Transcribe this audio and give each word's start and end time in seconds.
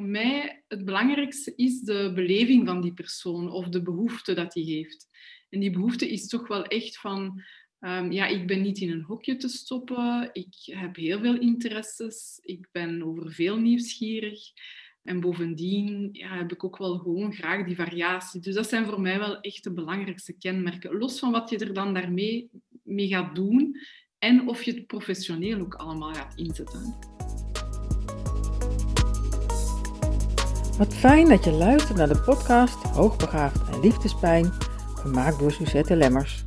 voor 0.00 0.08
mij 0.08 0.62
het 0.68 0.84
belangrijkste 0.84 1.52
is 1.56 1.80
de 1.80 2.12
beleving 2.14 2.66
van 2.66 2.80
die 2.80 2.92
persoon 2.92 3.50
of 3.50 3.68
de 3.68 3.82
behoefte 3.82 4.34
dat 4.34 4.54
hij 4.54 4.62
heeft. 4.62 5.06
En 5.48 5.60
die 5.60 5.70
behoefte 5.70 6.10
is 6.10 6.26
toch 6.26 6.48
wel 6.48 6.64
echt 6.64 6.98
van, 6.98 7.42
ehm, 7.78 8.12
ja, 8.12 8.26
ik 8.26 8.46
ben 8.46 8.62
niet 8.62 8.78
in 8.78 8.90
een 8.90 9.02
hokje 9.02 9.36
te 9.36 9.48
stoppen, 9.48 10.30
ik 10.32 10.54
heb 10.64 10.96
heel 10.96 11.20
veel 11.20 11.38
interesses, 11.38 12.38
ik 12.42 12.68
ben 12.72 13.02
over 13.02 13.32
veel 13.32 13.56
nieuwsgierig. 13.56 14.40
En 15.02 15.20
bovendien 15.20 16.08
ja, 16.12 16.36
heb 16.36 16.52
ik 16.52 16.64
ook 16.64 16.78
wel 16.78 16.98
gewoon 16.98 17.32
graag 17.32 17.66
die 17.66 17.76
variatie. 17.76 18.40
Dus 18.40 18.54
dat 18.54 18.68
zijn 18.68 18.86
voor 18.86 19.00
mij 19.00 19.18
wel 19.18 19.40
echt 19.40 19.64
de 19.64 19.72
belangrijkste 19.72 20.32
kenmerken. 20.38 20.98
Los 20.98 21.18
van 21.18 21.30
wat 21.30 21.50
je 21.50 21.58
er 21.58 21.74
dan 21.74 21.94
daarmee 21.94 22.50
mee 22.82 23.08
gaat 23.08 23.34
doen 23.34 23.76
en 24.18 24.48
of 24.48 24.62
je 24.62 24.72
het 24.72 24.86
professioneel 24.86 25.60
ook 25.60 25.74
allemaal 25.74 26.14
gaat 26.14 26.36
inzetten. 26.36 26.98
Wat 30.80 30.94
fijn 30.94 31.28
dat 31.28 31.44
je 31.44 31.52
luistert 31.52 31.98
naar 31.98 32.08
de 32.08 32.20
podcast 32.20 32.76
Hoogbegaafd 32.94 33.68
en 33.72 33.80
Liefdespijn, 33.80 34.52
gemaakt 34.94 35.38
door 35.38 35.52
Suzette 35.52 35.96
Lemmers. 35.96 36.46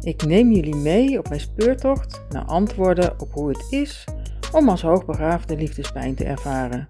Ik 0.00 0.26
neem 0.26 0.52
jullie 0.52 0.74
mee 0.74 1.18
op 1.18 1.28
mijn 1.28 1.40
speurtocht 1.40 2.24
naar 2.28 2.44
antwoorden 2.44 3.20
op 3.20 3.32
hoe 3.32 3.48
het 3.48 3.66
is 3.70 4.04
om 4.52 4.68
als 4.68 4.82
hoogbegaafde 4.82 5.56
liefdespijn 5.56 6.14
te 6.14 6.24
ervaren. 6.24 6.86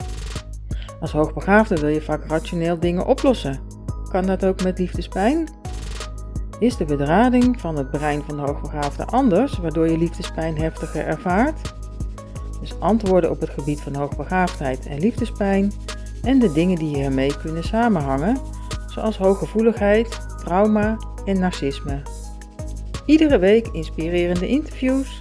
Als 1.00 1.12
hoogbegaafde 1.12 1.80
wil 1.80 1.88
je 1.88 2.02
vaak 2.02 2.24
rationeel 2.28 2.80
dingen 2.80 3.06
oplossen. 3.06 3.60
Kan 4.08 4.26
dat 4.26 4.44
ook 4.44 4.62
met 4.62 4.78
liefdespijn? 4.78 5.48
Is 6.58 6.76
de 6.76 6.84
bedrading 6.84 7.60
van 7.60 7.76
het 7.76 7.90
brein 7.90 8.22
van 8.22 8.36
de 8.36 8.42
hoogbegaafde 8.42 9.04
anders, 9.04 9.58
waardoor 9.58 9.88
je 9.88 9.98
liefdespijn 9.98 10.58
heftiger 10.58 11.06
ervaart? 11.06 11.74
Dus 12.60 12.80
antwoorden 12.80 13.30
op 13.30 13.40
het 13.40 13.50
gebied 13.50 13.80
van 13.80 13.94
hoogbegaafdheid 13.94 14.86
en 14.86 14.98
liefdespijn 14.98 15.72
en 16.22 16.38
de 16.38 16.52
dingen 16.52 16.78
die 16.78 16.96
hiermee 16.96 17.36
kunnen 17.36 17.64
samenhangen, 17.64 18.36
zoals 18.86 19.18
hooggevoeligheid, 19.18 20.20
trauma 20.38 20.98
en 21.24 21.38
narcisme. 21.38 22.02
Iedere 23.06 23.38
week 23.38 23.66
inspirerende 23.66 24.48
interviews, 24.48 25.20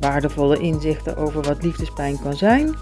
waardevolle 0.00 0.58
inzichten 0.58 1.16
over 1.16 1.42
wat 1.42 1.62
liefdespijn 1.62 2.18
kan 2.22 2.34
zijn 2.34 2.74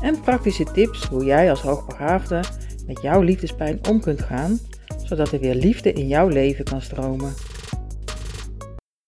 en 0.00 0.20
praktische 0.20 0.64
tips 0.64 1.04
hoe 1.04 1.24
jij 1.24 1.50
als 1.50 1.60
hoogbegaafde 1.60 2.42
met 2.86 3.02
jouw 3.02 3.20
liefdespijn 3.20 3.78
om 3.88 4.00
kunt 4.00 4.20
gaan, 4.20 4.58
zodat 5.04 5.32
er 5.32 5.40
weer 5.40 5.54
liefde 5.54 5.92
in 5.92 6.06
jouw 6.08 6.28
leven 6.28 6.64
kan 6.64 6.82
stromen. 6.82 7.32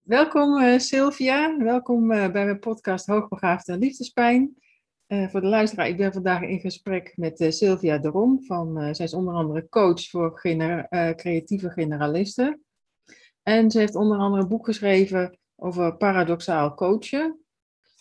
Welkom 0.02 0.62
uh, 0.62 0.78
Sylvia, 0.78 1.56
welkom 1.58 2.12
uh, 2.12 2.18
bij 2.18 2.44
mijn 2.44 2.58
podcast 2.58 3.06
Hoogbegaafde 3.06 3.78
Liefdespijn. 3.78 4.54
Uh, 5.10 5.28
voor 5.28 5.40
de 5.40 5.46
luisteraar, 5.46 5.88
ik 5.88 5.96
ben 5.96 6.12
vandaag 6.12 6.42
in 6.42 6.60
gesprek 6.60 7.12
met 7.16 7.46
Sylvia 7.48 7.98
de 7.98 8.08
Rom. 8.08 8.44
Van, 8.44 8.94
zij 8.94 9.04
is 9.04 9.14
onder 9.14 9.34
andere 9.34 9.68
coach 9.68 10.08
voor 10.08 10.38
gener 10.38 10.88
creatieve 11.16 11.70
generalisten. 11.70 12.64
En 13.42 13.70
ze 13.70 13.78
heeft 13.78 13.94
onder 13.94 14.18
andere 14.18 14.42
een 14.42 14.48
boek 14.48 14.64
geschreven 14.64 15.38
over 15.56 15.96
paradoxaal 15.96 16.74
coachen. 16.74 17.40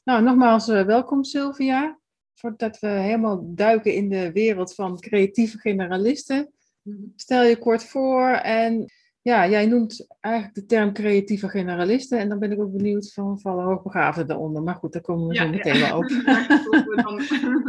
Nou, 0.03 0.23
nogmaals 0.23 0.67
welkom 0.67 1.23
Sylvia 1.23 1.99
voordat 2.39 2.79
we 2.79 2.87
helemaal 2.87 3.55
duiken 3.55 3.93
in 3.93 4.09
de 4.09 4.31
wereld 4.31 4.75
van 4.75 4.99
creatieve 4.99 5.57
generalisten, 5.57 6.53
mhm. 6.81 6.97
stel 7.15 7.43
je 7.43 7.57
kort 7.57 7.83
voor 7.83 8.29
en 8.31 8.91
ja, 9.21 9.49
jij 9.49 9.65
noemt 9.65 10.07
eigenlijk 10.19 10.55
de 10.55 10.65
term 10.65 10.93
creatieve 10.93 11.49
generalisten 11.49 12.19
en 12.19 12.29
dan 12.29 12.39
ben 12.39 12.51
ik 12.51 12.61
ook 12.61 12.71
benieuwd 12.71 13.13
van 13.13 13.39
vallen 13.39 13.65
hoogbegaafden 13.65 14.31
eronder. 14.31 14.63
Maar 14.63 14.75
goed, 14.75 14.93
daar 14.93 15.01
komen 15.01 15.27
we 15.27 15.35
zo 15.35 15.49
meteen 15.49 15.79
wel 15.79 15.97
op. 15.97 16.09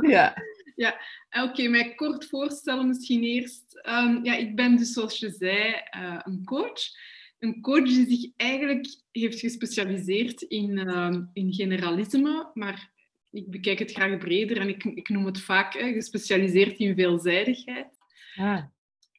ja. 0.11 0.35
Ja, 0.77 1.01
oké, 1.43 1.69
mij 1.69 1.95
kort 1.95 2.27
voorstellen 2.27 2.87
misschien 2.87 3.23
eerst. 3.23 3.81
Um, 3.89 4.25
ja, 4.25 4.37
ik 4.37 4.57
ben 4.57 4.77
dus 4.77 4.93
zoals 4.93 5.19
je 5.19 5.31
zei 5.31 5.75
uh, 5.97 6.21
een 6.23 6.45
coach. 6.45 6.81
Een 7.39 7.61
coach 7.61 7.85
die 7.85 8.09
zich 8.09 8.31
eigenlijk 8.37 8.87
heeft 9.11 9.41
gespecialiseerd 9.41 10.43
in, 10.43 10.79
uh, 10.79 11.17
in 11.33 11.53
generalisme, 11.53 12.51
maar 12.55 12.91
ik 13.31 13.51
bekijk 13.51 13.79
het 13.79 13.93
graag 13.93 14.19
breder 14.19 14.61
en 14.61 14.69
ik, 14.69 14.85
ik 14.85 15.09
noem 15.09 15.27
het 15.27 15.41
vaak 15.41 15.73
gespecialiseerd 15.73 16.79
in 16.79 16.95
veelzijdigheid. 16.95 17.89
Ah. 18.37 18.63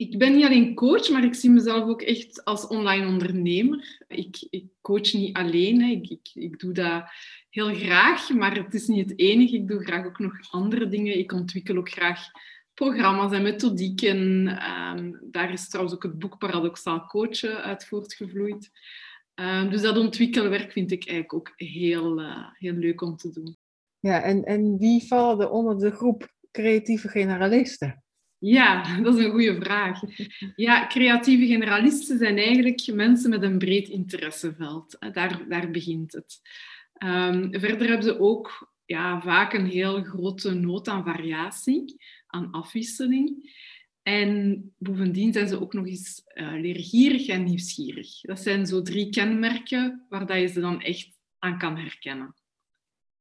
Ik 0.01 0.17
ben 0.17 0.35
niet 0.35 0.45
alleen 0.45 0.75
coach, 0.75 1.09
maar 1.09 1.23
ik 1.23 1.33
zie 1.33 1.49
mezelf 1.49 1.89
ook 1.89 2.01
echt 2.01 2.45
als 2.45 2.67
online 2.67 3.07
ondernemer. 3.07 4.03
Ik, 4.07 4.47
ik 4.49 4.65
coach 4.81 5.13
niet 5.13 5.35
alleen, 5.35 5.81
hè. 5.81 5.91
Ik, 5.91 6.09
ik, 6.09 6.29
ik 6.33 6.59
doe 6.59 6.73
dat 6.73 7.03
heel 7.49 7.73
graag, 7.73 8.29
maar 8.29 8.55
het 8.55 8.73
is 8.73 8.87
niet 8.87 9.09
het 9.09 9.19
enige. 9.19 9.55
Ik 9.55 9.67
doe 9.67 9.83
graag 9.83 10.05
ook 10.05 10.19
nog 10.19 10.51
andere 10.51 10.87
dingen. 10.87 11.17
Ik 11.17 11.31
ontwikkel 11.31 11.77
ook 11.77 11.89
graag 11.89 12.19
programma's 12.73 13.31
en 13.31 13.41
methodieken. 13.41 14.47
Um, 14.97 15.19
daar 15.31 15.53
is 15.53 15.69
trouwens 15.69 15.95
ook 15.95 16.03
het 16.03 16.19
boek 16.19 16.37
Paradoxaal 16.37 17.05
Coachen 17.05 17.63
uit 17.63 17.85
voortgevloeid. 17.85 18.69
Um, 19.35 19.69
dus 19.69 19.81
dat 19.81 19.97
ontwikkelwerk 19.97 20.71
vind 20.71 20.91
ik 20.91 21.07
eigenlijk 21.07 21.33
ook 21.33 21.53
heel, 21.55 22.21
uh, 22.21 22.47
heel 22.53 22.73
leuk 22.73 23.01
om 23.01 23.15
te 23.15 23.31
doen. 23.31 23.57
Ja, 23.99 24.21
en, 24.21 24.43
en 24.43 24.77
wie 24.77 25.07
vallen 25.07 25.45
er 25.45 25.51
onder 25.51 25.77
de 25.77 25.91
groep 25.91 26.33
creatieve 26.51 27.07
generalisten? 27.07 28.03
Ja, 28.41 28.83
dat 29.03 29.17
is 29.17 29.23
een 29.23 29.31
goede 29.31 29.61
vraag. 29.61 29.99
Ja, 30.55 30.87
creatieve 30.87 31.45
generalisten 31.45 32.17
zijn 32.17 32.37
eigenlijk 32.37 32.93
mensen 32.93 33.29
met 33.29 33.43
een 33.43 33.57
breed 33.57 33.87
interesseveld. 33.87 34.97
Daar, 35.11 35.45
daar 35.47 35.71
begint 35.71 36.13
het. 36.13 36.41
Um, 37.03 37.59
verder 37.59 37.87
hebben 37.87 38.03
ze 38.03 38.19
ook 38.19 38.73
ja, 38.85 39.21
vaak 39.21 39.53
een 39.53 39.65
heel 39.65 40.03
grote 40.03 40.53
nood 40.53 40.87
aan 40.87 41.03
variatie, 41.03 41.95
aan 42.27 42.51
afwisseling. 42.51 43.53
En 44.03 44.63
bovendien 44.77 45.33
zijn 45.33 45.47
ze 45.47 45.61
ook 45.61 45.73
nog 45.73 45.87
eens 45.87 46.21
uh, 46.33 46.51
leergierig 46.53 47.27
en 47.27 47.43
nieuwsgierig. 47.43 48.21
Dat 48.21 48.39
zijn 48.39 48.65
zo 48.65 48.81
drie 48.81 49.09
kenmerken 49.09 50.05
waar 50.09 50.25
dat 50.25 50.39
je 50.39 50.47
ze 50.47 50.59
dan 50.59 50.81
echt 50.81 51.09
aan 51.39 51.57
kan 51.57 51.77
herkennen. 51.77 52.35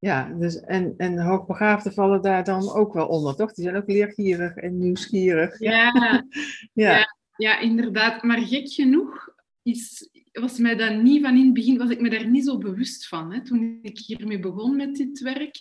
Ja, 0.00 0.33
dus 0.38 0.61
en, 0.61 0.94
en 0.97 1.19
hoogbegaafden 1.19 1.93
vallen 1.93 2.22
daar 2.22 2.44
dan 2.44 2.72
ook 2.72 2.93
wel 2.93 3.06
onder, 3.06 3.37
toch? 3.37 3.53
Die 3.53 3.65
zijn 3.65 3.77
ook 3.77 3.88
leergierig 3.88 4.56
en 4.56 4.78
nieuwsgierig. 4.78 5.59
Ja, 5.59 5.93
ja. 6.03 6.25
ja. 6.72 7.16
ja 7.37 7.59
inderdaad. 7.59 8.22
Maar 8.22 8.41
gek 8.41 8.72
genoeg 8.72 9.28
is, 9.62 10.11
was 10.33 10.59
mij 10.59 10.77
dat 10.77 11.03
niet 11.03 11.22
van 11.22 11.37
in 11.37 11.44
het 11.44 11.55
begin, 11.55 11.78
was 11.78 11.91
ik 11.91 12.00
me 12.00 12.11
daar 12.11 12.28
niet 12.28 12.44
zo 12.44 12.59
bewust 12.59 13.09
van. 13.09 13.33
Hè, 13.33 13.44
toen 13.44 13.78
ik 13.83 13.99
hiermee 13.99 14.38
begon 14.38 14.77
met 14.77 14.94
dit 14.94 15.21
werk. 15.21 15.61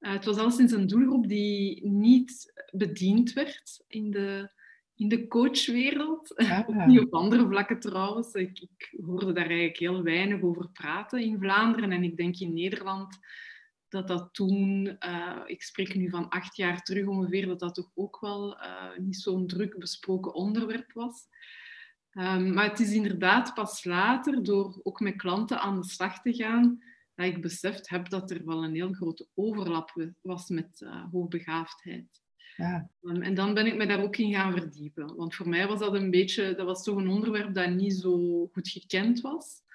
Uh, 0.00 0.12
het 0.12 0.24
was 0.24 0.36
al 0.36 0.50
sinds 0.50 0.72
een 0.72 0.86
doelgroep 0.86 1.28
die 1.28 1.88
niet 1.88 2.52
bediend 2.70 3.32
werd 3.32 3.84
in 3.86 4.10
de, 4.10 4.50
in 4.94 5.08
de 5.08 5.26
coachwereld. 5.26 6.36
Ah. 6.36 6.86
Niet 6.86 7.00
op 7.00 7.14
andere 7.14 7.46
vlakken 7.46 7.80
trouwens. 7.80 8.32
Ik, 8.32 8.60
ik 8.60 8.94
hoorde 9.04 9.32
daar 9.32 9.46
eigenlijk 9.46 9.78
heel 9.78 10.02
weinig 10.02 10.42
over 10.42 10.68
praten 10.72 11.20
in 11.20 11.38
Vlaanderen 11.38 11.92
en 11.92 12.02
ik 12.02 12.16
denk 12.16 12.38
in 12.38 12.54
Nederland 12.54 13.18
dat 13.88 14.08
dat 14.08 14.28
toen, 14.32 14.96
uh, 15.06 15.40
ik 15.46 15.62
spreek 15.62 15.94
nu 15.94 16.10
van 16.10 16.28
acht 16.28 16.56
jaar 16.56 16.82
terug 16.82 17.06
ongeveer, 17.06 17.46
dat 17.46 17.58
dat 17.58 17.74
toch 17.74 17.90
ook 17.94 18.20
wel 18.20 18.56
uh, 18.56 18.98
niet 18.98 19.16
zo'n 19.16 19.46
druk 19.46 19.78
besproken 19.78 20.34
onderwerp 20.34 20.92
was. 20.92 21.26
Um, 22.12 22.54
maar 22.54 22.68
het 22.68 22.80
is 22.80 22.92
inderdaad 22.92 23.54
pas 23.54 23.84
later, 23.84 24.42
door 24.42 24.80
ook 24.82 25.00
met 25.00 25.16
klanten 25.16 25.60
aan 25.60 25.80
de 25.80 25.86
slag 25.86 26.22
te 26.22 26.34
gaan, 26.34 26.82
dat 27.14 27.26
ik 27.26 27.42
beseft 27.42 27.88
heb 27.88 28.08
dat 28.08 28.30
er 28.30 28.44
wel 28.44 28.64
een 28.64 28.74
heel 28.74 28.92
grote 28.92 29.26
overlap 29.34 30.10
was 30.20 30.48
met 30.48 30.80
uh, 30.80 31.04
hoogbegaafdheid. 31.12 32.22
Ja. 32.56 32.90
Um, 33.02 33.22
en 33.22 33.34
dan 33.34 33.54
ben 33.54 33.66
ik 33.66 33.76
me 33.76 33.86
daar 33.86 34.02
ook 34.02 34.16
in 34.16 34.32
gaan 34.32 34.52
verdiepen. 34.52 35.16
Want 35.16 35.34
voor 35.34 35.48
mij 35.48 35.66
was 35.66 35.78
dat 35.78 35.94
een 35.94 36.10
beetje, 36.10 36.54
dat 36.54 36.66
was 36.66 36.82
toch 36.82 36.96
een 36.96 37.08
onderwerp 37.08 37.54
dat 37.54 37.70
niet 37.70 37.94
zo 37.94 38.46
goed 38.52 38.68
gekend 38.68 39.20
was 39.20 39.66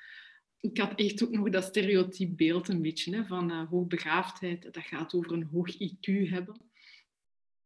ik 0.64 0.78
had 0.78 0.94
echt 0.96 1.24
ook 1.24 1.32
nog 1.32 1.50
dat 1.50 1.64
stereotype 1.64 2.34
beeld 2.36 2.68
een 2.68 2.82
beetje 2.82 3.16
hè, 3.16 3.26
van 3.26 3.52
uh, 3.52 3.70
hoogbegaafdheid. 3.70 4.74
Dat 4.74 4.84
gaat 4.84 5.14
over 5.14 5.32
een 5.32 5.50
hoog 5.52 5.74
IQ 5.74 6.30
hebben. 6.30 6.56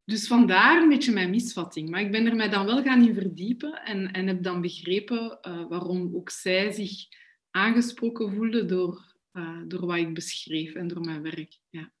Dus 0.04 0.26
vandaar 0.26 0.82
een 0.82 0.88
beetje 0.88 1.12
mijn 1.12 1.30
misvatting. 1.30 1.88
Maar 1.90 2.00
ik 2.00 2.10
ben 2.10 2.26
er 2.26 2.36
mij 2.36 2.48
dan 2.48 2.66
wel 2.66 2.82
gaan 2.82 3.06
in 3.06 3.14
verdiepen 3.14 3.84
en, 3.84 4.12
en 4.12 4.26
heb 4.26 4.42
dan 4.42 4.60
begrepen 4.60 5.38
uh, 5.42 5.68
waarom 5.68 6.14
ook 6.14 6.30
zij 6.30 6.72
zich 6.72 7.06
aangesproken 7.50 8.34
voelde 8.34 8.64
door, 8.64 9.14
uh, 9.32 9.60
door 9.66 9.86
wat 9.86 9.96
ik 9.96 10.14
beschreef 10.14 10.74
en 10.74 10.88
door 10.88 11.00
mijn 11.00 11.22
werk. 11.22 11.58
Ja. 11.68 11.92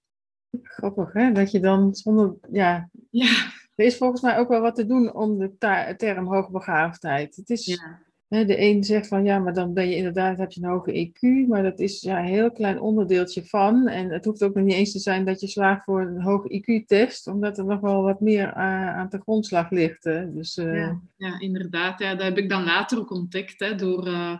Grappig, 0.62 1.12
hè? 1.12 1.32
Dat 1.32 1.50
je 1.50 1.60
dan 1.60 1.94
zonder... 1.94 2.36
Ja. 2.52 2.90
ja. 3.10 3.52
Er 3.74 3.84
is 3.84 3.96
volgens 3.96 4.20
mij 4.20 4.38
ook 4.38 4.48
wel 4.48 4.60
wat 4.60 4.74
te 4.74 4.86
doen 4.86 5.14
om 5.14 5.38
de 5.38 5.56
term 5.96 6.26
hoogbegaafdheid. 6.26 7.36
Het 7.36 7.50
is... 7.50 7.66
Ja 7.66 8.06
de 8.28 8.60
een 8.60 8.84
zegt 8.84 9.08
van 9.08 9.24
ja, 9.24 9.38
maar 9.38 9.54
dan 9.54 9.74
ben 9.74 9.88
je 9.88 9.96
inderdaad, 9.96 10.38
heb 10.38 10.52
je 10.52 10.62
een 10.62 10.70
hoge 10.70 11.10
EQ, 11.10 11.48
maar 11.48 11.62
dat 11.62 11.78
is 11.78 12.00
ja, 12.00 12.18
een 12.18 12.24
heel 12.24 12.52
klein 12.52 12.80
onderdeeltje 12.80 13.44
van. 13.44 13.88
En 13.88 14.10
het 14.10 14.24
hoeft 14.24 14.42
ook 14.42 14.54
nog 14.54 14.64
niet 14.64 14.74
eens 14.74 14.92
te 14.92 14.98
zijn 14.98 15.24
dat 15.24 15.40
je 15.40 15.46
slaagt 15.46 15.84
voor 15.84 16.00
een 16.00 16.22
hoge 16.22 16.48
IQ-test, 16.48 17.26
omdat 17.26 17.58
er 17.58 17.64
nog 17.64 17.80
wel 17.80 18.02
wat 18.02 18.20
meer 18.20 18.46
uh, 18.46 18.96
aan 18.96 19.08
de 19.10 19.20
grondslag 19.20 19.70
ligt. 19.70 20.04
Hè. 20.04 20.32
Dus, 20.32 20.56
uh... 20.56 20.92
ja, 21.16 21.40
inderdaad. 21.40 21.98
Ja, 21.98 22.14
dat 22.14 22.22
heb 22.22 22.38
ik 22.38 22.48
dan 22.48 22.64
later 22.64 22.98
ook 22.98 23.10
ontdekt 23.10 23.60
hè, 23.60 23.74
door 23.74 24.06
uh, 24.06 24.38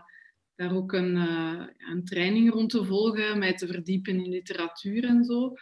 daar 0.55 0.75
ook 0.75 0.93
een, 0.93 1.15
een 1.91 2.05
training 2.05 2.51
rond 2.51 2.69
te 2.69 2.83
volgen, 2.83 3.39
mij 3.39 3.53
te 3.53 3.67
verdiepen 3.67 4.15
in 4.23 4.29
literatuur 4.29 5.03
en 5.03 5.23
zo. 5.23 5.53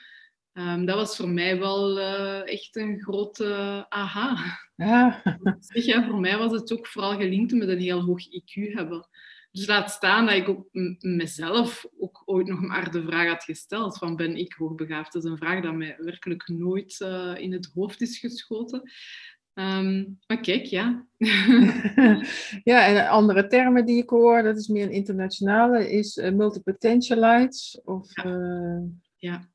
Ehm, 0.58 0.86
dat 0.86 0.96
was 0.96 1.16
voor 1.16 1.30
mij 1.30 1.60
wel 1.60 1.98
uh, 1.98 2.52
echt 2.52 2.76
een 2.76 3.02
grote 3.02 3.86
aha. 3.90 4.60
Ja. 4.76 5.22
Zeg, 5.60 5.86
ja, 5.86 6.08
voor 6.08 6.20
mij 6.20 6.38
was 6.38 6.52
het 6.52 6.74
ook 6.74 6.88
vooral 6.88 7.18
gelinkt 7.18 7.54
met 7.54 7.68
een 7.68 7.80
heel 7.80 8.02
hoog 8.02 8.22
IQ 8.26 8.74
hebben. 8.74 9.08
Dus 9.52 9.68
laat 9.68 9.92
staan 9.92 10.26
dat 10.26 10.36
ik 10.36 10.50
ook 10.50 10.68
mezelf 11.00 11.86
ook 12.00 12.22
ooit 12.26 12.48
nog 12.48 12.62
maar 12.62 12.92
de 12.92 13.04
vraag 13.04 13.28
had 13.28 13.44
gesteld 13.44 13.98
van 13.98 14.16
ben 14.16 14.38
ik 14.38 14.54
hoogbegaafd? 14.54 15.14
Dat 15.14 15.24
is 15.24 15.30
een 15.30 15.38
vraag 15.38 15.62
die 15.62 15.72
mij 15.72 15.96
werkelijk 16.00 16.48
nooit 16.48 17.00
uh, 17.00 17.34
in 17.38 17.52
het 17.54 17.72
hoofd 17.74 18.02
is 18.02 18.20
geschoten. 18.20 18.92
Um, 19.54 20.20
maar 20.28 20.40
kijk, 20.40 20.66
ja. 20.66 21.06
ja, 22.72 22.86
en 22.86 23.08
andere 23.08 23.48
termen 23.48 23.86
die 23.86 24.02
ik 24.04 24.10
hoor, 24.10 24.44
dat 24.44 24.58
is 24.58 24.68
meer 24.68 24.84
een 24.84 24.92
internationale, 24.92 25.92
is 25.92 26.18
uh, 26.18 26.32
multipotentialites 26.32 27.80
of 27.84 28.16
ja. 28.16 28.26
Uh, 28.26 28.84
ja. 29.16 29.50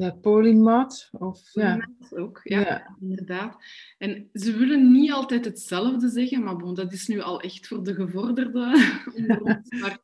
Ja, 0.00 0.10
polymath. 0.10 1.08
Of, 1.12 1.40
ja. 1.52 1.88
ook, 2.10 2.40
ja, 2.42 2.60
ja, 2.60 2.96
inderdaad. 3.00 3.64
En 3.98 4.28
ze 4.32 4.56
willen 4.56 4.92
niet 4.92 5.12
altijd 5.12 5.44
hetzelfde 5.44 6.08
zeggen, 6.08 6.42
maar 6.42 6.56
bon, 6.56 6.74
dat 6.74 6.92
is 6.92 7.06
nu 7.06 7.20
al 7.20 7.40
echt 7.40 7.66
voor 7.66 7.82
de 7.82 7.94
onder 9.16 9.40
ons. 9.42 9.80
Maar 9.80 9.98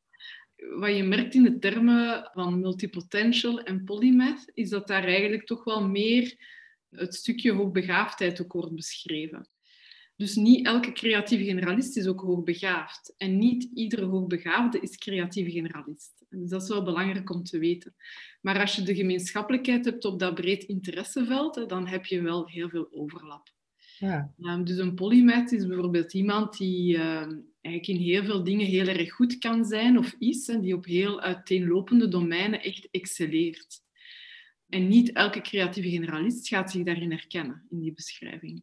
wat 0.57 0.97
je 0.97 1.03
merkt 1.03 1.35
in 1.35 1.43
de 1.43 1.59
termen 1.59 2.31
van 2.33 2.61
multipotential 2.61 3.61
en 3.63 3.85
polymath, 3.85 4.51
is 4.55 4.69
dat 4.69 4.87
daar 4.87 5.05
eigenlijk 5.05 5.47
toch 5.47 5.65
wel 5.65 5.89
meer 5.89 6.37
het 6.91 7.15
stukje 7.15 7.53
hoogbegaafdheid 7.53 8.43
ook 8.43 8.53
wordt 8.53 8.75
beschreven. 8.75 9.49
Dus 10.17 10.35
niet 10.35 10.67
elke 10.67 10.93
creatieve 10.93 11.45
generalist 11.45 11.97
is 11.97 12.07
ook 12.07 12.21
hoogbegaafd. 12.21 13.15
En 13.17 13.39
niet 13.39 13.71
iedere 13.75 14.05
hoogbegaafde 14.05 14.81
is 14.81 14.97
creatieve 14.97 15.51
generalist. 15.51 16.25
Dus 16.29 16.51
dat 16.51 16.63
is 16.63 16.69
wel 16.69 16.83
belangrijk 16.83 17.31
om 17.31 17.43
te 17.43 17.59
weten. 17.59 17.95
Maar 18.41 18.61
als 18.61 18.77
je 18.77 18.83
de 18.83 18.95
gemeenschappelijkheid 18.95 19.85
hebt 19.85 20.05
op 20.05 20.19
dat 20.19 20.35
breed 20.35 20.65
interesseveld, 20.65 21.69
dan 21.69 21.87
heb 21.87 22.07
je 22.07 22.23
wel 22.23 22.49
heel 22.49 22.69
veel 22.69 22.89
overlap. 22.91 23.55
Ja. 23.99 24.35
Um, 24.39 24.65
dus 24.65 24.79
een 24.79 24.95
polymath 24.95 25.53
is 25.53 25.67
bijvoorbeeld 25.67 26.15
iemand 26.15 26.59
die 26.59 26.95
uh, 26.95 27.27
eigenlijk 27.61 27.87
in 27.87 27.97
heel 27.97 28.25
veel 28.25 28.45
dingen 28.45 28.67
heel 28.67 28.87
erg 28.87 29.13
goed 29.13 29.39
kan 29.39 29.65
zijn 29.65 29.99
of 29.99 30.15
is, 30.19 30.49
en 30.49 30.61
die 30.61 30.75
op 30.75 30.85
heel 30.85 31.21
uiteenlopende 31.21 32.09
domeinen 32.09 32.63
echt 32.63 32.89
excelleert. 32.91 33.85
En 34.69 34.89
niet 34.89 35.13
elke 35.13 35.41
creatieve 35.41 35.89
generalist 35.89 36.49
gaat 36.49 36.71
zich 36.71 36.83
daarin 36.83 37.11
herkennen, 37.11 37.67
in 37.71 37.81
die 37.81 37.93
beschrijving. 37.93 38.63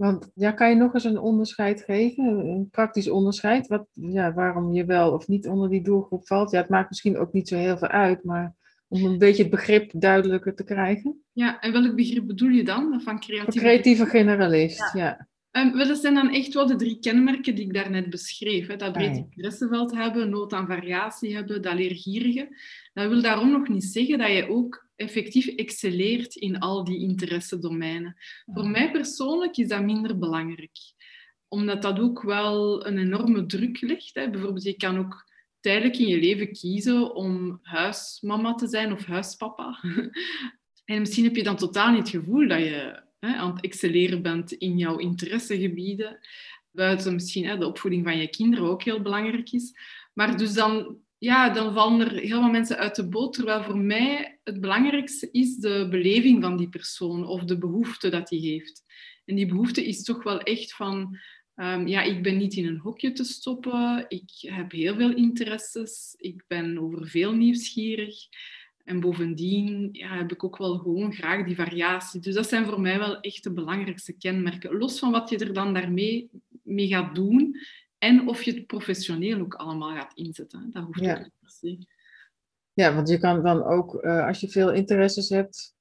Want 0.00 0.30
ja, 0.34 0.50
kan 0.50 0.68
je 0.68 0.74
nog 0.74 0.94
eens 0.94 1.04
een 1.04 1.18
onderscheid 1.18 1.82
geven, 1.82 2.24
een 2.24 2.68
praktisch 2.70 3.08
onderscheid, 3.08 3.66
wat, 3.66 3.86
ja, 3.92 4.32
waarom 4.32 4.72
je 4.72 4.84
wel 4.84 5.12
of 5.12 5.28
niet 5.28 5.48
onder 5.48 5.68
die 5.68 5.82
doelgroep 5.82 6.26
valt? 6.26 6.50
Ja, 6.50 6.60
het 6.60 6.68
maakt 6.68 6.88
misschien 6.88 7.18
ook 7.18 7.32
niet 7.32 7.48
zo 7.48 7.56
heel 7.56 7.78
veel 7.78 7.88
uit, 7.88 8.24
maar 8.24 8.54
om 8.88 9.04
een 9.04 9.18
beetje 9.18 9.42
het 9.42 9.50
begrip 9.50 9.90
duidelijker 9.94 10.54
te 10.54 10.64
krijgen. 10.64 11.22
Ja, 11.32 11.60
en 11.60 11.72
welk 11.72 11.96
begrip 11.96 12.26
bedoel 12.26 12.48
je 12.48 12.64
dan 12.64 13.00
van 13.00 13.20
creatieve, 13.20 13.58
creatieve 13.58 14.06
generalist? 14.06 14.92
Ja. 14.92 15.28
Um, 15.52 15.78
dat 15.78 15.98
zijn 15.98 16.14
dan 16.14 16.30
echt 16.30 16.54
wel 16.54 16.66
de 16.66 16.76
drie 16.76 16.98
kenmerken 16.98 17.54
die 17.54 17.64
ik 17.64 17.74
daarnet 17.74 18.10
beschreef. 18.10 18.66
Hè. 18.66 18.76
Dat 18.76 18.92
breed 18.92 19.08
ah, 19.08 19.16
interesseveld 19.16 19.92
hebben, 19.92 20.30
nood 20.30 20.52
aan 20.52 20.66
variatie 20.66 21.34
hebben, 21.34 21.62
dat 21.62 21.74
leergierige. 21.74 22.56
Dat 22.92 23.08
wil 23.08 23.22
daarom 23.22 23.50
nog 23.50 23.68
niet 23.68 23.84
zeggen 23.84 24.18
dat 24.18 24.30
je 24.30 24.48
ook 24.48 24.88
effectief 24.96 25.46
excelleert 25.46 26.34
in 26.34 26.58
al 26.58 26.84
die 26.84 26.98
interessedomeinen. 26.98 28.16
Voor 28.46 28.68
mij 28.68 28.90
persoonlijk 28.90 29.56
is 29.56 29.68
dat 29.68 29.82
minder 29.82 30.18
belangrijk. 30.18 30.78
Omdat 31.48 31.82
dat 31.82 31.98
ook 31.98 32.22
wel 32.22 32.86
een 32.86 32.98
enorme 32.98 33.46
druk 33.46 33.80
legt. 33.80 34.14
Hè. 34.14 34.30
Bijvoorbeeld, 34.30 34.64
je 34.64 34.76
kan 34.76 34.98
ook 34.98 35.28
tijdelijk 35.60 35.98
in 35.98 36.08
je 36.08 36.18
leven 36.18 36.52
kiezen 36.52 37.14
om 37.14 37.58
huismama 37.62 38.54
te 38.54 38.68
zijn 38.68 38.92
of 38.92 39.04
huispapa. 39.04 39.78
en 40.84 41.00
misschien 41.00 41.24
heb 41.24 41.36
je 41.36 41.42
dan 41.42 41.56
totaal 41.56 41.90
niet 41.90 41.98
het 41.98 42.08
gevoel 42.08 42.48
dat 42.48 42.58
je 42.58 43.08
hè, 43.20 43.34
aan 43.34 43.54
het 43.54 43.64
excelleren 43.64 44.22
bent 44.22 44.52
in 44.52 44.78
jouw 44.78 44.96
interessegebieden. 44.96 46.18
Buiten 46.70 47.14
misschien 47.14 47.46
hè, 47.46 47.58
de 47.58 47.66
opvoeding 47.66 48.04
van 48.04 48.18
je 48.18 48.28
kinderen 48.28 48.64
ook 48.64 48.82
heel 48.82 49.02
belangrijk 49.02 49.52
is. 49.52 49.72
Maar 50.12 50.36
dus 50.36 50.52
dan 50.52 50.98
ja, 51.20 51.50
dan 51.50 51.74
vallen 51.74 52.00
er 52.00 52.20
heel 52.20 52.40
veel 52.40 52.50
mensen 52.50 52.78
uit 52.78 52.96
de 52.96 53.08
boot. 53.08 53.32
Terwijl 53.32 53.62
voor 53.62 53.78
mij 53.78 54.38
het 54.44 54.60
belangrijkste 54.60 55.28
is 55.32 55.56
de 55.56 55.86
beleving 55.90 56.42
van 56.42 56.56
die 56.56 56.68
persoon 56.68 57.26
of 57.26 57.44
de 57.44 57.58
behoefte 57.58 58.08
dat 58.08 58.30
hij 58.30 58.38
heeft. 58.38 58.82
En 59.24 59.34
die 59.34 59.46
behoefte 59.46 59.86
is 59.86 60.02
toch 60.02 60.22
wel 60.22 60.40
echt 60.40 60.74
van, 60.74 61.18
um, 61.56 61.86
ja, 61.86 62.02
ik 62.02 62.22
ben 62.22 62.36
niet 62.36 62.54
in 62.54 62.66
een 62.66 62.78
hokje 62.78 63.12
te 63.12 63.24
stoppen. 63.24 64.04
Ik 64.08 64.30
heb 64.40 64.72
heel 64.72 64.94
veel 64.94 65.14
interesses. 65.14 66.14
Ik 66.18 66.44
ben 66.46 66.78
over 66.78 67.08
veel 67.08 67.32
nieuwsgierig. 67.32 68.14
En 68.90 69.00
bovendien 69.00 69.88
ja, 69.92 70.16
heb 70.16 70.32
ik 70.32 70.44
ook 70.44 70.56
wel 70.56 70.78
gewoon 70.78 71.12
graag 71.12 71.46
die 71.46 71.54
variatie. 71.54 72.20
Dus 72.20 72.34
dat 72.34 72.48
zijn 72.48 72.66
voor 72.66 72.80
mij 72.80 72.98
wel 72.98 73.20
echt 73.20 73.42
de 73.42 73.52
belangrijkste 73.52 74.12
kenmerken. 74.12 74.78
Los 74.78 74.98
van 74.98 75.10
wat 75.10 75.30
je 75.30 75.38
er 75.38 75.52
dan 75.52 75.74
daarmee 75.74 76.30
mee 76.62 76.88
gaat 76.88 77.14
doen 77.14 77.56
en 77.98 78.28
of 78.28 78.42
je 78.42 78.52
het 78.52 78.66
professioneel 78.66 79.40
ook 79.40 79.54
allemaal 79.54 79.94
gaat 79.94 80.14
inzetten. 80.14 80.70
Dat 80.72 80.84
hoeft 80.84 81.00
ja. 81.00 81.12
ook 81.12 81.22
niet 81.22 81.32
per 81.40 81.50
se. 81.50 81.78
Ja, 82.72 82.94
want 82.94 83.08
je 83.08 83.18
kan 83.18 83.42
dan 83.42 83.64
ook, 83.64 83.94
uh, 83.94 84.26
als 84.26 84.40
je 84.40 84.48
veel 84.48 84.72
interesses 84.72 85.28
hebt, 85.28 85.74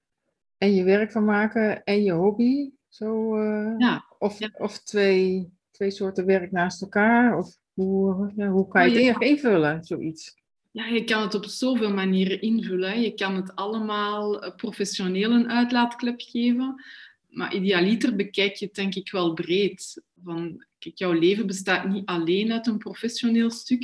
en 0.58 0.74
je 0.74 0.84
werk 0.84 1.12
van 1.12 1.26
maken 1.26 1.84
en 1.84 2.04
je 2.04 2.12
hobby. 2.12 2.70
Zo, 2.88 3.38
uh, 3.38 3.74
ja. 3.78 4.06
Of, 4.20 4.40
ja. 4.40 4.50
of 4.54 4.80
twee, 4.80 5.50
twee 5.72 5.92
soorten 5.92 6.26
werk 6.26 6.52
naast 6.52 6.82
elkaar. 6.82 7.38
Of 7.38 7.58
hoe, 7.74 8.32
ja, 8.36 8.48
hoe 8.50 8.68
kan 8.68 8.90
je 8.90 9.00
oh, 9.00 9.14
het 9.14 9.24
invullen, 9.24 9.84
zoiets? 9.84 10.38
Ja, 10.72 10.86
je 10.86 11.04
kan 11.04 11.22
het 11.22 11.36
op 11.36 11.46
zoveel 11.46 11.94
manieren 11.94 12.42
invullen. 12.42 13.02
Je 13.02 13.14
kan 13.14 13.36
het 13.36 13.56
allemaal 13.56 14.42
eh, 14.42 14.56
professioneel 14.56 15.32
een 15.32 15.50
uitlaatklep 15.50 16.22
geven. 16.22 16.84
Maar 17.30 17.56
idealiter 17.56 18.16
bekijk 18.16 18.56
je 18.56 18.66
het 18.66 18.76
denk 18.76 18.96
ik 18.96 19.12
wel 19.12 19.34
breed. 19.34 20.04
Van, 20.24 20.66
kijk, 20.80 20.98
jouw 20.98 21.12
leven 21.12 21.48
bestaat 21.48 21.88
niet 21.88 22.06
alleen 22.06 22.52
uit 22.52 22.68
een 22.68 22.78
professioneel 22.78 23.50
stuk. 23.50 23.82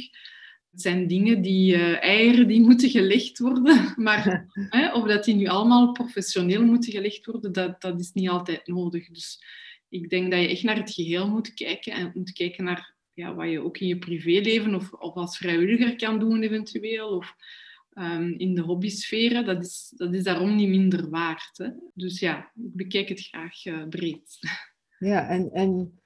Het 0.72 0.82
zijn 0.82 1.08
dingen 1.08 1.42
die, 1.42 1.76
uh, 1.76 2.04
eieren 2.04 2.48
die 2.48 2.62
moeten 2.68 2.90
gelegd 2.90 3.40
worden. 3.40 3.94
Maar 3.96 4.46
hè, 4.70 4.94
of 4.94 5.08
dat 5.08 5.24
die 5.24 5.36
nu 5.36 5.48
allemaal 5.48 5.92
professioneel 5.92 6.64
moeten 6.64 6.92
gelegd 6.92 7.26
worden, 7.26 7.52
dat, 7.52 7.82
dat 7.82 8.00
is 8.00 8.12
niet 8.12 8.30
altijd 8.30 8.68
nodig. 8.68 9.08
Dus 9.08 9.44
ik 9.90 10.10
denk 10.10 10.32
dat 10.32 10.42
je 10.42 10.48
echt 10.48 10.64
naar 10.64 10.78
het 10.78 10.94
geheel 10.94 11.30
moet 11.30 11.54
kijken. 11.54 11.94
En 11.94 12.12
moet 12.14 12.34
kijken 12.34 12.64
naar 12.64 12.95
ja, 13.16 13.36
wat 13.36 13.50
je 13.50 13.64
ook 13.64 13.78
in 13.78 13.88
je 13.88 13.98
privéleven 13.98 14.76
of, 14.76 14.94
of 14.94 15.16
als 15.16 15.38
vrijwilliger 15.38 15.96
kan 15.96 16.20
doen 16.20 16.42
eventueel. 16.42 17.08
Of 17.08 17.36
um, 17.96 18.34
in 18.38 18.56
de 18.56 18.62
hobbysferen. 18.62 19.46
Dat 19.46 19.64
is, 19.64 19.94
dat 19.96 20.14
is 20.14 20.24
daarom 20.24 20.56
niet 20.56 20.70
minder 20.70 21.10
waard. 21.10 21.58
Hè? 21.58 21.70
Dus 21.94 22.20
ja, 22.20 22.40
ik 22.40 22.76
bekijk 22.76 23.10
het 23.10 23.22
graag 23.22 23.66
uh, 23.66 23.88
breed. 23.88 24.40
Ja, 25.00 25.28
en, 25.28 25.52
en 25.52 26.00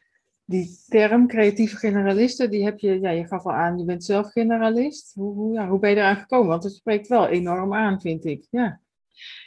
die 0.45 0.77
term 0.87 1.27
creatieve 1.27 1.75
generalisten, 1.75 2.51
die 2.51 2.63
heb 2.63 2.79
je, 2.79 2.99
ja, 2.99 3.09
je 3.09 3.27
gaf 3.27 3.45
al 3.45 3.53
aan, 3.53 3.77
je 3.77 3.85
bent 3.85 4.03
zelf 4.03 4.31
generalist. 4.31 5.13
Hoe, 5.13 5.33
hoe, 5.33 5.53
ja, 5.53 5.67
hoe 5.67 5.79
ben 5.79 5.89
je 5.89 5.95
eraan 5.95 6.15
gekomen? 6.15 6.47
Want 6.47 6.63
het 6.63 6.73
spreekt 6.73 7.07
wel 7.07 7.27
enorm 7.27 7.73
aan, 7.73 8.01
vind 8.01 8.25
ik. 8.25 8.47
Ja, 8.49 8.81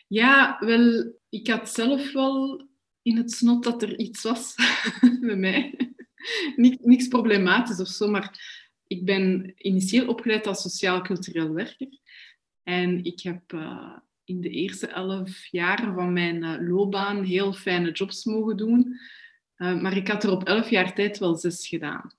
ja 0.08 0.56
wel, 0.60 1.12
ik 1.28 1.48
had 1.48 1.70
zelf 1.70 2.12
wel 2.12 2.66
in 3.02 3.16
het 3.16 3.32
snot 3.32 3.64
dat 3.64 3.82
er 3.82 3.98
iets 3.98 4.22
was 4.22 4.54
bij 5.20 5.36
mij. 5.36 5.91
Niks, 6.56 6.76
niks 6.80 7.08
problematisch 7.08 7.80
of 7.80 7.88
zo, 7.88 8.08
maar 8.08 8.60
ik 8.92 9.04
ben 9.04 9.52
initieel 9.56 10.08
opgeleid 10.08 10.46
als 10.46 10.62
sociaal-cultureel 10.62 11.52
werker. 11.52 11.88
En 12.62 13.04
ik 13.04 13.20
heb 13.20 13.52
uh, 13.52 13.96
in 14.24 14.40
de 14.40 14.50
eerste 14.50 14.86
elf 14.86 15.46
jaren 15.46 15.94
van 15.94 16.12
mijn 16.12 16.42
uh, 16.42 16.68
loopbaan 16.68 17.24
heel 17.24 17.52
fijne 17.52 17.92
jobs 17.92 18.24
mogen 18.24 18.56
doen. 18.56 19.00
Uh, 19.56 19.80
maar 19.80 19.96
ik 19.96 20.08
had 20.08 20.24
er 20.24 20.30
op 20.30 20.44
elf 20.44 20.70
jaar 20.70 20.94
tijd 20.94 21.18
wel 21.18 21.34
zes 21.34 21.68
gedaan. 21.68 22.10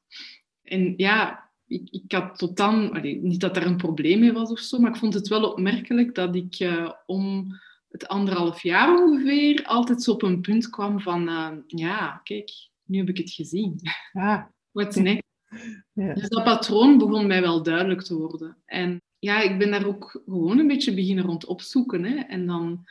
En 0.63 0.93
ja, 0.97 1.49
ik, 1.67 1.89
ik 1.91 2.11
had 2.11 2.37
tot 2.37 2.57
dan... 2.57 2.99
Niet 3.01 3.39
dat 3.39 3.57
er 3.57 3.65
een 3.65 3.77
probleem 3.77 4.19
mee 4.19 4.33
was 4.33 4.51
of 4.51 4.59
zo, 4.59 4.79
maar 4.79 4.91
ik 4.91 4.97
vond 4.97 5.13
het 5.13 5.27
wel 5.27 5.51
opmerkelijk 5.51 6.15
dat 6.15 6.35
ik 6.35 6.69
om 7.05 7.47
het 7.89 8.07
anderhalf 8.07 8.63
jaar 8.63 9.03
ongeveer 9.03 9.63
altijd 9.65 10.03
zo 10.03 10.11
op 10.11 10.23
een 10.23 10.41
punt 10.41 10.69
kwam 10.69 10.99
van... 10.99 11.23
ja, 11.67 12.21
kijk, 12.23 12.51
nu 12.93 12.99
heb 12.99 13.09
ik 13.09 13.17
het 13.17 13.31
gezien. 13.31 13.79
Ja. 14.11 14.53
What's 14.71 14.95
next? 14.95 15.23
Ja. 15.93 16.13
Dus 16.13 16.29
dat 16.29 16.43
patroon 16.43 16.97
begon 16.97 17.27
mij 17.27 17.41
wel 17.41 17.63
duidelijk 17.63 18.01
te 18.01 18.15
worden. 18.15 18.57
En 18.65 19.01
ja, 19.19 19.41
ik 19.41 19.57
ben 19.57 19.71
daar 19.71 19.85
ook 19.85 20.21
gewoon 20.25 20.59
een 20.59 20.67
beetje 20.67 20.93
beginnen 20.93 21.25
rond 21.25 21.45
opzoeken. 21.45 22.03
Hè. 22.03 22.15
En 22.15 22.45
dan, 22.45 22.85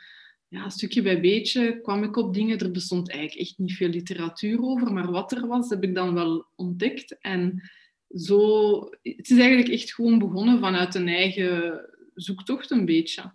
ja, 0.47 0.69
stukje 0.69 1.01
bij 1.01 1.21
beetje, 1.21 1.81
kwam 1.81 2.03
ik 2.03 2.15
op 2.15 2.33
dingen. 2.33 2.57
Er 2.57 2.71
bestond 2.71 3.09
eigenlijk 3.09 3.47
echt 3.47 3.57
niet 3.57 3.73
veel 3.73 3.89
literatuur 3.89 4.61
over, 4.61 4.93
maar 4.93 5.11
wat 5.11 5.31
er 5.31 5.47
was, 5.47 5.69
heb 5.69 5.83
ik 5.83 5.95
dan 5.95 6.13
wel 6.13 6.45
ontdekt. 6.55 7.17
En 7.19 7.71
zo, 8.15 8.79
het 9.01 9.29
is 9.29 9.37
eigenlijk 9.37 9.69
echt 9.69 9.93
gewoon 9.93 10.19
begonnen 10.19 10.59
vanuit 10.59 10.95
een 10.95 11.07
eigen 11.07 11.81
zoektocht 12.13 12.71
een 12.71 12.85
beetje. 12.85 13.33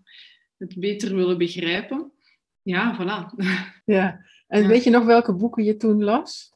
Het 0.57 0.79
beter 0.79 1.15
willen 1.15 1.39
begrijpen. 1.39 2.13
Ja, 2.63 2.97
voilà. 2.97 3.37
Ja, 3.85 4.25
en 4.47 4.67
weet 4.67 4.85
je 4.85 4.91
nog 4.91 5.05
welke 5.05 5.35
boeken 5.35 5.65
je 5.65 5.77
toen 5.77 6.05
las? 6.05 6.53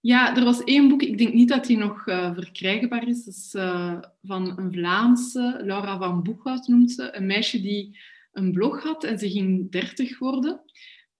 Ja, 0.00 0.36
er 0.36 0.44
was 0.44 0.64
één 0.64 0.88
boek, 0.88 1.02
ik 1.02 1.18
denk 1.18 1.32
niet 1.32 1.48
dat 1.48 1.66
die 1.66 1.76
nog 1.76 2.06
uh, 2.06 2.34
verkrijgbaar 2.34 3.08
is. 3.08 3.24
Dat 3.24 3.34
is 3.34 3.54
uh, 3.54 3.98
van 4.22 4.58
een 4.58 4.72
Vlaamse, 4.72 5.60
Laura 5.64 5.98
van 5.98 6.22
Boeghout 6.22 6.66
noemt 6.66 6.90
ze. 6.90 7.16
Een 7.16 7.26
meisje 7.26 7.60
die 7.60 7.98
een 8.32 8.52
blog 8.52 8.82
had 8.82 9.04
en 9.04 9.18
ze 9.18 9.30
ging 9.30 9.70
30 9.70 10.18
worden. 10.18 10.60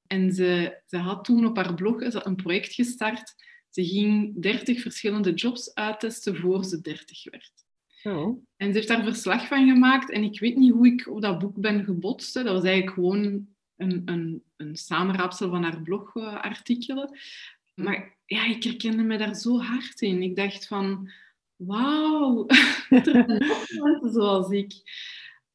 En 0.07 0.33
ze, 0.33 0.81
ze 0.87 0.97
had 0.97 1.25
toen 1.25 1.47
op 1.47 1.57
haar 1.57 1.75
blog 1.75 2.01
een 2.01 2.37
project 2.37 2.73
gestart. 2.73 3.35
Ze 3.71 3.85
ging 3.85 4.43
30 4.43 4.81
verschillende 4.81 5.33
jobs 5.33 5.75
uittesten 5.75 6.37
voor 6.37 6.65
ze 6.65 6.81
30 6.81 7.31
werd. 7.31 7.53
Oh. 8.03 8.45
En 8.57 8.67
ze 8.67 8.73
heeft 8.73 8.89
daar 8.89 9.05
verslag 9.05 9.47
van 9.47 9.69
gemaakt. 9.69 10.11
En 10.11 10.23
ik 10.23 10.41
weet 10.41 10.57
niet 10.57 10.73
hoe 10.73 10.87
ik 10.87 11.09
op 11.09 11.21
dat 11.21 11.39
boek 11.39 11.61
ben 11.61 11.85
gebotst. 11.85 12.35
Dat 12.35 12.45
was 12.45 12.63
eigenlijk 12.63 12.95
gewoon 12.95 13.47
een, 13.77 14.03
een, 14.05 14.43
een 14.57 14.77
samenraapsel 14.77 15.51
van 15.51 15.63
haar 15.63 15.83
blogartikelen. 15.83 17.19
Maar 17.79 18.17
ja, 18.27 18.47
ik 18.47 18.65
herkende 18.65 19.03
me 19.03 19.19
daar 19.19 19.35
zo 19.35 19.59
hard 19.59 20.01
in. 20.01 20.23
Ik 20.23 20.37
dacht 20.37 20.67
van, 20.67 21.11
wauw, 21.57 22.47
er 22.89 23.05
zijn 23.05 23.27
mensen 23.27 24.13
zoals 24.13 24.51
ik. 24.51 24.73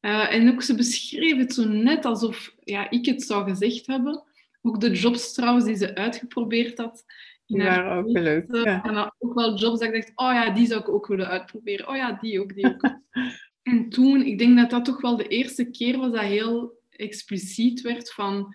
Uh, 0.00 0.34
en 0.34 0.52
ook 0.52 0.62
ze 0.62 0.74
beschreef 0.74 1.36
het 1.36 1.54
zo 1.54 1.64
net 1.64 2.04
alsof 2.04 2.54
ja, 2.60 2.90
ik 2.90 3.06
het 3.06 3.22
zou 3.22 3.48
gezegd 3.48 3.86
hebben. 3.86 4.22
Ook 4.62 4.80
de 4.80 4.90
jobs 4.90 5.32
trouwens 5.32 5.64
die 5.64 5.76
ze 5.76 5.94
uitgeprobeerd 5.94 6.78
had. 6.78 7.04
Die 7.46 7.62
waren 7.62 7.96
ook 7.96 8.18
leuk. 8.18 8.46
Ja. 8.54 8.82
En 8.84 9.12
ook 9.18 9.34
wel 9.34 9.58
jobs 9.58 9.80
dat 9.80 9.88
ik 9.88 9.94
dacht, 9.94 10.12
oh 10.14 10.32
ja, 10.32 10.50
die 10.50 10.66
zou 10.66 10.80
ik 10.80 10.88
ook 10.88 11.06
willen 11.06 11.28
uitproberen. 11.28 11.88
Oh 11.88 11.96
ja, 11.96 12.18
die 12.20 12.40
ook, 12.40 12.54
die 12.54 12.66
ook. 12.66 12.82
en 13.62 13.88
toen, 13.88 14.22
ik 14.22 14.38
denk 14.38 14.56
dat 14.56 14.70
dat 14.70 14.84
toch 14.84 15.00
wel 15.00 15.16
de 15.16 15.28
eerste 15.28 15.70
keer 15.70 15.98
was 15.98 16.12
dat 16.12 16.20
heel 16.20 16.82
expliciet 16.90 17.80
werd 17.80 18.12
van, 18.12 18.54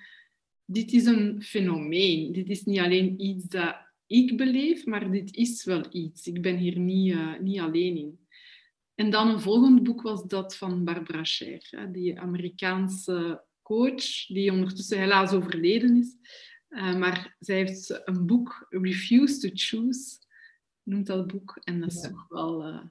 dit 0.71 0.93
is 0.93 1.05
een 1.05 1.41
fenomeen. 1.43 2.31
Dit 2.31 2.49
is 2.49 2.63
niet 2.63 2.79
alleen 2.79 3.21
iets 3.21 3.45
dat 3.45 3.75
ik 4.07 4.37
beleef, 4.37 4.85
maar 4.85 5.11
dit 5.11 5.35
is 5.35 5.63
wel 5.63 5.85
iets. 5.91 6.27
Ik 6.27 6.41
ben 6.41 6.57
hier 6.57 6.79
niet, 6.79 7.13
uh, 7.13 7.39
niet 7.39 7.59
alleen 7.59 7.97
in. 7.97 8.27
En 8.95 9.09
dan 9.09 9.27
een 9.27 9.39
volgend 9.39 9.83
boek 9.83 10.01
was 10.01 10.23
dat 10.27 10.57
van 10.57 10.83
Barbara 10.83 11.23
Scher, 11.23 11.89
die 11.91 12.19
Amerikaanse 12.19 13.43
coach, 13.61 14.25
die 14.27 14.51
ondertussen 14.51 14.99
helaas 14.99 15.31
overleden 15.31 15.97
is. 15.97 16.15
Uh, 16.69 16.95
maar 16.95 17.35
zij 17.39 17.55
heeft 17.55 18.01
een 18.03 18.25
boek, 18.25 18.65
Refuse 18.69 19.39
to 19.39 19.49
Choose, 19.53 20.17
noemt 20.83 21.07
dat 21.07 21.27
boek. 21.27 21.59
En 21.63 21.79
dat 21.79 21.91
is 21.91 22.01
toch 22.01 22.27
wel... 22.27 22.67
Uh, 22.67 22.81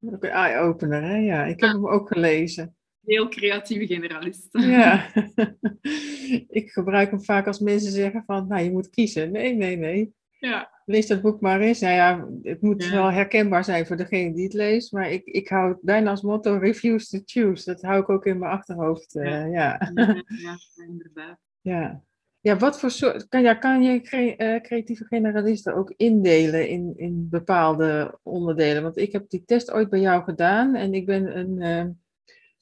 een 0.00 0.20
eye-opener, 0.20 1.02
hè? 1.02 1.16
Ja, 1.16 1.44
ik 1.44 1.60
heb 1.60 1.72
hem 1.72 1.88
ook 1.88 2.08
gelezen. 2.08 2.76
Heel 3.06 3.28
creatieve 3.28 3.86
generalist. 3.86 4.48
Ja. 4.50 5.06
ik 6.60 6.70
gebruik 6.70 7.10
hem 7.10 7.24
vaak 7.24 7.46
als 7.46 7.58
mensen 7.58 7.92
zeggen 7.92 8.22
van, 8.26 8.46
nou, 8.48 8.62
je 8.62 8.70
moet 8.70 8.90
kiezen. 8.90 9.32
Nee, 9.32 9.54
nee, 9.54 9.76
nee. 9.76 10.14
Ja. 10.38 10.72
Lees 10.84 11.06
dat 11.06 11.22
boek 11.22 11.40
maar 11.40 11.60
eens. 11.60 11.80
Nou 11.80 11.94
ja, 11.94 12.28
het 12.42 12.60
moet 12.60 12.88
wel 12.88 13.10
herkenbaar 13.10 13.64
zijn 13.64 13.86
voor 13.86 13.96
degene 13.96 14.34
die 14.34 14.44
het 14.44 14.52
leest. 14.52 14.92
Maar 14.92 15.10
ik, 15.10 15.24
ik 15.24 15.48
hou 15.48 15.76
bijna 15.80 16.10
als 16.10 16.22
motto 16.22 16.56
refuse 16.56 17.10
to 17.10 17.22
choose. 17.24 17.64
Dat 17.64 17.82
hou 17.82 18.00
ik 18.00 18.08
ook 18.08 18.26
in 18.26 18.38
mijn 18.38 18.52
achterhoofd. 18.52 19.14
Uh, 19.14 19.24
ja. 19.24 19.50
Ja. 19.52 20.24
ja. 20.26 20.56
inderdaad. 20.86 21.38
Ja. 21.60 22.02
Ja, 22.40 22.56
wat 22.56 22.80
voor 22.80 22.90
soort. 22.90 23.28
Kan, 23.28 23.42
ja, 23.42 23.54
kan 23.54 23.82
je 23.82 24.34
uh, 24.38 24.60
creatieve 24.60 25.04
generalisten 25.04 25.74
ook 25.74 25.92
indelen 25.96 26.68
in, 26.68 26.92
in 26.96 27.28
bepaalde 27.30 28.18
onderdelen? 28.22 28.82
Want 28.82 28.96
ik 28.96 29.12
heb 29.12 29.28
die 29.28 29.44
test 29.44 29.70
ooit 29.70 29.90
bij 29.90 30.00
jou 30.00 30.22
gedaan 30.22 30.74
en 30.74 30.94
ik 30.94 31.06
ben 31.06 31.38
een. 31.38 31.60
Uh, 31.60 31.92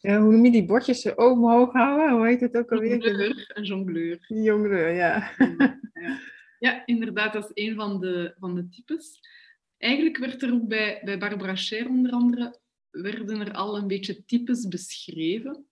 ja, 0.03 0.21
hoe 0.21 0.33
noem 0.33 0.45
je 0.45 0.51
die 0.51 0.65
bordjes 0.65 1.15
omhoog 1.15 1.73
houden? 1.73 2.11
Hoe 2.11 2.27
heet 2.27 2.41
het 2.41 2.57
ook 2.57 2.73
alweer? 2.73 3.03
Jongleur, 3.03 3.51
een 3.55 3.65
jongleur. 3.65 4.25
Jongleur, 4.29 4.95
ja. 4.95 5.33
ja. 5.39 5.81
Ja, 6.63 6.87
inderdaad, 6.87 7.33
dat 7.33 7.51
is 7.55 7.65
een 7.65 7.75
van 7.75 8.01
de, 8.01 8.35
van 8.39 8.55
de 8.55 8.69
types. 8.69 9.21
Eigenlijk 9.79 10.17
werd 10.17 10.43
er 10.43 10.53
ook 10.53 10.69
bij, 10.69 11.01
bij 11.05 11.19
Barbara 11.19 11.57
Scher 11.57 11.89
onder 11.89 12.13
andere, 12.13 12.61
werden 12.91 13.41
er 13.41 13.53
al 13.53 13.77
een 13.77 13.87
beetje 13.87 14.25
types 14.25 14.69
beschreven. 14.69 15.67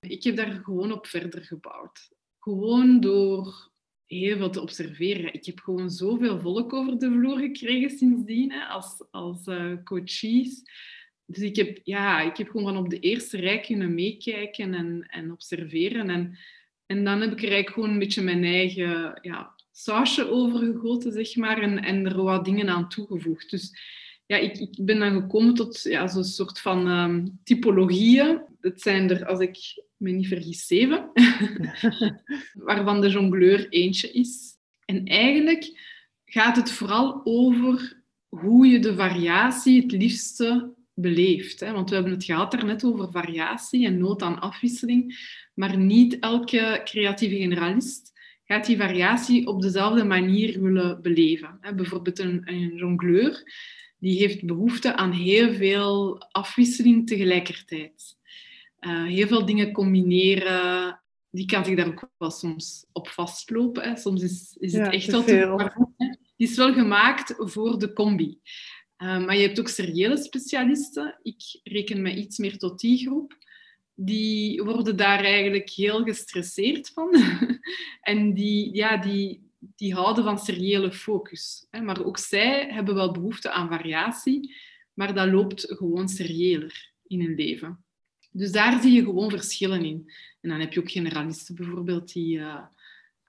Ik 0.00 0.22
heb 0.22 0.36
daar 0.36 0.52
gewoon 0.52 0.92
op 0.92 1.06
verder 1.06 1.42
gebouwd. 1.42 2.10
Gewoon 2.38 3.00
door 3.00 3.70
heel 4.06 4.36
veel 4.36 4.50
te 4.50 4.60
observeren. 4.60 5.32
Ik 5.32 5.46
heb 5.46 5.58
gewoon 5.58 5.90
zoveel 5.90 6.40
volk 6.40 6.72
over 6.72 6.98
de 6.98 7.10
vloer 7.10 7.38
gekregen 7.38 7.98
sindsdien, 7.98 8.52
hè, 8.52 8.64
als, 8.64 9.04
als 9.10 9.46
uh, 9.46 9.82
coaches. 9.84 10.62
Dus 11.26 11.42
ik 11.42 11.56
heb, 11.56 11.80
ja, 11.82 12.20
ik 12.20 12.36
heb 12.36 12.48
gewoon 12.48 12.74
van 12.74 12.84
op 12.84 12.90
de 12.90 12.98
eerste 12.98 13.36
rij 13.36 13.60
kunnen 13.60 13.94
meekijken 13.94 14.74
en, 14.74 15.06
en 15.08 15.32
observeren. 15.32 16.10
En, 16.10 16.38
en 16.86 17.04
dan 17.04 17.20
heb 17.20 17.32
ik 17.32 17.38
er 17.42 17.52
eigenlijk 17.52 17.70
gewoon 17.70 17.90
een 17.90 17.98
beetje 17.98 18.22
mijn 18.22 18.44
eigen 18.44 19.18
ja, 19.22 19.54
sausje 19.72 20.30
overgegoten, 20.30 21.12
zeg 21.12 21.36
maar, 21.36 21.62
en, 21.62 21.82
en 21.82 22.06
er 22.06 22.22
wat 22.22 22.44
dingen 22.44 22.68
aan 22.68 22.88
toegevoegd. 22.88 23.50
Dus 23.50 23.72
ja, 24.26 24.36
ik, 24.36 24.58
ik 24.58 24.84
ben 24.84 24.98
dan 24.98 25.20
gekomen 25.20 25.54
tot 25.54 25.82
ja, 25.82 26.06
zo'n 26.06 26.24
soort 26.24 26.60
van 26.60 26.86
um, 26.88 27.40
typologieën. 27.44 28.40
Het 28.60 28.82
zijn 28.82 29.10
er, 29.10 29.26
als 29.26 29.40
ik 29.40 29.58
me 29.96 30.10
niet 30.10 30.28
vergis, 30.28 30.66
zeven, 30.66 31.10
waarvan 32.68 33.00
de 33.00 33.08
jongleur 33.08 33.68
eentje 33.68 34.12
is. 34.12 34.50
En 34.84 35.04
eigenlijk 35.04 35.80
gaat 36.24 36.56
het 36.56 36.70
vooral 36.70 37.20
over 37.24 38.02
hoe 38.28 38.66
je 38.66 38.78
de 38.78 38.94
variatie 38.94 39.82
het 39.82 39.92
liefste 39.92 40.74
beleeft. 40.94 41.60
Hè? 41.60 41.72
Want 41.72 41.88
we 41.88 41.94
hebben 41.94 42.12
het 42.12 42.24
gehad 42.24 42.50
daarnet 42.50 42.84
over 42.84 43.10
variatie 43.10 43.86
en 43.86 43.98
nood 43.98 44.22
aan 44.22 44.40
afwisseling. 44.40 45.14
Maar 45.54 45.78
niet 45.78 46.18
elke 46.18 46.80
creatieve 46.84 47.36
generalist 47.36 48.12
gaat 48.44 48.66
die 48.66 48.76
variatie 48.76 49.46
op 49.46 49.62
dezelfde 49.62 50.04
manier 50.04 50.62
willen 50.62 51.02
beleven. 51.02 51.58
Bijvoorbeeld 51.76 52.18
een, 52.18 52.42
een 52.44 52.74
jongleur, 52.76 53.42
die 53.98 54.18
heeft 54.18 54.46
behoefte 54.46 54.96
aan 54.96 55.12
heel 55.12 55.52
veel 55.52 56.18
afwisseling 56.30 57.06
tegelijkertijd. 57.06 58.16
Uh, 58.80 59.04
heel 59.04 59.26
veel 59.26 59.46
dingen 59.46 59.72
combineren, 59.72 61.00
die 61.30 61.46
kan 61.46 61.64
zich 61.64 61.76
daar 61.76 61.86
ook 61.86 62.10
wel 62.18 62.30
soms 62.30 62.86
op 62.92 63.08
vastlopen. 63.08 63.82
Hè. 63.82 63.96
Soms 63.96 64.22
is, 64.22 64.56
is 64.60 64.72
het 64.72 64.92
echt 64.92 65.10
wel 65.10 65.24
te 65.24 65.70
Die 66.36 66.48
is 66.48 66.56
wel 66.56 66.72
gemaakt 66.72 67.34
voor 67.38 67.78
de 67.78 67.92
combi. 67.92 68.38
Uh, 69.02 69.24
maar 69.24 69.36
je 69.36 69.46
hebt 69.46 69.60
ook 69.60 69.68
seriële 69.68 70.16
specialisten. 70.16 71.18
Ik 71.22 71.60
reken 71.62 72.02
me 72.02 72.14
iets 72.14 72.38
meer 72.38 72.58
tot 72.58 72.80
die 72.80 72.98
groep 72.98 73.40
die 73.94 74.62
worden 74.62 74.96
daar 74.96 75.24
eigenlijk 75.24 75.70
heel 75.70 76.02
gestresseerd 76.02 76.88
van. 76.88 77.14
en 78.00 78.34
die, 78.34 78.74
ja, 78.74 78.96
die, 78.96 79.50
die 79.58 79.94
houden 79.94 80.24
van 80.24 80.38
seriële 80.38 80.92
focus. 80.92 81.66
Maar 81.70 82.04
ook 82.04 82.18
zij 82.18 82.68
hebben 82.70 82.94
wel 82.94 83.12
behoefte 83.12 83.50
aan 83.50 83.68
variatie, 83.68 84.54
maar 84.94 85.14
dat 85.14 85.28
loopt 85.28 85.64
gewoon 85.68 86.08
seriëler 86.08 86.92
in 87.06 87.20
hun 87.20 87.34
leven. 87.34 87.84
Dus 88.30 88.52
daar 88.52 88.82
zie 88.82 88.92
je 88.92 89.02
gewoon 89.02 89.30
verschillen 89.30 89.84
in. 89.84 90.12
En 90.40 90.48
dan 90.48 90.60
heb 90.60 90.72
je 90.72 90.80
ook 90.80 90.90
generalisten 90.90 91.54
bijvoorbeeld 91.54 92.12
die, 92.12 92.38
uh, 92.38 92.64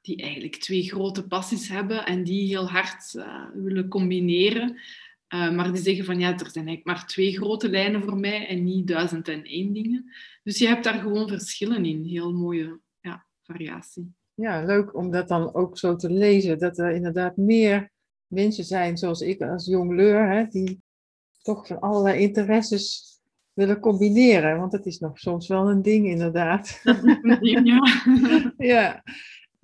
die 0.01 0.21
eigenlijk 0.21 0.55
twee 0.55 0.83
grote 0.83 1.27
passies 1.27 1.67
hebben 1.67 2.05
en 2.05 2.23
die 2.23 2.47
heel 2.47 2.69
hard 2.69 3.13
uh, 3.13 3.45
willen 3.53 3.87
combineren. 3.87 4.79
Uh, 5.33 5.51
maar 5.51 5.71
die 5.71 5.81
zeggen 5.81 6.05
van 6.05 6.19
ja, 6.19 6.31
er 6.31 6.51
zijn 6.51 6.67
eigenlijk 6.67 6.85
maar 6.85 7.07
twee 7.07 7.37
grote 7.37 7.69
lijnen 7.69 8.03
voor 8.03 8.17
mij 8.17 8.47
en 8.47 8.63
niet 8.63 8.87
duizend 8.87 9.27
en 9.27 9.43
één 9.43 9.73
dingen. 9.73 10.11
Dus 10.43 10.57
je 10.57 10.67
hebt 10.67 10.83
daar 10.83 10.99
gewoon 10.99 11.27
verschillen 11.27 11.85
in. 11.85 12.03
Heel 12.03 12.33
mooie 12.33 12.79
ja, 13.01 13.25
variatie. 13.41 14.13
Ja, 14.33 14.65
leuk 14.65 14.95
om 14.95 15.11
dat 15.11 15.27
dan 15.27 15.53
ook 15.53 15.77
zo 15.77 15.95
te 15.95 16.09
lezen. 16.09 16.59
Dat 16.59 16.77
er 16.77 16.91
inderdaad 16.91 17.37
meer 17.37 17.91
mensen 18.27 18.63
zijn 18.63 18.97
zoals 18.97 19.21
ik 19.21 19.41
als 19.41 19.65
jongleur, 19.65 20.29
hè, 20.29 20.47
die 20.47 20.81
toch 21.41 21.67
van 21.67 21.79
allerlei 21.79 22.19
interesses 22.19 23.17
willen 23.53 23.79
combineren. 23.79 24.59
Want 24.59 24.71
het 24.71 24.85
is 24.85 24.99
nog 24.99 25.19
soms 25.19 25.47
wel 25.47 25.69
een 25.69 25.81
ding, 25.81 26.07
inderdaad. 26.07 26.79
een 26.83 27.37
ding, 27.39 27.67
ja. 27.67 28.03
ja 28.75 29.03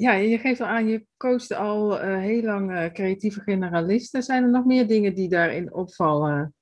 ja, 0.01 0.13
je 0.13 0.37
geeft 0.37 0.61
al 0.61 0.67
aan, 0.67 0.87
je 0.87 1.05
coacht 1.17 1.53
al 1.53 2.03
uh, 2.03 2.17
heel 2.17 2.41
lang 2.41 2.71
uh, 2.71 2.85
creatieve 2.85 3.39
generalisten. 3.39 4.23
Zijn 4.23 4.43
er 4.43 4.49
nog 4.49 4.65
meer 4.65 4.87
dingen 4.87 5.15
die 5.15 5.29
daarin 5.29 5.73
opvallen? 5.73 6.53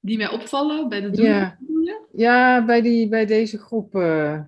Die 0.00 0.16
mij 0.16 0.30
opvallen 0.30 0.88
bij 0.88 1.00
de 1.00 1.10
doelen? 1.10 1.34
Ja, 1.34 1.58
ja 2.12 2.64
bij, 2.64 2.80
die, 2.82 3.08
bij 3.08 3.26
deze 3.26 3.58
groep. 3.58 3.94
Uh, 3.94 4.42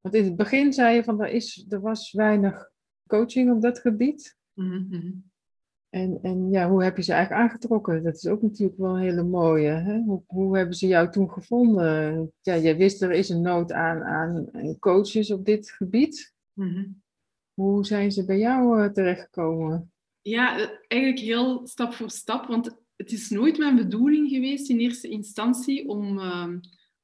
want 0.00 0.14
in 0.14 0.24
het 0.24 0.36
begin 0.36 0.72
zei 0.72 0.94
je 0.94 1.04
van 1.04 1.22
er, 1.22 1.28
is, 1.28 1.66
er 1.68 1.80
was 1.80 2.12
weinig 2.12 2.70
coaching 3.06 3.50
op 3.50 3.62
dat 3.62 3.78
gebied. 3.78 4.36
-hmm. 4.54 5.26
En, 5.88 6.18
en 6.22 6.50
ja, 6.50 6.68
hoe 6.68 6.84
heb 6.84 6.96
je 6.96 7.02
ze 7.02 7.12
eigenlijk 7.12 7.42
aangetrokken? 7.42 8.02
Dat 8.02 8.14
is 8.14 8.26
ook 8.26 8.42
natuurlijk 8.42 8.78
wel 8.78 8.96
een 8.96 9.02
hele 9.02 9.22
mooie. 9.22 9.70
Hè? 9.70 10.00
Hoe, 10.00 10.22
hoe 10.26 10.56
hebben 10.56 10.76
ze 10.76 10.86
jou 10.86 11.10
toen 11.10 11.30
gevonden? 11.30 12.32
Ja, 12.40 12.56
jij 12.56 12.76
wist 12.76 13.02
er 13.02 13.12
is 13.12 13.28
een 13.28 13.42
nood 13.42 13.72
aan, 13.72 14.02
aan 14.02 14.50
coaches 14.78 15.30
op 15.30 15.44
dit 15.44 15.70
gebied. 15.70 16.34
Mm 16.52 16.68
-hmm. 16.68 17.02
Hoe 17.58 17.86
zijn 17.86 18.12
ze 18.12 18.24
bij 18.24 18.38
jou 18.38 18.82
uh, 18.82 18.88
terechtgekomen? 18.88 19.92
Ja, 20.22 20.58
eh, 20.58 20.68
eigenlijk 20.88 21.22
heel 21.22 21.66
stap 21.66 21.92
voor 21.92 22.10
stap. 22.10 22.46
Want 22.46 22.76
het 22.96 23.12
is 23.12 23.30
nooit 23.30 23.58
mijn 23.58 23.76
bedoeling 23.76 24.28
geweest 24.28 24.68
in 24.68 24.78
eerste 24.78 25.08
instantie 25.08 25.88
om, 25.88 26.18
ehm, 26.18 26.58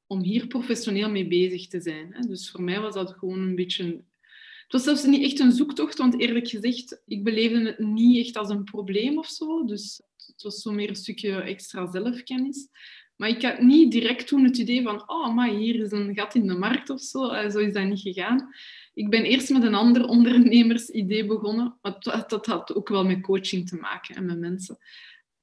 om 0.06 0.22
hier 0.22 0.46
professioneel 0.46 1.10
mee 1.10 1.26
bezig 1.26 1.66
te 1.66 1.80
zijn. 1.80 2.14
Hè. 2.14 2.20
Dus 2.20 2.50
voor 2.50 2.62
mij 2.62 2.80
was 2.80 2.94
dat 2.94 3.12
gewoon 3.12 3.40
een 3.40 3.54
beetje. 3.54 3.84
Het 3.84 4.72
was 4.72 4.84
zelfs 4.84 5.04
niet 5.04 5.22
echt 5.22 5.38
een 5.38 5.52
zoektocht, 5.52 5.98
want 5.98 6.20
eerlijk 6.20 6.48
gezegd, 6.48 7.02
ik 7.06 7.24
beleefde 7.24 7.66
het 7.66 7.78
niet 7.78 8.26
echt 8.26 8.36
als 8.36 8.48
een 8.48 8.64
probleem 8.64 9.18
of 9.18 9.26
zo. 9.26 9.64
Dus 9.64 10.02
het 10.26 10.42
was 10.42 10.62
zo 10.62 10.72
meer 10.72 10.88
een 10.88 10.96
stukje 10.96 11.40
extra 11.40 11.90
zelfkennis. 11.90 12.68
Maar 13.16 13.28
ik 13.28 13.42
had 13.42 13.60
niet 13.60 13.92
direct 13.92 14.26
toen 14.26 14.44
het 14.44 14.58
idee 14.58 14.82
van, 14.82 15.08
oh, 15.08 15.34
maar 15.34 15.48
hier 15.48 15.74
is 15.74 15.90
een 15.92 16.14
gat 16.14 16.34
in 16.34 16.46
de 16.46 16.58
markt 16.58 16.90
of 16.90 17.00
zo. 17.00 17.32
Uh, 17.32 17.50
zo 17.50 17.58
is 17.58 17.72
dat 17.72 17.86
niet 17.86 18.00
gegaan. 18.00 18.48
Ik 18.94 19.10
ben 19.10 19.24
eerst 19.24 19.50
met 19.50 19.62
een 19.62 19.74
ander 19.74 20.06
ondernemersidee 20.06 21.26
begonnen. 21.26 21.78
Maar 21.82 21.96
dat 21.98 22.46
had 22.46 22.74
ook 22.74 22.88
wel 22.88 23.04
met 23.04 23.20
coaching 23.20 23.68
te 23.68 23.76
maken 23.76 24.14
en 24.14 24.26
met 24.26 24.38
mensen. 24.38 24.78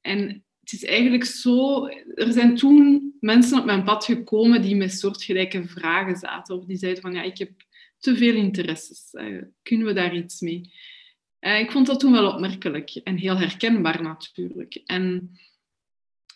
En 0.01 0.43
het 0.60 0.72
is 0.72 0.84
eigenlijk 0.84 1.25
zo... 1.25 1.88
Er 2.15 2.31
zijn 2.31 2.55
toen 2.55 3.13
mensen 3.20 3.60
op 3.60 3.65
mijn 3.65 3.84
pad 3.84 4.05
gekomen 4.05 4.62
die 4.62 4.75
met 4.75 4.93
soortgelijke 4.93 5.67
vragen 5.67 6.15
zaten. 6.15 6.55
Of 6.55 6.65
die 6.65 6.77
zeiden 6.77 7.01
van, 7.01 7.13
ja, 7.13 7.22
ik 7.22 7.38
heb 7.38 7.51
te 7.98 8.15
veel 8.15 8.36
interesses. 8.36 9.10
Uh, 9.12 9.41
kunnen 9.62 9.88
we 9.88 9.93
daar 9.93 10.15
iets 10.15 10.41
mee? 10.41 10.72
Uh, 11.39 11.60
ik 11.60 11.72
vond 11.72 11.88
dat 11.88 12.00
toen 12.00 12.12
wel 12.12 12.31
opmerkelijk 12.34 12.89
en 12.89 13.17
heel 13.17 13.38
herkenbaar 13.38 14.01
natuurlijk. 14.01 14.81
En 14.86 15.31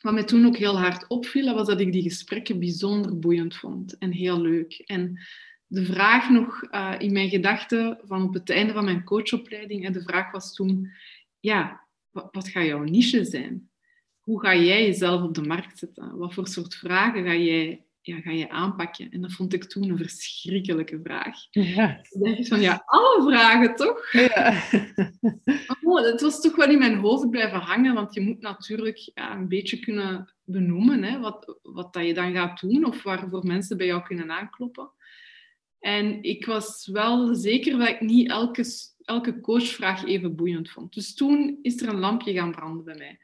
wat 0.01 0.13
mij 0.13 0.24
toen 0.24 0.45
ook 0.45 0.57
heel 0.57 0.79
hard 0.79 1.07
opviel, 1.07 1.53
was 1.53 1.67
dat 1.67 1.79
ik 1.79 1.91
die 1.91 2.01
gesprekken 2.01 2.60
bijzonder 2.60 3.19
boeiend 3.19 3.55
vond 3.55 3.98
en 3.98 4.12
heel 4.12 4.41
leuk. 4.41 4.84
En 4.86 5.19
de 5.67 5.86
vraag 5.86 6.29
nog 6.29 6.63
uh, 6.72 6.95
in 6.98 7.13
mijn 7.13 7.29
gedachten 7.29 8.00
van 8.03 8.24
op 8.24 8.34
het 8.34 8.50
einde 8.50 8.74
van 8.74 8.86
mijn 8.86 9.03
coachopleiding, 9.03 9.86
en 9.86 9.93
de 9.93 10.01
vraag 10.01 10.31
was 10.31 10.53
toen, 10.53 10.91
ja, 11.39 11.81
wat, 12.10 12.27
wat 12.31 12.48
gaat 12.48 12.65
jouw 12.65 12.84
niche 12.84 13.25
zijn? 13.25 13.69
Hoe 14.19 14.41
ga 14.41 14.55
jij 14.55 14.86
jezelf 14.86 15.22
op 15.22 15.34
de 15.36 15.41
markt 15.41 15.79
zetten? 15.79 16.17
Wat 16.17 16.34
voor 16.34 16.48
soort 16.48 16.75
vragen 16.75 17.24
ga 17.24 17.36
jij 17.36 17.86
ja, 18.05 18.22
ga 18.22 18.31
je 18.31 18.50
aanpakken? 18.50 19.12
En 19.12 19.22
dat 19.22 19.31
vond 19.31 19.53
ik 19.53 19.63
toen 19.63 19.89
een 19.89 19.98
verschrikkelijke 19.98 21.00
vraag. 21.03 21.38
Ja. 21.51 22.01
Ik 22.10 22.48
van, 22.48 22.62
ja, 22.62 22.84
alle 22.86 23.31
vragen 23.31 23.75
toch? 23.75 24.12
Ja. 24.12 24.63
oh, 25.84 26.05
het 26.05 26.22
was 26.22 26.41
toch 26.41 26.55
wel 26.55 26.69
in 26.69 26.77
mijn 26.77 26.98
hoofd 26.98 27.29
blijven 27.29 27.60
hangen, 27.60 27.93
want 27.93 28.13
je 28.13 28.22
moet 28.22 28.41
natuurlijk 28.41 29.12
ja, 29.13 29.36
een 29.36 29.48
beetje 29.48 29.79
kunnen 29.79 30.34
benoemen 30.43 31.03
hè, 31.03 31.19
wat, 31.19 31.60
wat 31.62 31.93
dat 31.93 32.05
je 32.05 32.13
dan 32.13 32.34
gaat 32.34 32.60
doen 32.60 32.86
of 32.86 33.03
waarvoor 33.03 33.45
mensen 33.45 33.77
bij 33.77 33.86
jou 33.86 34.03
kunnen 34.03 34.31
aankloppen. 34.31 34.89
En 35.86 36.24
ik 36.24 36.46
was 36.46 36.88
wel 36.92 37.36
zeker 37.36 37.77
dat 37.77 37.88
ik 37.88 38.01
niet 38.01 38.30
elke, 38.30 38.65
elke 39.01 39.39
coachvraag 39.39 40.06
even 40.06 40.36
boeiend 40.36 40.70
vond. 40.70 40.94
Dus 40.94 41.13
toen 41.13 41.60
is 41.62 41.82
er 41.82 41.89
een 41.89 42.00
lampje 42.00 42.34
gaan 42.34 42.51
branden 42.51 42.84
bij 42.84 42.96
mij. 42.98 43.20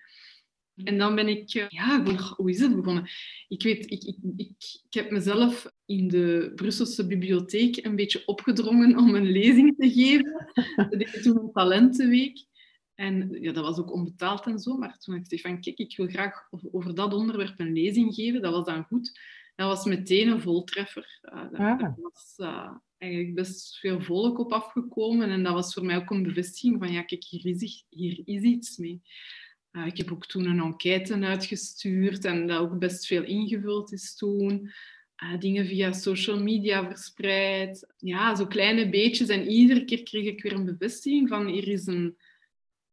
En 0.84 0.98
dan 0.98 1.16
ben 1.16 1.28
ik, 1.28 1.54
eh, 1.54 1.66
ja, 1.70 2.04
hoe 2.36 2.50
is 2.50 2.60
het 2.60 2.76
begonnen? 2.76 3.10
Ik 3.48 3.64
weet, 3.64 3.92
ik, 3.92 4.04
ik, 4.04 4.18
ik, 4.38 4.52
ik, 4.90 4.94
heb 4.94 5.12
mezelf 5.12 5.72
in 5.86 6.08
de 6.08 6.52
Brusselse 6.56 7.08
bibliotheek 7.08 7.86
een 7.86 7.96
beetje 7.96 8.26
opgedrongen 8.26 8.98
om 8.98 9.16
een 9.16 9.32
lezing 9.32 9.76
te 9.78 9.92
geven. 9.92 10.52
Dat 10.76 11.00
deed 11.00 11.24
toen 11.24 11.40
een 11.40 11.52
talentenweek. 11.52 12.46
En 12.96 13.38
ja, 13.42 13.52
dat 13.52 13.64
was 13.64 13.78
ook 13.78 13.94
onbetaald 13.94 14.46
en 14.46 14.60
zo. 14.60 14.78
Maar 14.78 14.98
toen 14.98 15.16
ik 15.16 15.26
zei 15.28 15.42
van, 15.42 15.62
kijk, 15.62 15.78
ik 15.78 15.98
wil 15.98 16.08
graag 16.08 16.48
over 16.72 16.96
dat 16.96 17.14
onderwerp 17.14 17.60
een 17.60 17.74
lezing 17.74 18.14
geven. 18.14 18.42
Dat 18.42 18.54
was 18.54 18.66
dan 18.66 18.84
goed. 18.84 19.20
Dat 19.56 19.68
was 19.68 19.86
meteen 19.86 20.28
een 20.28 20.42
voltreffer. 20.42 21.20
Uh, 21.22 21.52
daar 21.52 21.96
was 22.02 22.34
uh, 22.38 22.72
eigenlijk 22.98 23.36
best 23.36 23.80
veel 23.80 24.02
volk 24.02 24.40
op 24.40 24.54
afgekomen. 24.54 25.30
En 25.30 25.44
dat 25.44 25.54
was 25.54 25.74
voor 25.74 25.86
mij 25.86 25.96
ook 25.96 26.10
een 26.10 26.24
bevestiging 26.24 26.80
van, 26.80 26.92
ja, 26.92 27.04
kijk, 27.04 27.24
hier 27.24 27.46
is, 27.46 27.86
hier 27.90 28.22
is 28.26 28.42
iets 28.42 28.78
mee. 28.78 29.02
Uh, 29.72 29.86
ik 29.86 29.98
heb 29.98 30.12
ook 30.12 30.26
toen 30.26 30.46
een 30.46 30.60
enquête 30.60 31.26
uitgestuurd 31.26 32.26
en 32.26 32.48
dat 32.48 32.60
ook 32.60 32.80
best 32.80 33.06
veel 33.06 33.24
ingevuld 33.24 33.92
is 33.92 34.16
toen. 34.16 34.72
Uh, 35.24 35.40
dingen 35.40 35.66
via 35.66 35.92
social 35.92 36.40
media 36.40 36.88
verspreid. 36.88 37.94
Ja, 37.98 38.36
zo 38.36 38.48
kleine 38.48 38.90
beetjes. 38.90 39.28
En 39.28 39.48
iedere 39.48 39.86
keer 39.86 40.04
kreeg 40.04 40.26
ik 40.26 40.44
weer 40.44 40.54
een 40.54 40.66
bevestiging 40.66 41.30
van 41.30 41.48
hier 41.48 41.68
is 41.68 41.86
een, 41.86 42.18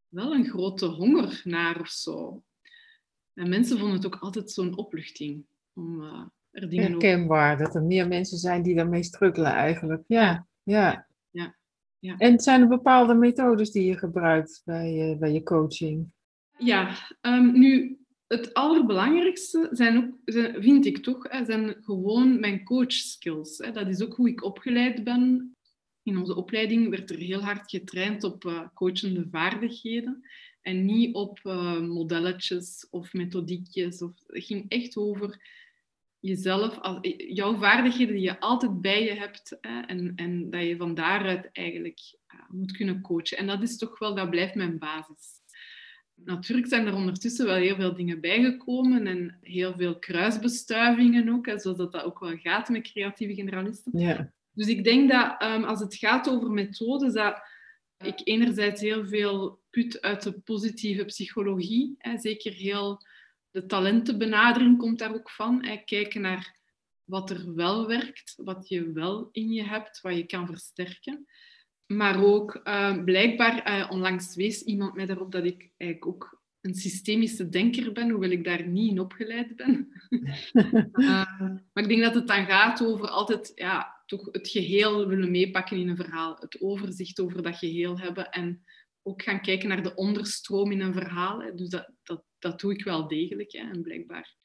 wel 0.07 0.33
een 0.33 0.45
grote 0.45 0.85
honger 0.85 1.41
naar 1.43 1.79
of 1.79 1.89
zo. 1.89 2.43
En 3.33 3.49
mensen 3.49 3.77
vonden 3.77 3.95
het 3.95 4.05
ook 4.05 4.17
altijd 4.17 4.51
zo'n 4.51 4.77
opluchting 4.77 5.45
om 5.73 6.01
uh, 6.01 6.25
er 6.51 6.69
dingen 6.69 6.91
Herkenbaar, 6.91 7.57
dat 7.57 7.75
er 7.75 7.83
meer 7.83 8.07
mensen 8.07 8.37
zijn 8.37 8.61
die 8.63 8.75
daarmee 8.75 9.03
struggelen 9.03 9.51
eigenlijk. 9.51 10.03
Ja, 10.07 10.47
ja. 10.63 11.07
ja. 11.29 11.55
ja. 11.99 12.17
En 12.17 12.39
zijn 12.39 12.61
er 12.61 12.67
bepaalde 12.67 13.13
methodes 13.13 13.71
die 13.71 13.85
je 13.85 13.97
gebruikt 13.97 14.61
bij, 14.65 15.17
bij 15.19 15.31
je 15.31 15.43
coaching? 15.43 16.11
Ja, 16.57 16.95
um, 17.21 17.59
nu 17.59 17.99
het 18.27 18.53
allerbelangrijkste 18.53 19.67
zijn 19.71 19.97
ook, 19.97 20.15
vind 20.63 20.85
ik 20.85 20.97
toch, 20.97 21.27
zijn 21.45 21.75
gewoon 21.81 22.39
mijn 22.39 22.63
coach 22.63 22.91
skills. 22.91 23.57
Dat 23.57 23.87
is 23.87 24.03
ook 24.03 24.15
hoe 24.15 24.29
ik 24.29 24.43
opgeleid 24.43 25.03
ben. 25.03 25.55
In 26.03 26.17
onze 26.17 26.35
opleiding 26.35 26.89
werd 26.89 27.09
er 27.09 27.17
heel 27.17 27.41
hard 27.41 27.69
getraind 27.69 28.23
op 28.23 28.43
uh, 28.43 28.67
coachende 28.73 29.27
vaardigheden 29.31 30.27
en 30.61 30.85
niet 30.85 31.15
op 31.15 31.39
uh, 31.43 31.79
modelletjes 31.79 32.87
of 32.89 33.13
methodiekjes. 33.13 34.01
Of, 34.01 34.11
het 34.27 34.43
ging 34.43 34.65
echt 34.67 34.97
over 34.97 35.41
jezelf, 36.19 36.79
jouw 37.27 37.55
vaardigheden 37.55 38.13
die 38.15 38.23
je 38.23 38.39
altijd 38.39 38.81
bij 38.81 39.03
je 39.03 39.13
hebt 39.13 39.57
hè, 39.61 39.79
en, 39.79 40.13
en 40.15 40.49
dat 40.49 40.63
je 40.63 40.77
van 40.77 40.95
daaruit 40.95 41.49
eigenlijk 41.51 41.99
uh, 42.33 42.39
moet 42.49 42.71
kunnen 42.71 43.01
coachen. 43.01 43.37
En 43.37 43.47
dat 43.47 43.61
is 43.61 43.77
toch 43.77 43.99
wel, 43.99 44.15
dat 44.15 44.29
blijft 44.29 44.55
mijn 44.55 44.77
basis. 44.77 45.37
Natuurlijk 46.15 46.67
zijn 46.67 46.87
er 46.87 46.95
ondertussen 46.95 47.45
wel 47.45 47.55
heel 47.55 47.75
veel 47.75 47.95
dingen 47.95 48.21
bijgekomen 48.21 49.07
en 49.07 49.37
heel 49.41 49.73
veel 49.77 49.99
kruisbestuivingen 49.99 51.29
ook, 51.29 51.45
zoals 51.45 51.77
dat, 51.77 51.91
dat 51.91 52.03
ook 52.03 52.19
wel 52.19 52.37
gaat 52.37 52.69
met 52.69 52.91
creatieve 52.91 53.33
generalisten. 53.33 53.99
Ja. 53.99 54.33
Dus 54.53 54.67
ik 54.67 54.83
denk 54.83 55.09
dat 55.09 55.43
um, 55.43 55.63
als 55.63 55.79
het 55.79 55.95
gaat 55.95 56.29
over 56.29 56.51
methodes, 56.51 57.13
dat 57.13 57.41
ik 57.97 58.21
enerzijds 58.23 58.81
heel 58.81 59.05
veel 59.05 59.59
put 59.69 60.01
uit 60.01 60.23
de 60.23 60.39
positieve 60.39 61.05
psychologie. 61.05 61.95
Hè, 61.97 62.17
zeker 62.17 62.53
heel 62.53 63.01
de 63.51 63.65
talentenbenadering 63.65 64.77
komt 64.77 64.99
daar 64.99 65.13
ook 65.13 65.29
van. 65.29 65.65
Hè, 65.65 65.77
kijken 65.77 66.21
naar 66.21 66.57
wat 67.03 67.29
er 67.29 67.55
wel 67.55 67.87
werkt, 67.87 68.33
wat 68.35 68.67
je 68.67 68.91
wel 68.91 69.29
in 69.31 69.51
je 69.51 69.63
hebt, 69.63 70.01
wat 70.01 70.15
je 70.15 70.25
kan 70.25 70.45
versterken. 70.45 71.25
Maar 71.85 72.23
ook 72.23 72.61
uh, 72.63 73.03
blijkbaar, 73.03 73.79
uh, 73.79 73.91
onlangs 73.91 74.35
wees 74.35 74.61
iemand 74.61 74.93
mij 74.93 75.05
daarop 75.05 75.31
dat 75.31 75.45
ik 75.45 75.71
eigenlijk 75.77 76.11
ook 76.11 76.39
een 76.61 76.75
systemische 76.75 77.49
denker 77.49 77.91
ben, 77.91 78.09
hoewel 78.09 78.29
ik 78.29 78.43
daar 78.43 78.67
niet 78.67 78.91
in 78.91 78.99
opgeleid 78.99 79.55
ben. 79.55 79.91
uh, 80.09 81.41
maar 81.73 81.83
ik 81.83 81.87
denk 81.87 82.01
dat 82.01 82.15
het 82.15 82.27
dan 82.27 82.45
gaat 82.45 82.83
over 82.83 83.07
altijd 83.07 83.51
ja, 83.55 84.01
toch 84.05 84.27
het 84.31 84.47
geheel 84.47 85.07
willen 85.07 85.31
meepakken 85.31 85.77
in 85.77 85.89
een 85.89 85.95
verhaal. 85.95 86.35
Het 86.39 86.61
overzicht 86.61 87.19
over 87.19 87.43
dat 87.43 87.57
geheel 87.57 87.99
hebben 87.99 88.29
en 88.29 88.63
ook 89.03 89.23
gaan 89.23 89.41
kijken 89.41 89.69
naar 89.69 89.83
de 89.83 89.95
onderstroom 89.95 90.71
in 90.71 90.81
een 90.81 90.93
verhaal. 90.93 91.41
Hè. 91.41 91.53
Dus 91.53 91.69
dat, 91.69 91.91
dat, 92.03 92.23
dat 92.39 92.59
doe 92.59 92.73
ik 92.73 92.83
wel 92.83 93.07
degelijk. 93.07 93.51
Hè. 93.51 93.59
En 93.59 93.81
blijkbaar 93.81 94.37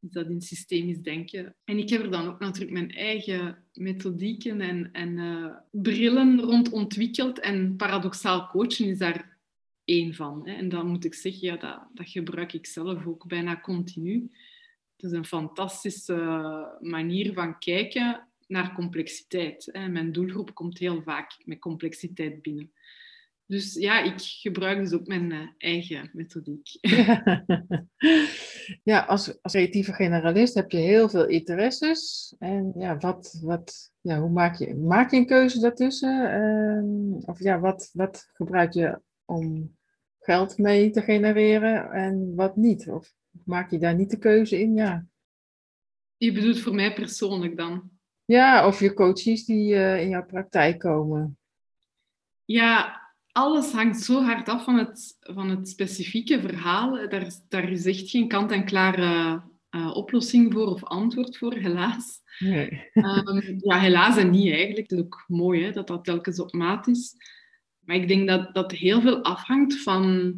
is 0.00 0.10
dat 0.10 0.28
in 0.28 0.40
systemisch 0.40 1.00
denken. 1.00 1.54
En 1.64 1.78
ik 1.78 1.88
heb 1.88 2.02
er 2.02 2.10
dan 2.10 2.26
ook 2.26 2.38
natuurlijk 2.38 2.72
mijn 2.72 2.90
eigen 2.90 3.64
methodieken 3.72 4.60
en, 4.60 4.92
en 4.92 5.16
uh, 5.16 5.54
brillen 5.70 6.40
rond 6.40 6.70
ontwikkeld. 6.70 7.40
En 7.40 7.76
paradoxaal 7.76 8.48
coachen 8.48 8.86
is 8.86 8.98
daar 8.98 9.36
één 9.84 10.14
van. 10.14 10.48
Hè. 10.48 10.54
En 10.54 10.68
dan 10.68 10.86
moet 10.86 11.04
ik 11.04 11.14
zeggen, 11.14 11.46
ja, 11.48 11.56
dat, 11.56 11.88
dat 11.94 12.08
gebruik 12.08 12.52
ik 12.52 12.66
zelf 12.66 13.06
ook 13.06 13.26
bijna 13.26 13.60
continu. 13.60 14.30
Het 14.96 15.10
is 15.10 15.12
een 15.12 15.24
fantastische 15.24 16.76
manier 16.80 17.32
van 17.32 17.58
kijken 17.58 18.28
naar 18.46 18.74
complexiteit. 18.74 19.70
Mijn 19.72 20.12
doelgroep 20.12 20.54
komt 20.54 20.78
heel 20.78 21.02
vaak 21.02 21.36
met 21.44 21.58
complexiteit 21.58 22.42
binnen. 22.42 22.72
Dus 23.48 23.74
ja, 23.74 24.02
ik 24.02 24.20
gebruik 24.20 24.78
dus 24.78 24.92
ook 24.92 25.06
mijn 25.06 25.30
uh, 25.30 25.48
eigen 25.58 26.10
methodiek. 26.12 26.68
ja, 28.90 29.00
als, 29.00 29.42
als 29.42 29.52
creatieve 29.52 29.92
generalist 29.92 30.54
heb 30.54 30.70
je 30.70 30.78
heel 30.78 31.08
veel 31.08 31.26
interesses. 31.26 32.34
En 32.38 32.72
ja, 32.76 32.98
wat, 32.98 33.38
wat, 33.42 33.92
ja, 34.00 34.20
hoe 34.20 34.30
maak 34.30 34.56
je, 34.56 34.74
maak 34.74 35.10
je 35.10 35.16
een 35.16 35.26
keuze 35.26 35.60
daartussen? 35.60 36.40
Uh, 36.40 37.28
of 37.28 37.40
ja, 37.40 37.60
wat, 37.60 37.90
wat 37.92 38.28
gebruik 38.32 38.72
je 38.72 39.00
om 39.24 39.76
geld 40.18 40.58
mee 40.58 40.90
te 40.90 41.02
genereren 41.02 41.90
en 41.90 42.34
wat 42.34 42.56
niet? 42.56 42.88
Of 42.88 43.14
maak 43.44 43.70
je 43.70 43.78
daar 43.78 43.94
niet 43.94 44.10
de 44.10 44.18
keuze 44.18 44.60
in? 44.60 44.74
Ja. 44.74 45.06
Je 46.16 46.32
bedoelt 46.32 46.60
voor 46.60 46.74
mij 46.74 46.92
persoonlijk 46.92 47.56
dan? 47.56 47.90
Ja, 48.24 48.66
of 48.66 48.80
je 48.80 48.94
coaches 48.94 49.44
die 49.44 49.74
uh, 49.74 50.00
in 50.00 50.08
jouw 50.08 50.26
praktijk 50.26 50.78
komen. 50.78 51.38
Ja, 52.44 53.06
alles 53.38 53.72
hangt 53.72 54.00
zo 54.00 54.22
hard 54.22 54.48
af 54.48 54.64
van 54.64 54.78
het, 54.78 55.16
van 55.20 55.50
het 55.50 55.68
specifieke 55.68 56.40
verhaal. 56.40 57.08
Daar, 57.08 57.32
daar 57.48 57.70
is 57.70 57.86
echt 57.86 58.10
geen 58.10 58.28
kant-en-klare 58.28 59.42
uh, 59.70 59.96
oplossing 59.96 60.52
voor 60.52 60.66
of 60.66 60.84
antwoord 60.84 61.36
voor, 61.36 61.54
helaas. 61.54 62.20
Nee. 62.38 62.90
um, 62.92 63.58
ja, 63.60 63.78
helaas 63.78 64.16
en 64.16 64.30
niet 64.30 64.52
eigenlijk. 64.52 64.90
Het 64.90 64.98
is 64.98 65.04
ook 65.04 65.24
mooi 65.26 65.62
hè, 65.62 65.72
dat 65.72 65.86
dat 65.86 66.04
telkens 66.04 66.40
op 66.40 66.52
maat 66.52 66.86
is. 66.86 67.14
Maar 67.78 67.96
ik 67.96 68.08
denk 68.08 68.28
dat 68.28 68.54
dat 68.54 68.72
heel 68.72 69.00
veel 69.00 69.22
afhangt 69.22 69.82
van 69.82 70.34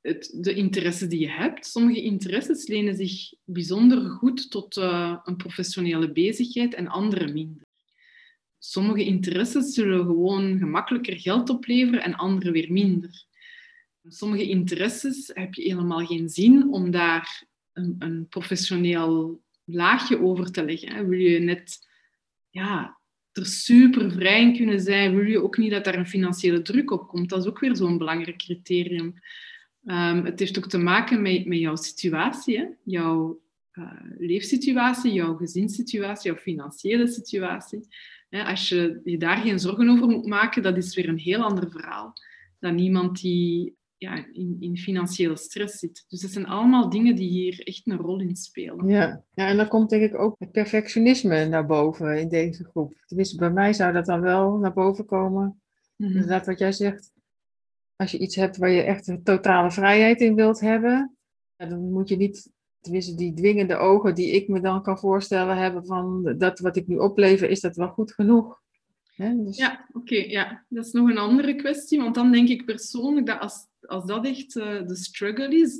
het, 0.00 0.36
de 0.40 0.54
interesses 0.54 1.08
die 1.08 1.20
je 1.20 1.30
hebt. 1.30 1.66
Sommige 1.66 2.02
interesses 2.02 2.66
lenen 2.66 2.96
zich 2.96 3.32
bijzonder 3.44 4.10
goed 4.10 4.50
tot 4.50 4.76
uh, 4.76 5.16
een 5.22 5.36
professionele 5.36 6.12
bezigheid 6.12 6.74
en 6.74 6.88
andere 6.88 7.32
minder 7.32 7.68
sommige 8.62 9.04
interesses 9.04 9.74
zullen 9.74 10.04
gewoon 10.04 10.58
gemakkelijker 10.58 11.20
geld 11.20 11.50
opleveren 11.50 12.02
en 12.02 12.14
andere 12.14 12.50
weer 12.50 12.72
minder. 12.72 13.24
Sommige 14.08 14.48
interesses 14.48 15.30
heb 15.34 15.54
je 15.54 15.62
helemaal 15.62 16.06
geen 16.06 16.28
zin 16.28 16.72
om 16.72 16.90
daar 16.90 17.44
een, 17.72 17.96
een 17.98 18.26
professioneel 18.28 19.42
laagje 19.64 20.20
over 20.20 20.50
te 20.50 20.64
leggen. 20.64 20.94
Hè. 20.94 21.06
Wil 21.06 21.18
je 21.18 21.38
net 21.38 21.88
ja, 22.50 22.98
er 23.32 23.46
super 23.46 24.12
vrij 24.12 24.42
in 24.42 24.56
kunnen 24.56 24.80
zijn, 24.80 25.14
wil 25.14 25.24
je 25.24 25.42
ook 25.42 25.56
niet 25.56 25.70
dat 25.70 25.84
daar 25.84 25.98
een 25.98 26.06
financiële 26.06 26.62
druk 26.62 26.90
op 26.90 27.08
komt. 27.08 27.28
Dat 27.28 27.38
is 27.38 27.46
ook 27.46 27.58
weer 27.58 27.76
zo'n 27.76 27.98
belangrijk 27.98 28.38
criterium. 28.38 29.14
Um, 29.84 30.24
het 30.24 30.38
heeft 30.38 30.58
ook 30.58 30.68
te 30.68 30.78
maken 30.78 31.22
met, 31.22 31.46
met 31.46 31.58
jouw 31.58 31.76
situatie, 31.76 32.76
jouw 32.84 33.40
uh, 33.72 33.92
leefsituatie, 34.18 35.12
jouw 35.12 35.36
gezinssituatie, 35.36 36.30
jouw 36.30 36.40
financiële 36.40 37.06
situatie. 37.06 37.88
Als 38.30 38.68
je 38.68 39.00
je 39.04 39.18
daar 39.18 39.36
geen 39.36 39.58
zorgen 39.58 39.88
over 39.88 40.08
moet 40.08 40.26
maken, 40.26 40.62
dat 40.62 40.76
is 40.76 40.94
weer 40.94 41.08
een 41.08 41.18
heel 41.18 41.42
ander 41.42 41.70
verhaal 41.70 42.12
dan 42.58 42.78
iemand 42.78 43.20
die 43.20 43.78
ja, 43.96 44.26
in, 44.32 44.56
in 44.60 44.76
financiële 44.76 45.36
stress 45.36 45.78
zit. 45.78 46.04
Dus 46.08 46.20
dat 46.20 46.30
zijn 46.30 46.46
allemaal 46.46 46.90
dingen 46.90 47.16
die 47.16 47.28
hier 47.28 47.60
echt 47.60 47.80
een 47.84 47.96
rol 47.96 48.20
in 48.20 48.36
spelen. 48.36 48.88
Ja, 48.88 49.24
ja 49.34 49.48
en 49.48 49.56
dan 49.56 49.68
komt 49.68 49.90
denk 49.90 50.02
ik 50.02 50.18
ook 50.18 50.34
het 50.38 50.52
perfectionisme 50.52 51.46
naar 51.46 51.66
boven 51.66 52.20
in 52.20 52.28
deze 52.28 52.64
groep. 52.64 52.94
Tenminste, 53.06 53.36
bij 53.36 53.50
mij 53.50 53.72
zou 53.72 53.92
dat 53.92 54.06
dan 54.06 54.20
wel 54.20 54.56
naar 54.56 54.72
boven 54.72 55.06
komen. 55.06 55.62
Mm 55.96 56.06
Inderdaad, 56.06 56.46
wat 56.46 56.58
jij 56.58 56.72
zegt. 56.72 57.12
Als 57.96 58.10
je 58.10 58.18
iets 58.18 58.36
hebt 58.36 58.56
waar 58.56 58.70
je 58.70 58.82
echt 58.82 59.08
een 59.08 59.22
totale 59.22 59.70
vrijheid 59.70 60.20
in 60.20 60.34
wilt 60.34 60.60
hebben, 60.60 61.16
dan 61.56 61.92
moet 61.92 62.08
je 62.08 62.16
niet 62.16 62.50
tenminste 62.80 63.14
die 63.14 63.34
dwingende 63.34 63.76
ogen 63.76 64.14
die 64.14 64.30
ik 64.30 64.48
me 64.48 64.60
dan 64.60 64.82
kan 64.82 64.98
voorstellen 64.98 65.56
hebben 65.56 65.86
van 65.86 66.34
dat 66.38 66.58
wat 66.58 66.76
ik 66.76 66.86
nu 66.86 66.96
oplever, 66.96 67.50
is 67.50 67.60
dat 67.60 67.76
wel 67.76 67.88
goed 67.88 68.12
genoeg? 68.12 68.60
Dus... 69.28 69.56
Ja, 69.56 69.86
oké. 69.92 70.14
ja. 70.14 70.64
Dat 70.68 70.86
is 70.86 70.92
nog 70.92 71.08
een 71.08 71.18
andere 71.18 71.54
kwestie, 71.54 72.00
want 72.00 72.14
dan 72.14 72.32
denk 72.32 72.48
ik 72.48 72.64
persoonlijk 72.64 73.26
dat 73.26 73.40
als, 73.40 73.66
als 73.80 74.06
dat 74.06 74.26
echt 74.26 74.56
uh, 74.56 74.86
de 74.86 74.96
struggle 74.96 75.56
is, 75.56 75.78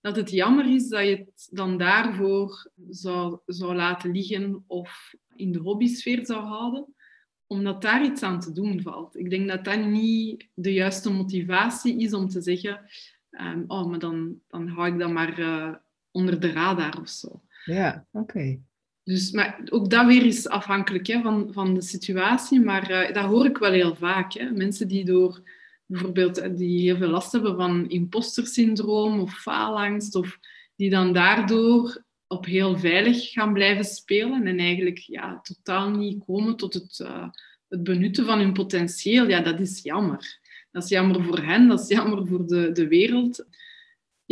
dat, 0.00 0.16
het 0.16 0.30
jammer 0.30 0.74
is 0.74 0.88
dat 0.88 1.04
je 1.04 1.16
het 1.16 1.48
dan 1.50 1.78
daarvoor 1.78 2.70
zou, 2.88 3.38
zou 3.46 3.74
laten 3.74 4.10
liggen 4.10 4.64
of 4.66 5.14
in 5.36 5.52
de 5.52 5.58
hobbysfeer 5.58 6.26
zou 6.26 6.44
houden, 6.44 6.94
omdat 7.46 7.82
daar 7.82 8.04
iets 8.04 8.22
aan 8.22 8.40
te 8.40 8.52
doen 8.52 8.82
valt. 8.82 9.18
Ik 9.18 9.30
denk 9.30 9.48
dat 9.48 9.64
dat 9.64 9.86
niet 9.86 10.48
de 10.54 10.72
juiste 10.72 11.10
motivatie 11.10 11.98
is 11.98 12.12
om 12.12 12.28
te 12.28 12.40
zeggen, 12.40 12.80
um, 13.30 13.64
oh, 13.66 13.86
maar 13.86 13.98
dan, 13.98 14.40
dan 14.48 14.68
hou 14.68 14.92
ik 14.92 14.98
dat 14.98 15.10
maar 15.10 15.38
uh, 15.38 15.74
onder 16.14 16.40
de 16.40 16.52
radar 16.52 17.00
of 17.00 17.08
zo. 17.08 17.42
Ja, 17.64 18.06
oké. 18.12 18.58
Dus, 19.02 19.30
maar 19.30 19.60
ook 19.68 19.90
dat 19.90 20.06
weer 20.06 20.26
is 20.26 20.48
afhankelijk 20.48 21.06
hè, 21.06 21.22
van, 21.22 21.48
van 21.52 21.74
de 21.74 21.82
situatie, 21.82 22.60
maar 22.60 22.90
uh, 22.90 23.14
dat 23.14 23.24
hoor 23.24 23.46
ik 23.46 23.58
wel 23.58 23.72
heel 23.72 23.96
vaak. 23.96 24.32
Hè. 24.32 24.50
Mensen 24.50 24.88
die 24.88 25.04
door 25.04 25.42
bijvoorbeeld 25.86 26.38
eh, 26.38 26.56
die 26.56 26.80
heel 26.80 26.96
veel 26.96 27.08
last 27.08 27.32
hebben 27.32 27.56
van 27.56 27.88
impostersyndroom 27.88 29.20
of 29.20 29.34
faalangst, 29.34 30.14
of 30.14 30.38
die 30.76 30.90
dan 30.90 31.12
daardoor 31.12 32.04
op 32.26 32.44
heel 32.44 32.78
veilig 32.78 33.30
gaan 33.30 33.52
blijven 33.52 33.84
spelen 33.84 34.46
en 34.46 34.58
eigenlijk 34.58 34.98
ja, 34.98 35.40
totaal 35.40 35.90
niet 35.90 36.24
komen 36.24 36.56
tot 36.56 36.74
het, 36.74 36.98
uh, 37.02 37.28
het 37.68 37.82
benutten 37.82 38.24
van 38.24 38.38
hun 38.38 38.52
potentieel, 38.52 39.28
ja, 39.28 39.40
dat 39.40 39.60
is 39.60 39.82
jammer. 39.82 40.38
Dat 40.70 40.82
is 40.82 40.88
jammer 40.88 41.24
voor 41.24 41.38
hen, 41.38 41.68
dat 41.68 41.80
is 41.80 41.88
jammer 41.88 42.26
voor 42.26 42.46
de, 42.46 42.72
de 42.72 42.88
wereld 42.88 43.46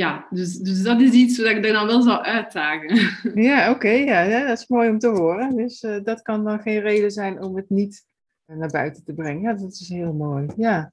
ja, 0.02 0.26
dus, 0.30 0.58
dus 0.58 0.82
dat 0.82 1.00
is 1.00 1.12
iets 1.12 1.38
wat 1.38 1.46
ik 1.46 1.64
er 1.64 1.72
dan 1.72 1.86
wel 1.86 2.02
zou 2.02 2.22
uitdagen. 2.22 3.00
Ja, 3.48 3.70
oké. 3.70 3.88
ja, 3.88 4.46
dat 4.46 4.58
is 4.58 4.68
mooi 4.68 4.88
om 4.88 4.98
te 4.98 5.08
horen. 5.08 5.56
Dus 5.56 5.82
uh, 5.82 6.04
dat 6.04 6.22
kan 6.22 6.44
dan 6.44 6.60
geen 6.60 6.80
reden 6.80 7.10
zijn 7.10 7.42
om 7.42 7.56
het 7.56 7.70
niet 7.70 8.06
naar 8.46 8.70
buiten 8.70 9.04
te 9.04 9.14
brengen. 9.14 9.42
Ja, 9.42 9.52
dat 9.52 9.72
is 9.72 9.88
heel 9.88 10.12
mooi. 10.12 10.46
Ja, 10.56 10.92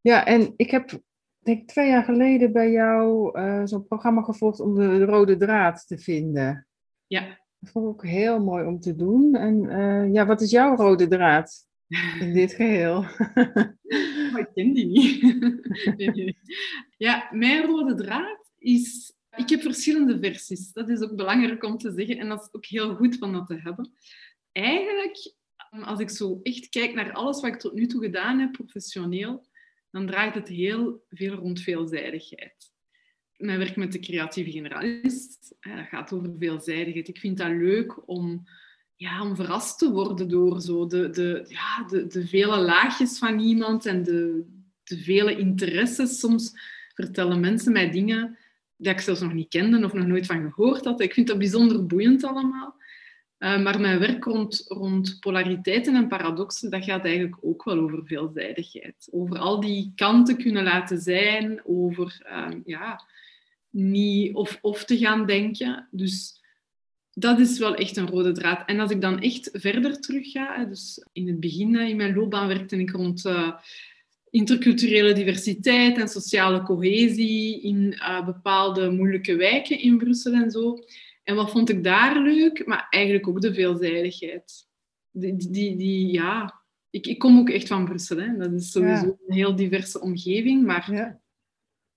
ja 0.00 0.26
en 0.26 0.52
ik 0.56 0.70
heb 0.70 1.00
denk 1.38 1.60
ik 1.60 1.68
twee 1.68 1.88
jaar 1.88 2.04
geleden 2.04 2.52
bij 2.52 2.70
jou 2.70 3.38
uh, 3.38 3.62
zo'n 3.64 3.86
programma 3.86 4.22
gevolgd 4.22 4.60
om 4.60 4.74
de, 4.74 4.98
de, 4.98 5.04
rode 5.04 5.36
draad 5.36 5.86
te 5.86 5.98
vinden. 5.98 6.66
Ja. 7.06 7.20
Dat 7.58 7.70
vond 7.70 7.84
ik 7.84 7.90
ook 7.90 8.06
heel 8.06 8.44
mooi 8.44 8.66
om 8.66 8.80
te 8.80 8.94
doen. 8.94 9.34
En 9.34 9.64
uh, 9.64 10.12
ja, 10.12 10.26
wat 10.26 10.40
is 10.40 10.50
jouw 10.50 10.76
rode 10.76 11.08
draad 11.08 11.66
in 12.20 12.32
dit 12.32 12.52
geheel? 12.52 13.04
Oh, 14.32 14.40
ik 14.40 14.48
ken 14.54 14.72
die 14.72 14.86
niet. 14.86 16.36
ja, 17.06 17.28
mijn 17.30 17.64
rode 17.64 17.94
draad 17.94 18.50
is... 18.58 19.12
Ik 19.36 19.48
heb 19.48 19.60
verschillende 19.60 20.18
versies. 20.18 20.72
Dat 20.72 20.88
is 20.88 21.00
ook 21.00 21.16
belangrijk 21.16 21.64
om 21.64 21.76
te 21.76 21.92
zeggen. 21.92 22.18
En 22.18 22.28
dat 22.28 22.40
is 22.40 22.48
ook 22.52 22.66
heel 22.66 22.94
goed 22.94 23.16
van 23.16 23.32
dat 23.32 23.46
te 23.46 23.58
hebben. 23.58 23.92
Eigenlijk, 24.52 25.34
als 25.70 26.00
ik 26.00 26.10
zo 26.10 26.40
echt 26.42 26.68
kijk 26.68 26.94
naar 26.94 27.12
alles 27.12 27.40
wat 27.40 27.54
ik 27.54 27.60
tot 27.60 27.74
nu 27.74 27.86
toe 27.86 28.02
gedaan 28.02 28.38
heb, 28.38 28.52
professioneel, 28.52 29.46
dan 29.90 30.06
draait 30.06 30.34
het 30.34 30.48
heel 30.48 31.04
veel 31.08 31.34
rond 31.34 31.60
veelzijdigheid. 31.60 32.72
Mijn 33.36 33.58
werk 33.58 33.76
met 33.76 33.92
de 33.92 33.98
creatieve 33.98 34.50
generalist, 34.50 35.56
dat 35.60 35.86
gaat 35.86 36.12
over 36.12 36.34
veelzijdigheid. 36.38 37.08
Ik 37.08 37.18
vind 37.18 37.38
dat 37.38 37.50
leuk 37.50 38.08
om 38.08 38.44
ja, 38.96 39.22
om 39.22 39.36
verrast 39.36 39.78
te 39.78 39.90
worden 39.90 40.28
door 40.28 40.60
zo 40.60 40.86
de, 40.86 41.10
de, 41.10 41.44
ja, 41.48 41.84
de, 41.88 42.06
de 42.06 42.26
vele 42.26 42.56
laagjes 42.56 43.18
van 43.18 43.38
iemand 43.38 43.86
en 43.86 44.02
de, 44.02 44.44
de 44.84 44.98
vele 44.98 45.36
interesses. 45.36 46.18
Soms 46.18 46.52
vertellen 46.94 47.40
mensen 47.40 47.72
mij 47.72 47.90
dingen 47.90 48.38
die 48.76 48.92
ik 48.92 49.00
zelfs 49.00 49.20
nog 49.20 49.32
niet 49.32 49.48
kende 49.48 49.84
of 49.84 49.92
nog 49.92 50.06
nooit 50.06 50.26
van 50.26 50.52
gehoord 50.52 50.84
had. 50.84 51.00
Ik 51.00 51.12
vind 51.12 51.26
dat 51.26 51.38
bijzonder 51.38 51.86
boeiend 51.86 52.24
allemaal. 52.24 52.82
Uh, 53.38 53.62
maar 53.62 53.80
mijn 53.80 53.98
werk 53.98 54.24
rond, 54.24 54.64
rond 54.68 55.16
polariteiten 55.20 55.94
en 55.94 56.08
paradoxen, 56.08 56.70
dat 56.70 56.84
gaat 56.84 57.04
eigenlijk 57.04 57.36
ook 57.40 57.64
wel 57.64 57.78
over 57.78 58.06
veelzijdigheid. 58.06 59.08
Over 59.10 59.38
al 59.38 59.60
die 59.60 59.92
kanten 59.94 60.36
kunnen 60.36 60.62
laten 60.62 61.00
zijn, 61.00 61.60
over 61.64 62.26
uh, 62.30 62.60
ja, 62.64 63.04
niet 63.70 64.34
of, 64.34 64.58
of 64.60 64.84
te 64.84 64.98
gaan 64.98 65.26
denken. 65.26 65.88
Dus 65.90 66.42
dat 67.14 67.38
is 67.38 67.58
wel 67.58 67.74
echt 67.74 67.96
een 67.96 68.08
rode 68.08 68.32
draad. 68.32 68.68
En 68.68 68.80
als 68.80 68.90
ik 68.90 69.00
dan 69.00 69.20
echt 69.20 69.48
verder 69.52 70.00
terug 70.00 70.30
ga, 70.30 70.64
dus 70.64 71.06
in 71.12 71.26
het 71.26 71.40
begin 71.40 71.76
in 71.76 71.96
mijn 71.96 72.14
loopbaan 72.14 72.48
werkte 72.48 72.76
ik 72.76 72.90
rond 72.90 73.24
uh, 73.24 73.54
interculturele 74.30 75.12
diversiteit 75.12 75.98
en 75.98 76.08
sociale 76.08 76.62
cohesie 76.62 77.60
in 77.60 77.92
uh, 77.92 78.24
bepaalde 78.24 78.90
moeilijke 78.90 79.36
wijken 79.36 79.80
in 79.80 79.98
Brussel 79.98 80.32
en 80.32 80.50
zo. 80.50 80.78
En 81.24 81.34
wat 81.34 81.50
vond 81.50 81.68
ik 81.68 81.84
daar 81.84 82.22
leuk? 82.22 82.66
Maar 82.66 82.86
eigenlijk 82.90 83.28
ook 83.28 83.40
de 83.40 83.54
veelzijdigheid. 83.54 84.66
Die, 85.10 85.36
die, 85.36 85.76
die 85.76 86.12
ja, 86.12 86.62
ik, 86.90 87.06
ik 87.06 87.18
kom 87.18 87.38
ook 87.38 87.50
echt 87.50 87.68
van 87.68 87.84
Brussel. 87.84 88.18
Hè. 88.18 88.36
Dat 88.36 88.52
is 88.52 88.70
sowieso 88.70 89.18
een 89.26 89.34
heel 89.34 89.56
diverse 89.56 90.00
omgeving, 90.00 90.66
maar 90.66 90.92
ja 90.92 91.22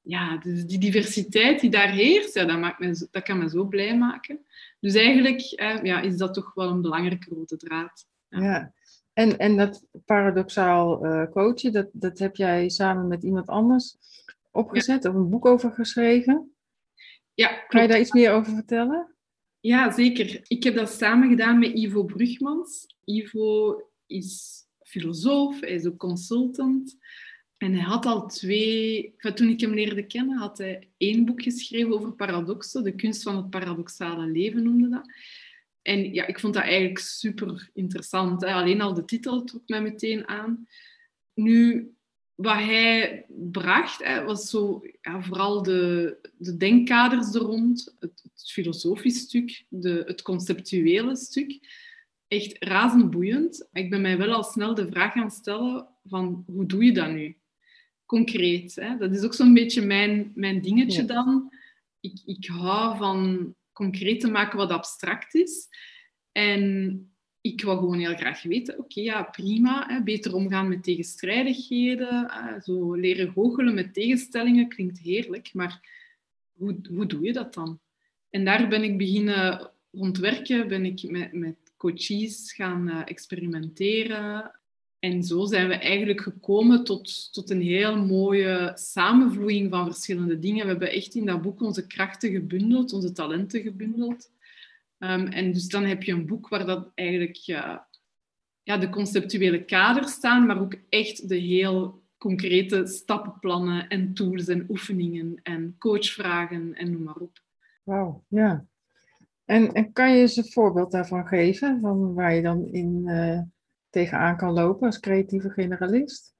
ja, 0.07 0.37
dus 0.37 0.65
die 0.65 0.79
diversiteit 0.79 1.59
die 1.59 1.69
daar 1.69 1.91
heerst, 1.91 2.33
ja, 2.33 2.45
dat, 2.45 2.59
maakt 2.59 2.79
me, 2.79 3.07
dat 3.11 3.23
kan 3.23 3.37
me 3.37 3.49
zo 3.49 3.65
blij 3.65 3.97
maken. 3.97 4.45
Dus 4.79 4.95
eigenlijk 4.95 5.41
eh, 5.41 5.83
ja, 5.83 6.01
is 6.01 6.17
dat 6.17 6.33
toch 6.33 6.53
wel 6.53 6.69
een 6.69 6.81
belangrijke 6.81 7.29
rode 7.29 7.57
draad. 7.57 8.07
Ja, 8.27 8.41
ja. 8.41 8.73
En, 9.13 9.37
en 9.37 9.57
dat 9.57 9.85
paradoxaal 10.05 11.05
uh, 11.05 11.29
coachen, 11.29 11.71
dat, 11.71 11.89
dat 11.91 12.19
heb 12.19 12.35
jij 12.35 12.69
samen 12.69 13.07
met 13.07 13.23
iemand 13.23 13.47
anders 13.47 13.97
opgezet 14.51 15.05
of 15.05 15.13
een 15.13 15.29
boek 15.29 15.45
over 15.45 15.71
geschreven? 15.71 16.51
Ja, 17.33 17.63
Kan 17.67 17.81
je 17.81 17.87
daar 17.87 17.99
iets 17.99 18.11
meer 18.11 18.31
over 18.31 18.53
vertellen? 18.53 19.15
Ja, 19.59 19.91
zeker. 19.91 20.39
Ik 20.43 20.63
heb 20.63 20.75
dat 20.75 20.89
samen 20.89 21.29
gedaan 21.29 21.59
met 21.59 21.73
Ivo 21.73 22.03
Brugmans. 22.03 22.95
Ivo 23.03 23.81
is 24.05 24.63
filosoof, 24.83 25.59
hij 25.59 25.69
is 25.69 25.85
ook 25.85 25.97
consultant. 25.97 26.97
En 27.57 27.73
hij 27.73 27.83
had 27.83 28.05
al 28.05 28.27
twee, 28.27 29.15
toen 29.33 29.49
ik 29.49 29.59
hem 29.59 29.73
leerde 29.73 30.05
kennen, 30.05 30.37
had 30.37 30.57
hij 30.57 30.89
één 30.97 31.25
boek 31.25 31.43
geschreven 31.43 31.93
over 31.93 32.13
paradoxen. 32.13 32.83
De 32.83 32.95
kunst 32.95 33.23
van 33.23 33.35
het 33.35 33.49
paradoxale 33.49 34.25
leven 34.25 34.63
noemde 34.63 34.89
dat. 34.89 35.11
En 35.81 36.13
ja, 36.13 36.27
ik 36.27 36.39
vond 36.39 36.53
dat 36.53 36.63
eigenlijk 36.63 36.99
super 36.99 37.69
interessant. 37.73 38.41
Hè. 38.41 38.53
Alleen 38.53 38.81
al 38.81 38.93
de 38.93 39.05
titel 39.05 39.43
trok 39.43 39.67
mij 39.67 39.81
meteen 39.81 40.27
aan. 40.27 40.67
Nu, 41.33 41.91
wat 42.35 42.55
hij 42.55 43.25
bracht, 43.29 44.03
hè, 44.03 44.23
was 44.23 44.49
zo, 44.49 44.81
ja, 45.01 45.21
vooral 45.21 45.63
de, 45.63 46.17
de 46.37 46.57
denkkaders 46.57 47.33
er 47.33 47.41
rond, 47.41 47.95
het, 47.99 48.23
het 48.33 48.51
filosofisch 48.51 49.19
stuk, 49.19 49.65
de, 49.69 50.03
het 50.05 50.21
conceptuele 50.21 51.15
stuk. 51.15 51.59
Echt 52.27 52.55
razend 52.59 53.09
boeiend. 53.09 53.67
Ik 53.73 53.89
ben 53.89 54.01
mij 54.01 54.17
wel 54.17 54.33
al 54.33 54.43
snel 54.43 54.73
de 54.75 54.87
vraag 54.87 55.13
gaan 55.13 55.31
stellen 55.31 55.87
van, 56.03 56.43
hoe 56.47 56.65
doe 56.65 56.83
je 56.83 56.93
dat 56.93 57.11
nu? 57.11 57.37
Concreet. 58.07 58.75
Hè? 58.75 58.97
Dat 58.97 59.13
is 59.13 59.23
ook 59.23 59.33
zo'n 59.33 59.53
beetje 59.53 59.81
mijn, 59.81 60.31
mijn 60.35 60.61
dingetje 60.61 61.05
dan. 61.05 61.53
Ik, 61.99 62.21
ik 62.25 62.45
hou 62.47 62.97
van 62.97 63.53
concreet 63.71 64.19
te 64.19 64.29
maken 64.29 64.57
wat 64.57 64.71
abstract 64.71 65.35
is. 65.35 65.67
En 66.31 67.11
ik 67.41 67.61
wil 67.61 67.77
gewoon 67.77 67.99
heel 67.99 68.15
graag 68.15 68.43
weten, 68.43 68.79
oké, 68.79 69.01
ja, 69.01 69.23
prima, 69.23 69.85
hè, 69.87 70.03
beter 70.03 70.33
omgaan 70.33 70.67
met 70.67 70.83
tegenstrijdigheden, 70.83 72.31
hè, 72.31 72.61
zo 72.61 72.93
leren 72.93 73.31
goochelen 73.31 73.73
met 73.73 73.93
tegenstellingen 73.93 74.67
klinkt 74.67 74.99
heerlijk, 74.99 75.53
maar 75.53 75.79
hoe, 76.53 76.79
hoe 76.89 77.05
doe 77.05 77.23
je 77.23 77.33
dat 77.33 77.53
dan? 77.53 77.79
En 78.29 78.45
daar 78.45 78.67
ben 78.67 78.83
ik 78.83 78.97
beginnen 78.97 79.71
rondwerken, 79.91 80.67
ben 80.67 80.85
ik 80.85 81.03
met, 81.09 81.33
met 81.33 81.55
coaches 81.77 82.53
gaan 82.53 82.89
uh, 82.89 83.01
experimenteren, 83.05 84.59
en 84.99 85.23
zo 85.23 85.45
zijn 85.45 85.67
we 85.67 85.73
eigenlijk 85.73 86.21
gekomen 86.21 86.83
tot, 86.83 87.33
tot 87.33 87.49
een 87.49 87.61
heel 87.61 88.05
mooie 88.05 88.71
samenvloeiing 88.75 89.69
van 89.69 89.85
verschillende 89.85 90.39
dingen. 90.39 90.63
We 90.63 90.69
hebben 90.69 90.91
echt 90.91 91.15
in 91.15 91.25
dat 91.25 91.41
boek 91.41 91.61
onze 91.61 91.87
krachten 91.87 92.31
gebundeld, 92.31 92.93
onze 92.93 93.11
talenten 93.11 93.61
gebundeld. 93.61 94.31
Ehm, 94.97 95.25
en 95.25 95.51
dus 95.51 95.67
dan 95.67 95.83
heb 95.83 96.03
je 96.03 96.11
een 96.11 96.25
boek 96.25 96.47
waar 96.47 96.65
dat 96.65 96.91
eigenlijk 96.95 97.35
ja, 97.35 97.87
de 98.63 98.89
conceptuele 98.89 99.65
kaders 99.65 100.11
staan, 100.11 100.45
maar 100.45 100.61
ook 100.61 100.75
echt 100.89 101.29
de 101.29 101.35
heel 101.35 102.01
concrete 102.17 102.87
stappenplannen 102.87 103.87
en 103.87 104.13
tools 104.13 104.47
en 104.47 104.65
oefeningen 104.69 105.39
en 105.43 105.75
coachvragen 105.77 106.73
en 106.73 106.91
noem 106.91 107.03
maar 107.03 107.15
op. 107.15 107.41
Wauw, 107.83 108.23
ja. 108.27 108.65
En, 109.45 109.73
en 109.73 109.91
kan 109.91 110.11
je 110.11 110.21
eens 110.21 110.35
een 110.35 110.51
voorbeeld 110.51 110.91
daarvan 110.91 111.27
geven, 111.27 111.79
van 111.81 112.13
waar 112.13 112.33
je 112.33 112.41
dan 112.41 112.65
in 112.65 113.01
uh, 113.05 113.39
tegenaan 113.89 114.37
kan 114.37 114.53
lopen 114.53 114.85
als 114.85 114.99
creatieve 114.99 115.49
generalist? 115.49 116.35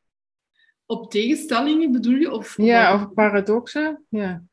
Op 0.86 1.12
tegenstellingen 1.12 1.91
bedoel 1.91 2.15
je? 2.15 2.31
Of, 2.31 2.57
ja, 2.57 2.93
of 2.93 3.13
paradoxen, 3.13 4.05
ja. 4.10 4.43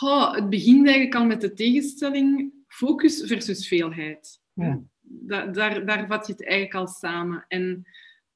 Oh, 0.00 0.34
het 0.34 0.50
begint 0.50 0.86
eigenlijk 0.86 1.14
al 1.14 1.24
met 1.24 1.40
de 1.40 1.52
tegenstelling 1.52 2.52
focus 2.66 3.22
versus 3.26 3.68
veelheid. 3.68 4.40
Ja. 4.52 4.80
daar, 5.52 5.86
daar 5.86 6.06
vat 6.06 6.26
je 6.26 6.32
het 6.32 6.44
eigenlijk 6.44 6.74
al 6.74 6.86
samen. 6.86 7.44
En 7.48 7.86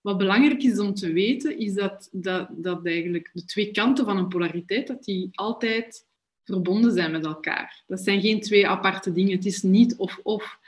wat 0.01 0.19
belangrijk 0.19 0.63
is 0.63 0.79
om 0.79 0.95
te 0.95 1.13
weten, 1.13 1.59
is 1.59 1.75
dat, 1.75 2.09
dat, 2.13 2.49
dat 2.51 2.87
eigenlijk 2.87 3.31
de 3.33 3.45
twee 3.45 3.71
kanten 3.71 4.05
van 4.05 4.17
een 4.17 4.29
polariteit, 4.29 4.87
dat 4.87 5.05
die 5.05 5.29
altijd 5.33 6.07
verbonden 6.45 6.93
zijn 6.93 7.11
met 7.11 7.25
elkaar. 7.25 7.83
Dat 7.87 8.01
zijn 8.01 8.21
geen 8.21 8.41
twee 8.41 8.69
aparte 8.69 9.13
dingen. 9.13 9.37
Het 9.37 9.47
is 9.47 9.63
niet 9.63 9.97
of-of. 9.97 10.59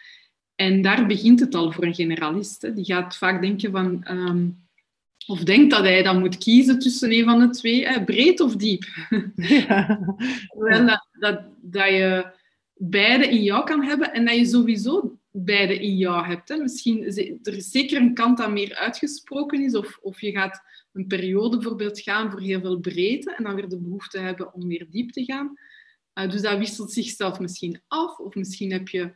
En 0.54 0.82
daar 0.82 1.06
begint 1.06 1.40
het 1.40 1.54
al 1.54 1.72
voor 1.72 1.84
een 1.84 1.94
generalist. 1.94 2.62
Hè. 2.62 2.72
Die 2.72 2.84
gaat 2.84 3.16
vaak 3.16 3.40
denken 3.40 3.70
van... 3.70 4.04
Ehm, 4.04 4.48
of 5.26 5.44
denkt 5.44 5.70
dat 5.70 5.82
hij 5.82 6.02
dan 6.02 6.18
moet 6.18 6.38
kiezen 6.38 6.78
tussen 6.78 7.12
een 7.12 7.24
van 7.24 7.38
de 7.38 7.50
twee, 7.50 7.86
hè, 7.86 8.04
breed 8.04 8.40
of 8.40 8.56
diep. 8.56 8.84
Ja. 9.36 10.86
dat, 10.86 11.08
dat, 11.12 11.40
dat 11.60 11.88
je 11.88 12.32
beide 12.74 13.28
in 13.28 13.42
jou 13.42 13.64
kan 13.64 13.82
hebben 13.82 14.12
en 14.12 14.24
dat 14.24 14.36
je 14.36 14.44
sowieso 14.44 15.18
beide 15.30 15.78
in 15.78 15.96
jou 15.96 16.26
hebt. 16.26 16.48
Hè. 16.48 16.56
Misschien, 16.56 17.04
er 17.42 17.56
is 17.56 17.70
zeker 17.70 18.00
een 18.00 18.14
kant 18.14 18.38
dat 18.38 18.50
meer 18.50 18.74
uitgesproken 18.74 19.62
is, 19.62 19.74
of, 19.74 19.98
of 20.02 20.20
je 20.20 20.30
gaat 20.30 20.62
een 20.92 21.06
periode 21.06 21.56
bijvoorbeeld 21.56 22.00
gaan 22.00 22.30
voor 22.30 22.40
heel 22.40 22.60
veel 22.60 22.78
breedte 22.78 23.34
en 23.34 23.44
dan 23.44 23.54
weer 23.54 23.68
de 23.68 23.80
behoefte 23.80 24.18
hebben 24.18 24.54
om 24.54 24.66
meer 24.66 24.86
diep 24.90 25.10
te 25.10 25.24
gaan. 25.24 25.58
Uh, 26.14 26.30
dus 26.30 26.42
dat 26.42 26.58
wisselt 26.58 26.92
zichzelf 26.92 27.40
misschien 27.40 27.82
af, 27.86 28.18
of 28.18 28.34
misschien 28.34 28.72
heb 28.72 28.88
je 28.88 29.14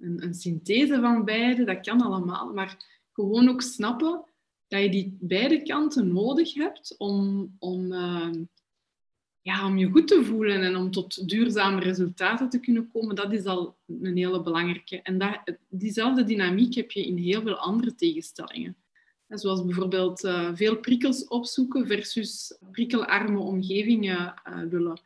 een, 0.00 0.22
een 0.22 0.34
synthese 0.34 1.00
van 1.00 1.24
beide, 1.24 1.64
dat 1.64 1.80
kan 1.80 2.00
allemaal. 2.00 2.52
Maar 2.52 2.76
gewoon 3.12 3.48
ook 3.48 3.62
snappen 3.62 4.24
dat 4.68 4.82
je 4.82 4.90
die 4.90 5.16
beide 5.20 5.62
kanten 5.62 6.12
nodig 6.12 6.54
hebt 6.54 6.94
om, 6.98 7.54
om, 7.58 7.92
uh, 7.92 8.30
ja, 9.40 9.66
om 9.66 9.78
je 9.78 9.90
goed 9.90 10.08
te 10.08 10.24
voelen 10.24 10.62
en 10.62 10.76
om 10.76 10.90
tot 10.90 11.28
duurzame 11.28 11.80
resultaten 11.80 12.48
te 12.48 12.60
kunnen 12.60 12.90
komen, 12.92 13.14
dat 13.14 13.32
is 13.32 13.44
al 13.44 13.76
een 13.86 14.16
hele 14.16 14.42
belangrijke. 14.42 15.02
En 15.02 15.18
dat, 15.18 15.40
diezelfde 15.68 16.24
dynamiek 16.24 16.74
heb 16.74 16.90
je 16.90 17.06
in 17.06 17.16
heel 17.16 17.42
veel 17.42 17.56
andere 17.56 17.94
tegenstellingen. 17.94 18.76
Zoals 19.28 19.64
bijvoorbeeld 19.64 20.24
uh, 20.24 20.50
veel 20.54 20.76
prikkels 20.76 21.28
opzoeken 21.28 21.86
versus 21.86 22.58
prikkelarme 22.70 23.38
omgevingen 23.38 24.34
uh, 24.48 24.62
willen. 24.70 25.00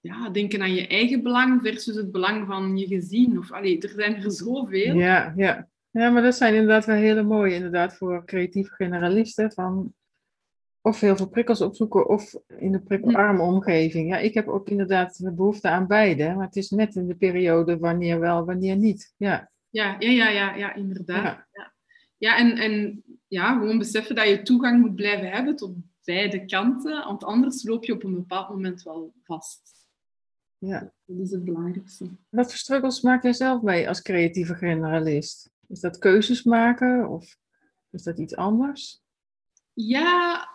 Ja, 0.00 0.30
denken 0.30 0.62
aan 0.62 0.74
je 0.74 0.86
eigen 0.86 1.22
belang 1.22 1.60
versus 1.62 1.96
het 1.96 2.12
belang 2.12 2.46
van 2.46 2.76
je 2.76 2.86
gezin. 2.86 3.38
Of, 3.38 3.52
allee, 3.52 3.80
er 3.80 3.88
zijn 3.88 4.16
er 4.16 4.32
zoveel. 4.32 4.94
Ja, 4.94 5.32
ja. 5.36 5.68
ja, 5.90 6.10
maar 6.10 6.22
dat 6.22 6.34
zijn 6.34 6.54
inderdaad 6.54 6.84
wel 6.84 6.96
hele 6.96 7.22
mooie 7.22 7.54
inderdaad, 7.54 7.96
voor 7.96 8.24
creatieve 8.24 8.74
generalisten. 8.74 9.52
Van 9.52 9.94
of 10.80 11.00
heel 11.00 11.16
veel 11.16 11.28
prikkels 11.28 11.60
opzoeken 11.60 12.08
of 12.08 12.34
in 12.58 12.72
de 12.72 12.80
prikkelarme 12.80 13.42
omgeving. 13.42 14.08
Ja, 14.08 14.18
ik 14.18 14.34
heb 14.34 14.48
ook 14.48 14.68
inderdaad 14.68 15.22
de 15.22 15.32
behoefte 15.32 15.68
aan 15.68 15.86
beide, 15.86 16.34
maar 16.34 16.46
het 16.46 16.56
is 16.56 16.70
net 16.70 16.94
in 16.94 17.06
de 17.06 17.16
periode 17.16 17.78
wanneer 17.78 18.20
wel, 18.20 18.44
wanneer 18.44 18.76
niet. 18.76 19.14
Ja, 19.16 19.50
ja, 19.70 19.96
ja, 19.98 20.10
ja, 20.10 20.28
ja, 20.28 20.54
ja 20.54 20.74
inderdaad. 20.74 21.46
Ja. 21.52 21.74
ja. 22.18 22.38
en, 22.38 22.56
en 22.56 23.02
ja, 23.28 23.52
gewoon 23.52 23.78
beseffen 23.78 24.14
dat 24.14 24.28
je 24.28 24.42
toegang 24.42 24.80
moet 24.80 24.94
blijven 24.94 25.30
hebben 25.30 25.56
tot 25.56 25.74
beide 26.04 26.44
kanten, 26.44 27.04
want 27.04 27.24
anders 27.24 27.64
loop 27.64 27.84
je 27.84 27.92
op 27.92 28.04
een 28.04 28.14
bepaald 28.14 28.48
moment 28.48 28.82
wel 28.82 29.12
vast. 29.22 29.77
Ja. 30.58 30.92
Dat 31.04 31.18
is 31.18 31.30
het 31.30 31.44
belangrijkste. 31.44 32.08
Wat 32.28 32.46
voor 32.46 32.58
struggles 32.58 33.00
maak 33.00 33.22
jij 33.22 33.32
zelf 33.32 33.62
mee 33.62 33.88
als 33.88 34.02
creatieve 34.02 34.54
generalist? 34.54 35.50
Is 35.68 35.80
dat 35.80 35.98
keuzes 35.98 36.42
maken 36.42 37.08
of 37.08 37.38
is 37.90 38.02
dat 38.02 38.18
iets 38.18 38.36
anders? 38.36 39.00
Ja, 39.72 40.48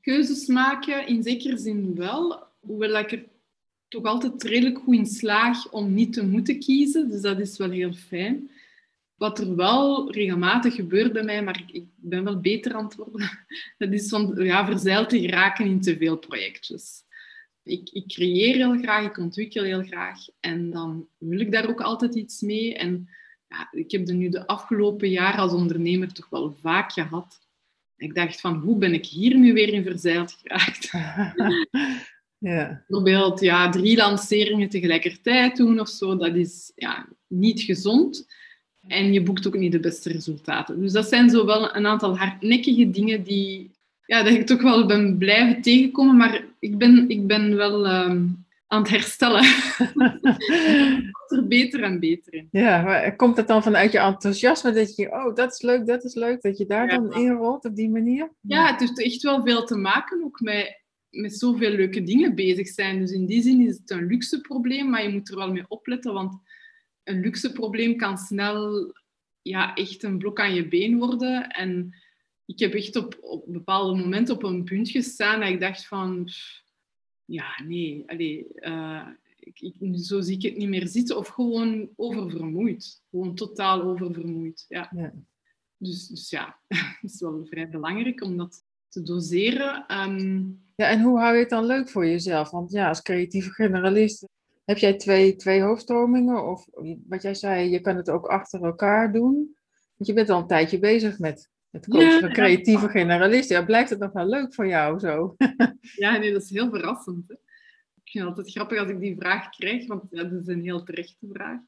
keuzes 0.00 0.46
maken 0.46 1.06
in 1.06 1.22
zekere 1.22 1.58
zin 1.58 1.94
wel, 1.94 2.46
hoewel 2.60 2.98
ik 2.98 3.12
er 3.12 3.24
toch 3.88 4.04
altijd 4.04 4.42
redelijk 4.42 4.78
goed 4.78 4.94
in 4.94 5.06
slaag 5.06 5.70
om 5.70 5.94
niet 5.94 6.12
te 6.12 6.26
moeten 6.26 6.58
kiezen. 6.58 7.10
Dus 7.10 7.20
dat 7.20 7.38
is 7.38 7.58
wel 7.58 7.70
heel 7.70 7.92
fijn. 7.92 8.50
Wat 9.14 9.38
er 9.38 9.56
wel 9.56 10.12
regelmatig 10.12 10.74
gebeurt 10.74 11.12
bij 11.12 11.22
mij, 11.22 11.42
maar 11.42 11.62
ik 11.72 11.84
ben 11.96 12.24
wel 12.24 12.40
beter 12.40 12.74
aan 12.74 12.84
het 12.84 12.94
worden, 12.94 13.30
dat 13.78 13.92
is 13.92 14.08
van 14.08 14.34
ja, 14.36 14.66
verzeild 14.66 15.08
te 15.08 15.20
geraken 15.20 15.66
in 15.66 15.80
te 15.80 15.96
veel 15.96 16.16
projectjes. 16.16 17.04
Ik, 17.64 17.88
ik 17.92 18.06
creëer 18.06 18.54
heel 18.54 18.78
graag, 18.78 19.04
ik 19.04 19.18
ontwikkel 19.18 19.62
heel 19.62 19.82
graag 19.82 20.18
en 20.40 20.70
dan 20.70 21.08
wil 21.18 21.40
ik 21.40 21.52
daar 21.52 21.68
ook 21.68 21.80
altijd 21.80 22.14
iets 22.14 22.40
mee. 22.40 22.74
En 22.74 23.08
ja, 23.48 23.68
ik 23.72 23.90
heb 23.90 24.08
er 24.08 24.14
nu 24.14 24.28
de 24.28 24.46
afgelopen 24.46 25.08
jaren 25.08 25.40
als 25.40 25.52
ondernemer 25.52 26.12
toch 26.12 26.28
wel 26.28 26.52
vaak 26.52 26.92
gehad 26.92 27.40
ik 28.02 28.14
dacht 28.14 28.40
van, 28.40 28.54
hoe 28.54 28.78
ben 28.78 28.92
ik 28.92 29.06
hier 29.06 29.38
nu 29.38 29.52
weer 29.52 29.68
in 29.68 29.82
verzeild 29.82 30.38
geraakt? 30.42 30.90
ja. 32.52 32.84
Bijvoorbeeld 32.86 33.40
ja, 33.40 33.68
drie 33.68 33.96
lanceringen 33.96 34.68
tegelijkertijd 34.68 35.56
doen 35.56 35.80
of 35.80 35.88
zo, 35.88 36.16
dat 36.16 36.34
is 36.34 36.72
ja, 36.74 37.08
niet 37.26 37.60
gezond. 37.60 38.26
En 38.88 39.12
je 39.12 39.22
boekt 39.22 39.46
ook 39.46 39.56
niet 39.56 39.72
de 39.72 39.80
beste 39.80 40.12
resultaten. 40.12 40.80
Dus 40.80 40.92
dat 40.92 41.08
zijn 41.08 41.30
zo 41.30 41.46
wel 41.46 41.76
een 41.76 41.86
aantal 41.86 42.18
hardnekkige 42.18 42.90
dingen 42.90 43.22
die 43.22 43.70
ja, 44.06 44.22
dat 44.22 44.32
ik 44.32 44.46
toch 44.46 44.62
wel 44.62 44.86
ben 44.86 45.18
blijven 45.18 45.62
tegenkomen. 45.62 46.16
Maar 46.16 46.41
ik 46.62 46.78
ben, 46.78 47.08
ik 47.08 47.26
ben 47.26 47.56
wel 47.56 47.86
ehm, 47.86 48.26
aan 48.66 48.82
het 48.82 48.88
herstellen. 48.88 49.44
er 51.28 51.46
beter 51.48 51.82
en 51.82 52.00
beter 52.00 52.34
in. 52.34 52.48
Ja, 52.50 52.82
maar 52.82 53.16
komt 53.16 53.36
het 53.36 53.46
dan 53.46 53.62
vanuit 53.62 53.92
je 53.92 53.98
enthousiasme 53.98 54.72
dat 54.72 54.96
je, 54.96 55.12
oh, 55.12 55.34
dat 55.34 55.52
is 55.52 55.62
leuk, 55.62 55.86
dat 55.86 56.04
is 56.04 56.14
leuk, 56.14 56.42
dat 56.42 56.58
je 56.58 56.66
daar 56.66 56.88
dan 56.88 57.14
in 57.14 57.30
rolt 57.30 57.64
op 57.64 57.76
die 57.76 57.90
manier? 57.90 58.32
Ja, 58.40 58.70
het 58.70 58.80
heeft 58.80 59.02
echt 59.02 59.22
wel 59.22 59.42
veel 59.42 59.64
te 59.64 59.76
maken 59.76 60.24
ook 60.24 60.40
met, 60.40 60.82
met 61.10 61.38
zoveel 61.38 61.70
leuke 61.70 62.02
dingen 62.02 62.34
bezig 62.34 62.68
zijn. 62.68 62.98
Dus 62.98 63.12
in 63.12 63.26
die 63.26 63.42
zin 63.42 63.60
is 63.60 63.76
het 63.76 63.90
een 63.90 64.06
luxe 64.06 64.40
probleem, 64.40 64.90
maar 64.90 65.02
je 65.02 65.12
moet 65.12 65.30
er 65.30 65.36
wel 65.36 65.52
mee 65.52 65.68
opletten, 65.68 66.12
want 66.12 66.34
een 67.04 67.20
luxe 67.20 67.52
probleem 67.52 67.96
kan 67.96 68.18
snel 68.18 68.92
ja, 69.42 69.74
echt 69.74 70.02
een 70.02 70.18
blok 70.18 70.40
aan 70.40 70.54
je 70.54 70.68
been 70.68 70.98
worden. 70.98 71.48
En 71.48 71.94
ik 72.46 72.58
heb 72.58 72.72
echt 72.74 72.96
op, 72.96 73.18
op 73.20 73.44
bepaalde 73.46 74.00
momenten 74.00 74.34
op 74.34 74.42
een 74.42 74.64
punt 74.64 74.90
gestaan 74.90 75.40
dat 75.40 75.48
ik 75.48 75.60
dacht 75.60 75.86
van 75.86 76.28
ja, 77.24 77.62
nee, 77.62 78.02
allee, 78.06 78.46
uh, 78.54 79.08
ik, 79.38 79.60
ik, 79.60 79.98
zo 79.98 80.20
zie 80.20 80.36
ik 80.36 80.42
het 80.42 80.56
niet 80.56 80.68
meer 80.68 80.88
zitten. 80.88 81.16
Of 81.16 81.28
gewoon 81.28 81.88
oververmoeid. 81.96 83.02
Gewoon 83.10 83.34
totaal 83.34 83.82
oververmoeid. 83.82 84.64
Ja. 84.68 84.90
ja. 84.96 85.12
Dus, 85.76 86.06
dus 86.06 86.30
ja, 86.30 86.58
het 87.00 87.12
is 87.12 87.20
wel 87.20 87.46
vrij 87.50 87.68
belangrijk 87.68 88.22
om 88.22 88.36
dat 88.36 88.64
te 88.88 89.02
doseren. 89.02 89.86
Ehm, 89.86 90.44
ja, 90.74 90.88
en 90.88 91.00
hoe 91.00 91.18
hou 91.18 91.34
je 91.34 91.40
het 91.40 91.50
dan 91.50 91.66
leuk 91.66 91.88
voor 91.88 92.06
jezelf? 92.06 92.50
Want 92.50 92.72
ja, 92.72 92.88
als 92.88 93.02
creatieve 93.02 93.50
generalist 93.50 94.28
heb 94.64 94.78
jij 94.78 94.96
twee, 94.96 95.36
twee 95.36 95.62
hoofdstromingen? 95.62 96.46
Of 96.50 96.68
wat 97.08 97.22
jij 97.22 97.34
zei, 97.34 97.70
je 97.70 97.80
kan 97.80 97.96
het 97.96 98.10
ook 98.10 98.26
achter 98.26 98.64
elkaar 98.64 99.12
doen. 99.12 99.56
Want 99.96 100.06
je 100.06 100.12
bent 100.12 100.30
al 100.30 100.40
een 100.40 100.46
tijdje 100.46 100.78
bezig 100.78 101.18
met 101.18 101.50
het 101.72 101.88
coachen 101.88 102.20
van 102.20 102.32
creatieve 102.32 102.88
generalisten. 102.88 103.56
Ja, 103.56 103.64
blijft 103.64 103.90
het 103.90 103.98
nog 103.98 104.12
wel 104.12 104.26
leuk 104.26 104.54
voor 104.54 104.66
jou 104.66 104.98
zo? 104.98 105.34
ja, 106.04 106.16
nee, 106.16 106.32
dat 106.32 106.42
is 106.42 106.50
heel 106.50 106.70
verrassend. 106.70 107.28
Hè? 107.28 107.34
Ik 108.04 108.10
vind 108.10 108.24
het 108.24 108.36
altijd 108.36 108.54
grappig 108.54 108.78
als 108.78 108.88
ik 108.88 109.00
die 109.00 109.16
vraag 109.18 109.48
krijg, 109.48 109.86
want 109.86 110.02
ja, 110.10 110.24
dat 110.24 110.40
is 110.40 110.46
een 110.46 110.62
heel 110.62 110.82
terechte 110.82 111.26
vraag. 111.32 111.60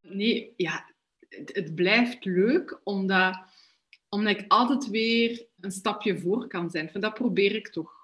Nee, 0.00 0.52
ja, 0.56 0.94
het, 1.28 1.50
het 1.54 1.74
blijft 1.74 2.24
leuk 2.24 2.80
omdat, 2.84 3.38
omdat 4.08 4.38
ik 4.38 4.44
altijd 4.48 4.90
weer 4.90 5.46
een 5.60 5.70
stapje 5.70 6.18
voor 6.18 6.46
kan 6.46 6.70
zijn. 6.70 6.90
Van 6.90 7.00
dat 7.00 7.14
probeer 7.14 7.54
ik 7.54 7.68
toch. 7.68 7.96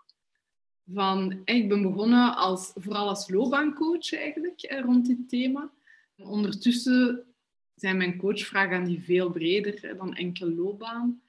Van, 0.93 1.41
ik 1.45 1.69
ben 1.69 1.83
begonnen 1.83 2.37
als, 2.37 2.73
vooral 2.75 3.09
als 3.09 3.29
loopbaancoach 3.29 4.13
eigenlijk, 4.13 4.81
rond 4.85 5.07
dit 5.07 5.29
thema. 5.29 5.71
Ondertussen 6.17 7.34
zijn 7.75 7.97
mijn 7.97 8.17
coachvragen 8.17 8.77
aan 8.77 8.85
die 8.85 9.03
veel 9.03 9.31
breder 9.31 9.97
dan 9.97 10.15
enkel 10.15 10.51
loopbaan. 10.51 11.23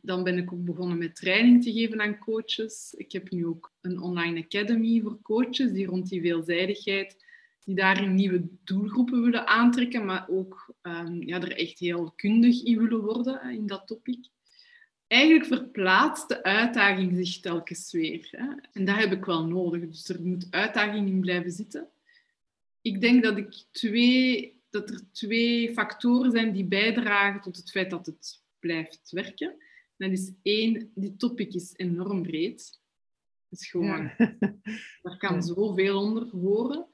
Dan 0.00 0.24
ben 0.24 0.38
ik 0.38 0.52
ook 0.52 0.64
begonnen 0.64 0.98
met 0.98 1.16
training 1.16 1.62
te 1.62 1.72
geven 1.72 2.00
aan 2.00 2.18
coaches. 2.18 2.94
Ik 2.96 3.12
heb 3.12 3.30
nu 3.30 3.46
ook 3.46 3.72
een 3.80 4.00
online 4.00 4.44
academy 4.44 5.00
voor 5.00 5.22
coaches 5.22 5.72
die 5.72 5.86
rond 5.86 6.08
die 6.08 6.20
veelzijdigheid, 6.20 7.24
die 7.64 7.74
daarin 7.74 8.14
nieuwe 8.14 8.48
doelgroepen 8.64 9.22
willen 9.22 9.46
aantrekken, 9.46 10.04
maar 10.04 10.26
ook 10.28 10.74
um, 10.82 11.22
ja, 11.22 11.40
er 11.40 11.56
echt 11.56 11.78
heel 11.78 12.12
kundig 12.16 12.62
in 12.62 12.78
willen 12.78 13.00
worden 13.00 13.50
in 13.50 13.66
dat 13.66 13.86
topic. 13.86 14.26
eigenlijk 15.06 15.46
verplaatst 15.46 16.28
de 16.28 16.42
uitdaging 16.42 17.26
zich 17.26 17.40
telkens 17.40 17.92
weer. 17.92 18.28
Hè? 18.30 18.46
En 18.72 18.84
dat 18.84 18.96
heb 18.96 19.12
ik 19.12 19.24
wel 19.24 19.46
nodig. 19.46 19.88
Dus 19.88 20.08
er 20.08 20.22
moet 20.22 20.46
uitdaging 20.50 21.08
in 21.08 21.20
blijven 21.20 21.50
zitten. 21.50 21.88
Ik 22.80 23.00
denk 23.00 23.22
dat, 23.22 23.36
ik 23.36 23.64
twee, 23.70 24.61
dat 24.72 24.90
er 24.90 25.00
twee 25.12 25.72
factoren 25.72 26.30
zijn 26.30 26.52
die 26.52 26.64
bijdragen 26.64 27.40
tot 27.40 27.56
het 27.56 27.70
feit 27.70 27.90
dat 27.90 28.06
het 28.06 28.42
blijft 28.58 29.10
werken. 29.10 29.54
dat 29.96 30.10
is 30.10 30.32
één, 30.42 30.90
die 30.94 31.16
topic 31.16 31.54
is 31.54 31.72
enorm 31.76 32.22
breed. 32.22 32.80
Is 33.48 33.70
gewoon, 33.70 34.10
ja. 34.18 34.36
daar 35.02 35.16
kan 35.16 35.42
zoveel 35.42 36.00
onder 36.00 36.28
horen. 36.28 36.86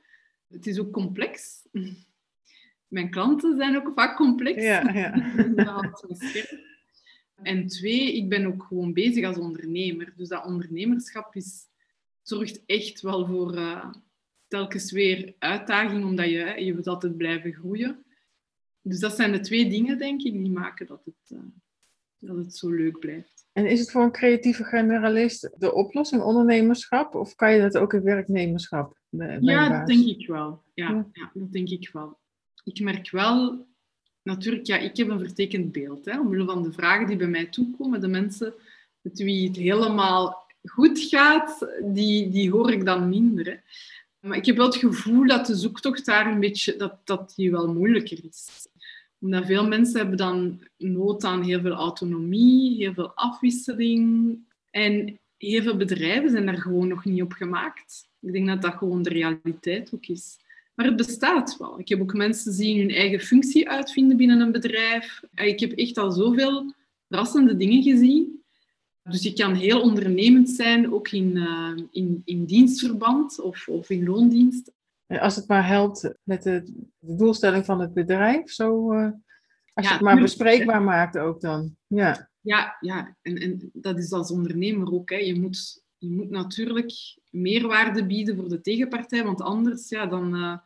Het 0.49 0.67
is 0.67 0.79
ook 0.79 0.93
complex. 0.93 1.67
Mijn 2.89 3.11
klanten 3.11 3.57
zijn 3.57 3.77
ook 3.77 3.93
vaak 3.95 4.17
complex. 4.17 4.63
Ja, 4.63 4.93
ja. 4.93 5.93
En 7.43 7.67
twee, 7.67 8.17
ik 8.17 8.29
ben 8.29 8.47
ook 8.47 8.63
gewoon 8.63 8.93
bezig 8.93 9.25
als 9.25 9.39
ondernemer. 9.39 10.13
Dus 10.17 10.29
dat 10.29 10.45
ondernemerschap 10.45 11.35
is, 11.35 11.67
zorgt 12.23 12.63
echt 12.67 13.01
wel 13.01 13.27
voor 13.27 13.55
uh, 13.55 13.93
telkens 14.49 14.93
weer 14.93 15.35
uitdaging, 15.39 16.05
omdat 16.05 16.29
je, 16.29 16.55
je 16.65 16.73
wilt 16.73 16.87
altijd 16.87 17.17
blijven 17.17 17.53
groeien. 17.53 18.05
Dus 18.83 19.01
dat 19.01 19.17
zijn 19.17 19.33
de 19.33 19.41
twee 19.41 19.71
dingen, 19.71 19.99
denk 19.99 20.23
ik, 20.23 20.33
die 20.33 20.51
maken 20.51 20.87
dat 20.87 21.05
het, 21.05 21.31
uh, 21.39 21.39
dat 22.19 22.37
het 22.37 22.57
zo 22.57 22.71
leuk 22.71 22.99
blijft. 22.99 23.47
En 23.53 23.67
is 23.67 23.81
het 23.81 23.91
voor 23.91 24.03
een 24.03 24.13
creatieve 24.13 24.65
generalist 24.65 25.51
de 25.59 25.75
oplossing 25.75 26.23
ondernemerschap? 26.23 27.15
Of 27.15 27.35
kan 27.35 27.53
je 27.53 27.61
dat 27.61 27.79
ook 27.79 27.93
in 27.93 28.03
werknemerschap? 28.03 28.97
ja, 29.41 29.79
dat 29.79 29.87
denk 29.87 30.07
ik 30.07 30.27
wel. 30.27 30.63
Ja, 30.75 31.09
ja, 31.13 31.31
dat 31.35 31.53
denk 31.53 31.69
ik 31.69 31.91
wel. 31.93 32.19
Ik 32.65 32.81
merk 32.81 33.11
wel 33.11 33.67
natuurlijk, 34.23 34.67
ja, 34.67 34.77
ik 34.77 34.97
heb 34.97 35.09
een 35.09 35.19
vertekend 35.19 35.73
beeld. 35.73 36.05
Hè, 36.05 36.21
omwille 36.21 36.45
van 36.45 36.63
de 36.63 36.73
vragen 36.73 37.07
die 37.07 37.17
bij 37.17 37.27
mij 37.27 37.47
toekomen. 37.47 38.01
De 38.01 38.09
mensen 38.09 38.55
met 39.01 39.19
wie 39.19 39.49
het 39.49 39.57
helemaal 39.57 40.47
goed 40.63 41.01
gaat, 41.01 41.69
die, 41.85 42.29
die 42.29 42.51
hoor 42.51 42.73
ik 42.73 42.85
dan 42.85 43.09
minder. 43.09 43.47
Hè. 43.47 43.57
Maar 44.21 44.37
ik 44.37 44.47
heb 44.47 44.57
wel 44.57 44.67
het 44.67 44.77
gevoel 44.77 45.27
dat 45.27 45.47
de 45.47 45.55
zoektocht 45.55 46.07
daar 46.07 46.27
een 46.27 46.41
beetje, 46.41 46.77
dat, 46.77 46.95
dat 47.05 47.33
die 47.37 47.51
wel 47.51 47.75
moeilijker 47.75 48.19
is. 48.29 48.67
Omdat 49.19 49.47
veel 49.47 49.69
mensen 49.69 50.01
hebben 50.01 50.17
dan 50.17 50.61
nood 50.77 51.25
aan 51.25 51.43
heel 51.43 51.61
veel 51.61 51.73
autonomie, 51.73 52.77
heel 52.77 52.95
veel 52.95 53.13
afwisseling. 53.15 54.39
En 54.71 55.19
heel 55.37 55.63
veel 55.63 55.77
bedrijven 55.77 56.31
zijn 56.31 56.47
daar 56.47 56.59
gewoon 56.59 56.89
nog 56.89 57.05
niet 57.05 57.23
op 57.23 57.33
gemaakt. 57.33 58.09
Ik 58.21 58.33
denk 58.33 58.47
dat 58.47 58.63
dat 58.63 58.75
gewoon 58.75 59.03
de 59.03 59.11
realiteit 59.11 59.95
ook 59.95 60.07
is. 60.07 60.37
Maar 60.75 60.87
het 60.87 60.97
bestaat 60.97 61.57
wel. 61.57 61.81
Ik 61.81 61.89
heb 61.89 62.01
ook 62.01 62.15
mensen 62.15 62.57
die 62.57 62.81
hun 62.81 62.91
eigen 62.91 63.21
functie 63.21 63.69
uitvinden 63.69 64.17
binnen 64.17 64.41
een 64.41 64.53
bedrijf. 64.53 65.23
Ik 65.35 65.61
heb 65.61 65.73
echt 65.73 65.99
al 65.99 66.13
zoveel 66.13 66.75
verrassende 67.09 67.57
dingen 67.57 67.83
gezien. 67.83 68.43
Dus 69.11 69.23
je 69.23 69.33
kan 69.33 69.55
heel 69.55 69.81
ondernemend 69.81 70.51
zijn, 70.51 70.93
ook 70.93 71.09
in, 71.09 71.37
uh, 71.37 71.77
in, 71.91 72.23
in 72.25 72.45
dienstverband 72.45 73.41
of, 73.41 73.69
of 73.69 73.91
in 73.91 74.05
loondienst. 74.05 74.73
Als 75.07 75.37
het 75.37 75.49
maar 75.49 75.67
helpt 75.67 76.15
met 76.23 76.43
de, 76.43 76.63
de 76.99 77.15
doelstelling 77.17 77.65
van 77.65 77.81
het 77.81 77.95
bedrijf, 77.95 78.51
zo, 78.51 78.93
uh, 78.93 79.11
als 79.75 79.87
je 79.87 79.93
het 79.93 80.03
maar 80.03 80.21
bespreekbaar 80.21 80.83
maakt 80.83 81.19
ook 81.19 81.41
dan. 81.41 81.77
Ja, 81.87 82.31
ja, 82.41 82.77
ja. 82.81 83.17
En, 83.23 83.37
en 83.37 83.71
dat 83.73 83.99
is 83.99 84.13
als 84.13 84.31
ondernemer 84.31 84.93
ook. 84.93 85.11
Hè. 85.11 85.17
Je, 85.17 85.41
moet, 85.41 85.83
je 85.99 86.11
moet 86.11 86.31
natuurlijk 86.31 86.93
meerwaarde 87.31 88.07
bieden 88.07 88.37
voor 88.37 88.49
de 88.49 88.61
tegenpartij, 88.61 89.25
want 89.25 89.43
anders 89.43 89.89
ja, 89.89 90.07
dan, 90.07 90.35
uh, 90.35 90.57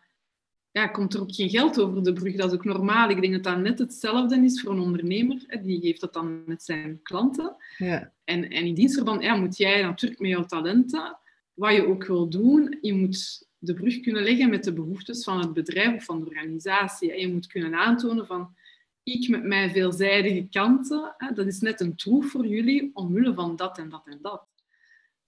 ja, 0.72 0.86
komt 0.86 1.14
er 1.14 1.20
ook 1.20 1.34
geen 1.34 1.50
geld 1.50 1.80
over 1.80 2.02
de 2.02 2.12
brug. 2.12 2.36
Dat 2.36 2.50
is 2.50 2.58
ook 2.58 2.64
normaal. 2.64 3.10
Ik 3.10 3.20
denk 3.20 3.32
dat 3.32 3.42
dat 3.42 3.58
net 3.58 3.78
hetzelfde 3.78 4.36
is 4.36 4.60
voor 4.60 4.72
een 4.72 4.78
ondernemer. 4.78 5.60
Die 5.62 5.80
geeft 5.80 6.00
dat 6.00 6.12
dan 6.12 6.42
met 6.46 6.62
zijn 6.62 7.00
klanten. 7.02 7.56
Ja. 7.78 8.12
En, 8.24 8.50
en 8.50 8.64
in 8.64 8.74
dienstverband 8.74 9.22
ja, 9.22 9.34
moet 9.34 9.56
jij 9.56 9.82
natuurlijk 9.82 10.20
met 10.20 10.30
jouw 10.30 10.44
talenten, 10.44 11.18
wat 11.54 11.74
je 11.74 11.86
ook 11.86 12.06
wil 12.06 12.28
doen, 12.28 12.78
je 12.80 12.94
moet 12.94 13.48
de 13.58 13.74
brug 13.74 14.00
kunnen 14.00 14.22
leggen 14.22 14.50
met 14.50 14.64
de 14.64 14.72
behoeftes 14.72 15.24
van 15.24 15.40
het 15.40 15.52
bedrijf 15.52 15.94
of 15.94 16.04
van 16.04 16.20
de 16.20 16.26
organisatie. 16.26 17.20
Je 17.20 17.32
moet 17.32 17.46
kunnen 17.46 17.74
aantonen 17.74 18.26
van, 18.26 18.54
ik 19.02 19.28
met 19.28 19.44
mijn 19.44 19.70
veelzijdige 19.70 20.46
kanten, 20.50 21.14
dat 21.34 21.46
is 21.46 21.60
net 21.60 21.80
een 21.80 21.96
troef 21.96 22.30
voor 22.30 22.46
jullie 22.46 22.90
omwille 22.94 23.34
van 23.34 23.56
dat 23.56 23.78
en 23.78 23.88
dat 23.88 24.06
en 24.06 24.18
dat. 24.22 24.46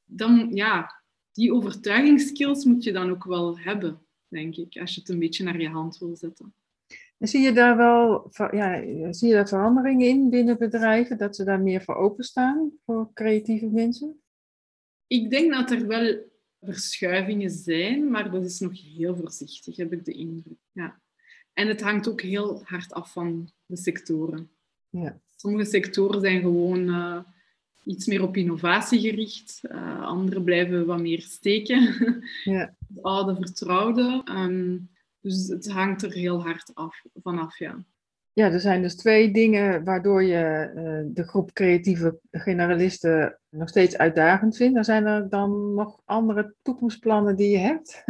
Dan, 0.04 0.50
ja, 0.52 1.02
die 1.33 1.52
overtuigingsskills 1.52 2.64
moet 2.64 2.85
je 2.85 2.92
dan 2.92 3.11
ook 3.11 3.24
wel 3.24 3.59
hebben 3.59 4.04
denk 4.35 4.57
ik, 4.57 4.81
als 4.81 4.94
je 4.94 5.01
het 5.01 5.09
een 5.09 5.18
beetje 5.18 5.44
naar 5.44 5.61
je 5.61 5.68
hand 5.68 5.99
wil 5.99 6.16
zetten. 6.16 6.55
En 7.18 7.29
zie 7.29 7.40
je 7.40 7.53
daar 7.53 7.77
wel 7.77 8.31
ja, 8.51 8.83
zie 9.12 9.29
je 9.29 9.35
daar 9.35 9.49
veranderingen 9.49 10.09
in 10.09 10.31
binnen 10.31 10.59
bedrijven, 10.59 11.18
dat 11.18 11.37
ze 11.37 11.44
daar 11.44 11.61
meer 11.61 11.83
voor 11.83 11.94
openstaan 11.94 12.73
voor 12.85 13.11
creatieve 13.12 13.66
mensen? 13.66 14.23
Ik 15.07 15.31
denk 15.31 15.53
dat 15.53 15.70
er 15.70 15.87
wel 15.87 16.33
verschuivingen 16.61 17.51
zijn, 17.51 18.11
maar 18.11 18.31
dat 18.31 18.44
is 18.44 18.61
nog 18.61 18.83
heel 18.83 19.16
voorzichtig, 19.16 19.77
heb 19.77 19.92
ik 19.92 20.05
de 20.05 20.12
indruk. 20.12 20.59
Ja. 20.73 21.01
En 21.53 21.68
het 21.68 21.81
hangt 21.81 22.09
ook 22.09 22.20
heel 22.20 22.62
hard 22.64 22.92
af 22.92 23.12
van 23.12 23.51
de 23.66 23.77
sectoren. 23.77 24.51
Ja. 24.88 25.20
Sommige 25.37 25.64
sectoren 25.64 26.20
zijn 26.20 26.40
gewoon 26.40 26.88
uh, 26.88 27.20
iets 27.85 28.07
meer 28.07 28.23
op 28.23 28.37
innovatie 28.37 29.01
gericht. 29.01 29.61
Uh, 29.62 30.03
andere 30.03 30.42
blijven 30.42 30.87
wat 30.87 31.01
meer 31.01 31.20
steken. 31.20 31.83
Ja. 32.44 32.75
De 32.88 33.03
oude 33.03 33.37
vertrouwde. 33.37 34.23
Um, 34.31 34.88
dus 35.20 35.49
het 35.49 35.70
hangt 35.70 36.03
er 36.03 36.12
heel 36.12 36.42
hard 36.42 36.70
af, 36.75 37.03
vanaf, 37.23 37.59
ja. 37.59 37.85
Ja, 38.33 38.51
er 38.51 38.61
zijn 38.61 38.83
dus 38.83 38.97
twee 38.97 39.31
dingen 39.31 39.85
waardoor 39.85 40.23
je 40.23 40.73
uh, 40.77 41.14
de 41.14 41.25
groep 41.25 41.53
creatieve 41.53 42.18
generalisten 42.31 43.38
nog 43.51 43.68
steeds 43.68 43.99
uitdagend 43.99 44.57
vindt. 44.57 44.75
Dan 44.75 44.85
zijn 44.85 45.07
er 45.07 45.29
dan 45.29 45.75
nog 45.75 46.01
andere 46.05 46.55
toekomstplannen 46.62 47.37
die 47.37 47.51
je 47.51 47.59
hebt? 47.59 48.05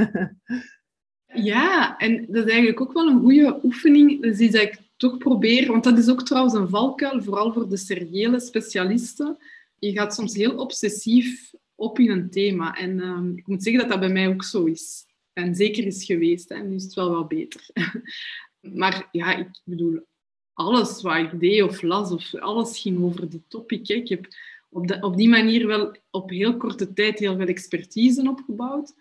ja, 1.52 1.96
en 1.96 2.26
dat 2.28 2.44
is 2.44 2.50
eigenlijk 2.50 2.80
ook 2.80 2.92
wel 2.92 3.08
een 3.08 3.20
goede 3.20 3.60
oefening. 3.64 4.22
Dus 4.22 4.36
die 4.36 4.50
dat 4.50 4.62
ik 4.62 4.78
toch 4.96 5.18
probeer, 5.18 5.66
want 5.66 5.84
dat 5.84 5.98
is 5.98 6.10
ook 6.10 6.22
trouwens 6.22 6.54
een 6.54 6.68
valkuil, 6.68 7.22
vooral 7.22 7.52
voor 7.52 7.68
de 7.68 7.76
seriële 7.76 8.40
specialisten 8.40 9.38
je 9.84 9.92
gaat 9.92 10.14
soms 10.14 10.34
heel 10.34 10.56
obsessief 10.56 11.52
op 11.74 11.98
in 11.98 12.10
een 12.10 12.30
thema. 12.30 12.74
En 12.74 13.00
ehm, 13.00 13.36
ik 13.36 13.46
moet 13.46 13.62
zeggen 13.62 13.82
dat 13.82 13.90
dat 13.90 14.00
bij 14.00 14.12
mij 14.12 14.28
ook 14.28 14.44
zo 14.44 14.64
is. 14.64 15.04
En 15.32 15.54
zeker 15.54 15.86
is 15.86 16.04
geweest. 16.04 16.48
Hè. 16.48 16.62
Nu 16.62 16.74
is 16.74 16.84
het 16.84 16.94
wel 16.94 17.10
wat 17.10 17.28
beter. 17.28 17.66
maar 18.80 19.08
ja, 19.12 19.36
ik 19.36 19.60
bedoel, 19.64 20.06
alles 20.52 21.02
wat 21.02 21.16
ik 21.16 21.40
deed 21.40 21.62
of 21.62 21.82
las, 21.82 22.12
of 22.12 22.34
alles 22.34 22.80
ging 22.80 23.02
over 23.02 23.28
die 23.28 23.44
topic. 23.48 23.88
Hè. 23.88 23.94
Ik 23.94 24.08
heb 24.08 24.26
op, 24.70 24.88
de, 24.88 25.00
op 25.00 25.16
die 25.16 25.28
manier 25.28 25.66
wel 25.66 25.96
op 26.10 26.30
heel 26.30 26.56
korte 26.56 26.92
tijd 26.92 27.18
heel 27.18 27.36
veel 27.36 27.46
expertise 27.46 28.28
opgebouwd. 28.28 28.94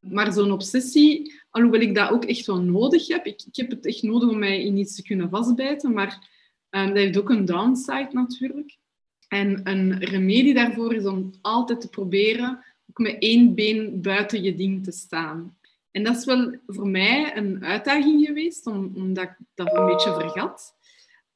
Maar 0.00 0.32
zo'n 0.32 0.52
obsessie, 0.52 1.34
alhoewel 1.50 1.80
ik 1.80 1.94
dat 1.94 2.10
ook 2.10 2.24
echt 2.24 2.46
wel 2.46 2.60
nodig 2.60 3.06
heb, 3.06 3.26
ik, 3.26 3.42
ik 3.46 3.56
heb 3.56 3.70
het 3.70 3.86
echt 3.86 4.02
nodig 4.02 4.28
om 4.28 4.38
mij 4.38 4.64
in 4.64 4.76
iets 4.76 4.94
te 4.94 5.02
kunnen 5.02 5.30
vastbijten, 5.30 5.92
maar 5.92 6.28
um, 6.70 6.86
dat 6.86 6.96
heeft 6.96 7.18
ook 7.18 7.30
een 7.30 7.44
downside 7.44 8.08
natuurlijk. 8.10 8.78
En 9.34 9.60
een 9.64 9.98
remedie 9.98 10.54
daarvoor 10.54 10.94
is 10.94 11.04
om 11.04 11.30
altijd 11.40 11.80
te 11.80 11.88
proberen 11.88 12.64
ook 12.90 12.98
met 12.98 13.16
één 13.18 13.54
been 13.54 14.02
buiten 14.02 14.42
je 14.42 14.54
ding 14.54 14.84
te 14.84 14.92
staan. 14.92 15.56
En 15.90 16.02
dat 16.02 16.16
is 16.16 16.24
wel 16.24 16.56
voor 16.66 16.88
mij 16.88 17.36
een 17.36 17.64
uitdaging 17.64 18.26
geweest, 18.26 18.66
omdat 18.66 19.24
ik 19.24 19.36
dat 19.54 19.74
een 19.74 19.86
beetje 19.86 20.12
vergat. 20.12 20.74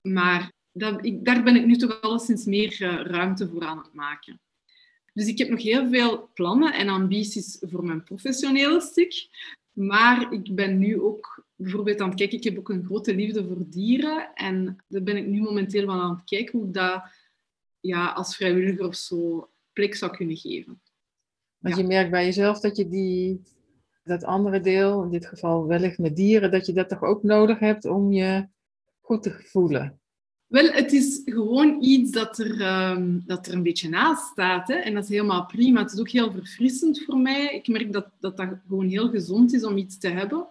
Maar 0.01 0.53
dat, 0.73 1.05
ik, 1.05 1.25
daar 1.25 1.43
ben 1.43 1.57
ik 1.57 1.67
nu 1.67 1.77
toch 1.77 2.01
alleszins 2.01 2.45
meer 2.45 2.83
uh, 2.83 3.01
ruimte 3.01 3.49
voor 3.49 3.65
aan 3.65 3.79
het 3.79 3.93
maken. 3.93 4.41
Dus 5.13 5.27
ik 5.27 5.39
heb 5.39 5.49
nog 5.49 5.63
heel 5.63 5.89
veel 5.89 6.31
plannen 6.35 6.73
en 6.73 6.89
ambities 6.89 7.57
voor 7.61 7.85
mijn 7.85 8.05
professionele 8.05 8.81
stuk. 8.81 9.29
Maar 9.73 10.33
ik 10.33 10.55
ben 10.55 10.79
nu 10.79 11.01
ook 11.01 11.45
bijvoorbeeld 11.57 12.01
aan 12.01 12.09
het 12.09 12.19
kijken. 12.19 12.39
Ik 12.39 12.45
heb 12.45 12.59
ook 12.59 12.69
een 12.69 12.85
grote 12.85 13.15
liefde 13.15 13.47
voor 13.47 13.69
dieren. 13.69 14.35
En 14.35 14.77
daar 14.89 15.03
ben 15.03 15.17
ik 15.17 15.27
nu 15.27 15.41
momenteel 15.41 15.87
wel 15.87 16.01
aan 16.01 16.15
het 16.15 16.25
kijken 16.25 16.59
hoe 16.59 16.71
dat 16.71 17.03
ja, 17.81 18.13
als 18.13 18.37
vrijwilliger 18.37 18.87
of 18.87 18.95
zo 18.95 19.51
plek 19.73 19.95
zou 19.95 20.17
kunnen 20.17 20.37
geven. 20.37 20.81
Want 21.59 21.77
je 21.77 21.85
merkt 21.85 22.11
bij 22.11 22.25
jezelf 22.25 22.61
dat 22.61 22.77
je 22.77 22.89
die, 22.89 23.43
dat 24.05 24.25
andere 24.25 24.61
deel, 24.61 25.03
in 25.03 25.11
dit 25.11 25.27
geval 25.27 25.67
wellicht 25.67 25.99
met 25.99 26.17
dieren, 26.17 26.51
dat 26.51 26.67
je 26.67 26.73
dat 26.73 26.89
toch 26.89 27.03
ook 27.03 27.23
nodig 27.23 27.59
hebt 27.59 27.85
om 27.85 28.13
je 28.13 28.49
goed 29.01 29.23
te 29.23 29.31
voelen. 29.31 30.01
Wel, 30.47 30.71
het 30.73 30.93
is 30.93 31.23
gewoon 31.25 31.83
iets 31.83 32.11
dat 32.11 32.39
er, 32.39 32.91
um, 32.91 33.23
dat 33.27 33.47
er 33.47 33.53
een 33.53 33.63
beetje 33.63 33.89
naast 33.89 34.27
staat. 34.27 34.69
Hè? 34.69 34.75
En 34.75 34.95
dat 34.95 35.03
is 35.03 35.09
helemaal 35.09 35.47
prima. 35.47 35.83
Het 35.83 35.93
is 35.93 36.01
ook 36.01 36.09
heel 36.09 36.33
verfrissend 36.33 37.05
voor 37.05 37.19
mij. 37.19 37.55
Ik 37.55 37.69
merk 37.69 37.93
dat, 37.93 38.11
dat 38.21 38.37
dat 38.37 38.49
gewoon 38.69 38.89
heel 38.89 39.09
gezond 39.09 39.55
is 39.55 39.65
om 39.65 39.77
iets 39.77 39.99
te 39.99 40.09
hebben 40.09 40.49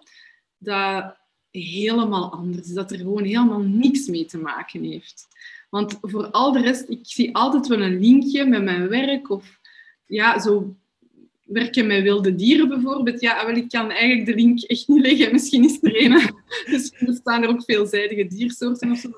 dat 0.57 1.17
helemaal 1.51 2.32
anders 2.32 2.67
is. 2.67 2.73
Dat 2.73 2.91
er 2.91 2.97
gewoon 2.97 3.23
helemaal 3.23 3.61
niks 3.61 4.07
mee 4.07 4.25
te 4.25 4.38
maken 4.38 4.84
heeft. 4.84 5.28
Want 5.70 5.97
voor 6.01 6.28
al 6.32 6.51
de 6.51 6.61
rest, 6.61 6.89
ik 6.89 6.99
zie 7.01 7.36
altijd 7.36 7.68
wel 7.68 7.82
een 7.82 7.99
linkje 7.99 8.45
met 8.45 8.63
mijn 8.63 8.88
werk 8.88 9.30
of 9.30 9.59
ja, 10.05 10.39
zo 10.39 10.76
werken 11.47 11.88
met 11.88 12.03
wilde 12.03 12.36
dieren 12.36 12.70
bijvoorbeeld. 12.70 13.22
Ja, 13.22 13.45
wel, 13.45 13.55
ik 13.55 13.70
kan 13.70 13.91
eigenlijk 13.91 14.26
de 14.26 14.36
link 14.36 14.61
echt 14.61 14.88
niet 14.88 15.05
leggen. 15.05 15.32
Misschien 15.32 15.63
is 15.63 15.78
er 15.82 16.03
een. 16.03 16.36
Dus 16.72 16.91
er 16.91 17.13
staan 17.13 17.43
er 17.43 17.49
ook 17.49 17.63
veelzijdige 17.63 18.28
diersoorten 18.28 18.91
of 18.91 18.97
zo. 18.97 19.09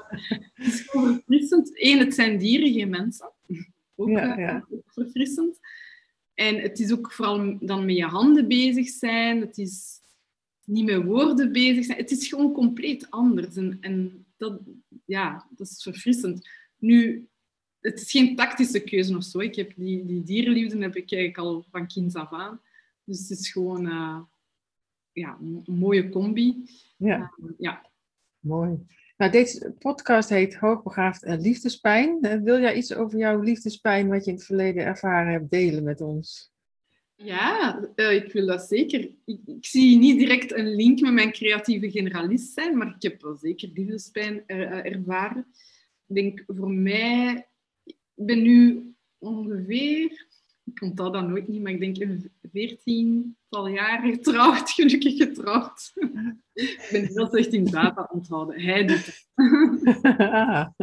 Het 0.54 0.68
is 0.68 0.82
gewoon 0.82 1.14
verfrissend. 1.14 1.72
Eén, 1.74 2.00
het 2.00 2.14
zijn 2.14 2.38
dieren, 2.38 2.74
geen 2.74 2.90
mensen. 2.90 3.32
Ook, 3.96 4.10
ja, 4.10 4.40
ja. 4.40 4.68
verfrissend. 4.86 5.60
En 6.34 6.56
het 6.56 6.80
is 6.80 6.92
ook 6.92 7.12
vooral 7.12 7.58
dan 7.60 7.86
met 7.86 7.96
je 7.96 8.06
handen 8.06 8.48
bezig 8.48 8.90
zijn. 8.90 9.42
Het 9.42 9.58
is 9.58 10.00
niet 10.66 10.86
met 10.86 11.04
woorden 11.04 11.52
bezig 11.52 11.86
zijn. 11.86 11.98
Het 11.98 12.12
is 12.12 12.28
gewoon 12.28 12.52
compleet 12.52 13.08
anders. 13.10 13.56
En, 13.56 13.78
en 13.82 14.26
dat, 14.38 14.60
ja, 15.10 15.48
dat 15.56 15.68
is 15.68 15.84
verfrissend. 15.84 16.50
Nu, 16.78 17.28
het 17.80 18.02
is 18.02 18.12
geen 18.12 18.36
tactische 18.36 18.80
keuze 18.80 19.18
of 19.18 19.24
zo. 19.24 19.40
Ik 19.40 19.56
heb 19.56 19.74
die, 19.76 20.06
die 20.06 20.24
dierenliefde 20.24 20.82
heb 20.82 20.96
ik 20.96 21.12
eigenlijk 21.12 21.38
al 21.38 21.66
van 21.72 21.88
kinds 21.88 22.16
af 22.16 22.32
aan. 22.32 22.62
Dus 23.04 23.20
het 23.20 23.40
is 23.40 23.52
gewoon 23.52 23.86
uh, 23.86 24.20
ja, 25.12 25.38
een 25.40 25.64
mooie 25.66 26.10
combi. 26.10 26.70
Ja. 26.98 27.34
Uh, 27.38 27.52
ja. 27.58 27.90
Mooi. 28.40 28.86
Nou, 29.18 29.32
deze 29.32 29.76
podcast 29.80 30.30
heet 30.30 30.56
Hoogbegaafd 30.56 31.24
en 31.24 31.42
Liefdespijn. 31.42 32.18
Uh, 32.22 32.34
wil 32.34 32.60
jij 32.60 32.76
iets 32.76 32.94
over 32.94 33.20
jouw 33.20 33.40
liefdespijn, 33.40 34.08
wat 34.08 34.26
je 34.26 34.32
in 34.32 34.38
het 34.38 34.46
verleden 34.46 34.86
ervaren 34.86 35.32
hebt, 35.32 35.52
delen 35.52 35.84
met 35.84 36.02
ons? 36.02 36.52
Ja, 37.24 37.80
ik 37.96 38.32
wil 38.32 38.46
dat 38.46 38.62
zeker. 38.62 39.00
Ik, 39.26 39.40
ik, 39.46 39.66
zie 39.66 39.98
niet 39.98 40.20
direct 40.20 40.54
een 40.54 40.76
link 40.76 41.00
met 41.00 41.14
mijn 41.14 41.32
creatieve 41.32 41.92
generalist 41.92 42.54
zijn, 42.54 42.78
maar 42.78 42.88
ik 42.88 43.02
heb 43.02 43.22
wel 43.22 43.36
zeker 43.36 43.70
liefdespijn 43.74 44.44
er, 44.46 44.86
ervaren. 44.86 45.46
Ik 46.08 46.16
denk 46.16 46.44
voor 46.48 46.72
mij 46.72 47.50
ik 48.20 48.26
ben 48.26 48.42
nu 48.42 48.94
ongeveer, 49.18 50.28
ik 50.64 50.82
onthoud 50.82 51.14
dat 51.14 51.28
nooit 51.28 51.48
niet, 51.48 51.62
maar 51.62 51.72
ik 51.72 51.80
denk 51.80 51.98
een 51.98 52.32
veertiental 52.52 53.68
jaar 53.68 54.02
getrouwd, 54.02 54.72
gelukkig 54.76 55.18
getrouwd. 55.18 55.92
ik 56.54 56.88
ben 56.92 57.06
heel 57.06 57.28
slecht 57.28 57.54
in 57.54 57.66
data 57.66 58.10
onthouden. 58.12 58.62
Hij 58.62 58.86
doet 58.86 59.06
het. 59.06 59.28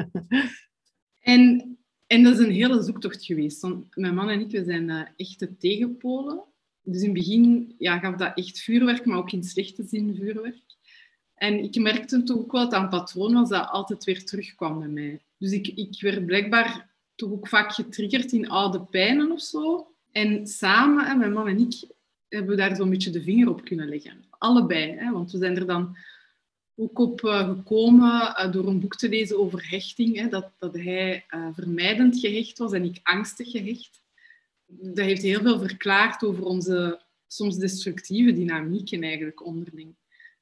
en, 1.35 1.76
en 2.07 2.23
dat 2.23 2.39
is 2.39 2.47
een 2.47 2.53
hele 2.53 2.83
zoektocht 2.83 3.25
geweest. 3.25 3.61
Want 3.61 3.97
mijn 3.97 4.15
man 4.15 4.29
en 4.29 4.41
ik 4.41 4.51
we 4.51 4.65
zijn 4.65 4.89
uh, 4.89 5.03
echte 5.17 5.57
tegenpolen. 5.57 6.43
Dus 6.83 7.01
in 7.03 7.09
het 7.09 7.19
begin 7.19 7.75
ja, 7.79 7.99
gaf 7.99 8.17
dat 8.17 8.33
echt 8.35 8.61
vuurwerk, 8.61 9.05
maar 9.05 9.19
ook 9.19 9.33
in 9.33 9.45
slechte 9.45 9.83
zin 9.83 10.15
vuurwerk. 10.15 10.65
En 11.35 11.63
ik 11.63 11.81
merkte 11.81 12.23
toch 12.23 12.37
ook 12.37 12.53
wel 12.53 12.69
dat 12.69 12.83
een 12.83 12.89
patroon 12.89 13.33
was 13.33 13.49
dat 13.49 13.69
altijd 13.69 14.05
weer 14.05 14.25
terugkwam 14.25 14.79
bij 14.79 14.89
mij. 14.89 15.21
Dus 15.39 15.53
ik, 15.53 15.67
ik 15.67 16.01
werd 16.01 16.27
blijkbaar 16.27 16.95
toch 17.15 17.31
ook 17.31 17.49
vaak 17.49 17.73
getriggerd 17.73 18.33
in 18.33 18.49
oude 18.49 18.81
pijnen 18.81 19.31
of 19.31 19.41
zo. 19.41 19.87
En 20.13 20.47
samen, 20.47 21.19
mijn 21.19 21.33
man 21.33 21.49
en 21.49 21.59
ik, 21.59 21.85
hebben 22.29 22.51
we 22.51 22.57
daar 22.57 22.77
zo'n 22.77 22.91
beetje 22.91 23.11
de 23.11 23.23
vinger 23.23 23.49
op 23.49 23.65
kunnen 23.65 23.89
leggen. 23.89 24.25
Allebei, 24.31 24.97
hè, 24.97 25.13
want 25.13 25.33
we 25.33 25.39
zijn 25.39 25.57
er 25.57 25.67
dan 25.67 25.97
ook 26.77 26.99
op 26.99 27.23
uh, 27.23 27.49
gekomen 27.49 28.11
uh, 28.11 28.53
door 28.53 28.67
een 28.67 28.81
boek 28.81 28.97
te 28.97 29.09
lezen 29.09 29.39
over 29.39 29.71
hechting. 29.71 30.17
Hè, 30.17 30.29
dat, 30.29 30.51
dat 30.59 30.75
hij 30.75 31.25
uh, 31.31 31.49
vermijdend 31.55 32.19
gehecht 32.19 32.59
was 32.59 32.73
en 32.73 32.85
ik 32.85 33.01
angstig 33.03 33.51
gehecht. 33.51 34.03
Dat 34.67 35.05
heeft 35.05 35.23
heel 35.23 35.41
veel 35.41 35.59
verklaard 35.59 36.25
over 36.25 36.45
onze 36.45 37.01
soms 37.27 37.57
destructieve 37.57 38.33
dynamieken 38.33 39.03
eigenlijk 39.03 39.47
onderling. 39.47 39.95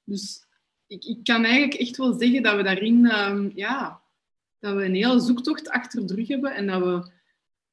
Dus 0.05 0.47
ik, 0.87 1.05
ik 1.05 1.25
kan 1.25 1.45
eigenlijk 1.45 1.75
echt 1.75 1.97
wel 1.97 2.19
zeggen 2.19 2.43
dat 2.43 2.57
we 2.57 2.63
daarin 2.63 3.07
ehm, 3.07 3.51
ja, 3.55 4.03
dat 4.59 4.75
we 4.75 4.85
een 4.85 4.95
hele 4.95 5.21
zoektocht 5.21 5.69
achter 5.69 6.07
de 6.07 6.15
rug 6.15 6.29
hebben 6.29 6.55
en 6.55 6.67
dat 6.67 6.83
we, 6.83 7.11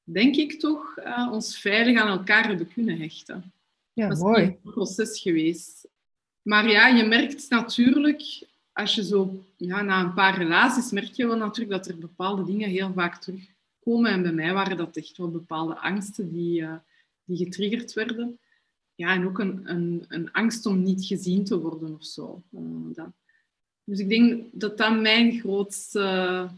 denk 0.03 0.35
ik 0.35 0.59
toch, 0.59 0.97
uh, 0.97 1.29
ons 1.31 1.59
veilig 1.59 2.01
aan 2.01 2.17
elkaar 2.17 2.47
hebben 2.47 2.73
kunnen 2.73 2.99
hechten. 2.99 3.53
Ja, 3.93 4.07
dat 4.07 4.17
is 4.17 4.23
mooi. 4.23 4.43
een 4.43 4.71
proces 4.71 5.19
geweest. 5.19 5.87
Maar 6.41 6.69
ja, 6.69 6.87
je 6.87 7.03
merkt 7.03 7.49
natuurlijk, 7.49 8.49
als 8.73 8.95
je 8.95 9.03
zo 9.03 9.43
ja, 9.57 9.81
na 9.81 10.01
een 10.01 10.13
paar 10.13 10.37
relaties, 10.37 10.91
merk 10.91 11.11
je 11.13 11.27
wel 11.27 11.37
natuurlijk 11.37 11.83
dat 11.83 11.87
er 11.87 11.97
bepaalde 11.97 12.43
dingen 12.43 12.69
heel 12.69 12.93
vaak 12.93 13.21
terugkomen. 13.21 14.11
En 14.11 14.21
bij 14.21 14.31
mij 14.31 14.53
waren 14.53 14.77
dat 14.77 14.97
echt 14.97 15.17
wel 15.17 15.31
bepaalde 15.31 15.77
angsten 15.79 16.31
die, 16.31 16.61
uh, 16.61 16.73
die 17.23 17.37
getriggerd 17.37 17.93
werden. 17.93 18.39
Ja, 18.95 19.13
en 19.13 19.25
ook 19.25 19.39
een, 19.39 19.61
een, 19.63 20.05
een 20.07 20.31
angst 20.31 20.65
om 20.65 20.83
niet 20.83 21.05
gezien 21.05 21.43
te 21.43 21.59
worden 21.59 21.93
of 21.93 22.05
zo. 22.05 22.43
Uh, 22.51 22.61
dat. 22.95 23.11
Dus 23.83 23.99
ik 23.99 24.09
denk 24.09 24.45
dat 24.51 24.77
dat 24.77 25.01
mijn 25.01 25.39
grootste 25.39 26.49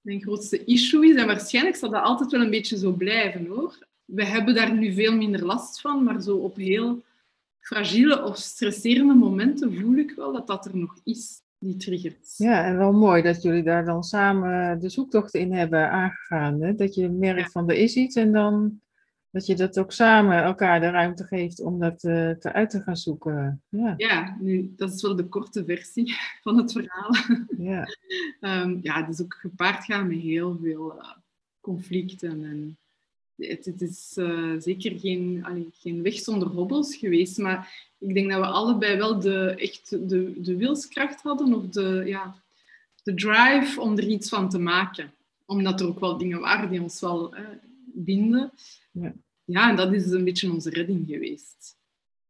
mijn 0.00 0.22
grootste 0.22 0.64
issue 0.64 1.08
is. 1.08 1.16
En 1.16 1.26
waarschijnlijk 1.26 1.76
zal 1.76 1.90
dat 1.90 2.02
altijd 2.02 2.30
wel 2.30 2.40
een 2.40 2.50
beetje 2.50 2.78
zo 2.78 2.92
blijven 2.92 3.46
hoor. 3.46 3.78
We 4.04 4.24
hebben 4.24 4.54
daar 4.54 4.74
nu 4.74 4.92
veel 4.92 5.16
minder 5.16 5.44
last 5.44 5.80
van, 5.80 6.04
maar 6.04 6.22
zo 6.22 6.36
op 6.36 6.56
heel 6.56 7.02
fragiele 7.68 8.22
of 8.22 8.36
stresserende 8.36 9.14
momenten 9.14 9.74
voel 9.74 9.96
ik 9.96 10.12
wel 10.16 10.32
dat 10.32 10.46
dat 10.46 10.66
er 10.66 10.76
nog 10.76 11.00
is, 11.04 11.42
die 11.58 11.76
triggert. 11.76 12.34
Ja, 12.36 12.64
en 12.64 12.76
wel 12.78 12.92
mooi 12.92 13.22
dat 13.22 13.42
jullie 13.42 13.62
daar 13.62 13.84
dan 13.84 14.02
samen 14.02 14.80
de 14.80 14.88
zoektocht 14.88 15.34
in 15.34 15.52
hebben 15.52 15.90
aangegaan. 15.90 16.60
Hè? 16.62 16.74
Dat 16.74 16.94
je 16.94 17.08
merkt 17.08 17.52
van 17.52 17.70
er 17.70 17.76
is 17.76 17.94
iets 17.96 18.16
en 18.16 18.32
dan 18.32 18.80
dat 19.30 19.46
je 19.46 19.54
dat 19.54 19.78
ook 19.78 19.92
samen 19.92 20.42
elkaar 20.42 20.80
de 20.80 20.90
ruimte 20.90 21.24
geeft 21.24 21.60
om 21.60 21.78
dat 21.78 22.04
uh, 22.04 22.30
te 22.30 22.52
uit 22.52 22.70
te 22.70 22.82
gaan 22.82 22.96
zoeken. 22.96 23.62
Ja. 23.68 23.94
ja, 23.96 24.36
nu, 24.40 24.72
dat 24.76 24.92
is 24.92 25.02
wel 25.02 25.16
de 25.16 25.28
korte 25.28 25.64
versie 25.64 26.14
van 26.42 26.56
het 26.56 26.72
verhaal. 26.72 27.14
Ja, 27.58 27.86
um, 28.40 28.78
ja 28.82 29.04
het 29.04 29.14
is 29.14 29.22
ook 29.22 29.34
gepaard 29.34 29.84
gaan 29.84 30.06
met 30.06 30.18
heel 30.18 30.58
veel 30.62 30.94
uh, 30.96 31.10
conflicten. 31.60 32.44
En 32.44 32.78
het, 33.38 33.64
het 33.64 33.80
is 33.80 34.14
uh, 34.16 34.54
zeker 34.58 34.98
geen, 34.98 35.40
allee, 35.44 35.68
geen 35.72 36.02
weg 36.02 36.14
zonder 36.14 36.48
hobbels 36.48 36.96
geweest, 36.96 37.38
maar 37.38 37.86
ik 37.98 38.14
denk 38.14 38.30
dat 38.30 38.40
we 38.40 38.46
allebei 38.46 38.96
wel 38.96 39.20
de, 39.20 39.54
echt 39.56 39.90
de, 39.90 40.40
de 40.40 40.56
wilskracht 40.56 41.22
hadden 41.22 41.54
of 41.54 41.68
de, 41.68 42.02
ja, 42.06 42.34
de 43.02 43.14
drive 43.14 43.80
om 43.80 43.96
er 43.96 44.06
iets 44.06 44.28
van 44.28 44.48
te 44.48 44.58
maken. 44.58 45.12
Omdat 45.46 45.80
er 45.80 45.86
ook 45.86 46.00
wel 46.00 46.18
dingen 46.18 46.40
waren 46.40 46.70
die 46.70 46.82
ons 46.82 47.00
wel 47.00 47.34
binden. 47.84 48.50
Ja. 48.92 49.12
ja, 49.44 49.70
en 49.70 49.76
dat 49.76 49.92
is 49.92 50.10
een 50.10 50.24
beetje 50.24 50.52
onze 50.52 50.70
redding 50.70 51.06
geweest. 51.06 51.76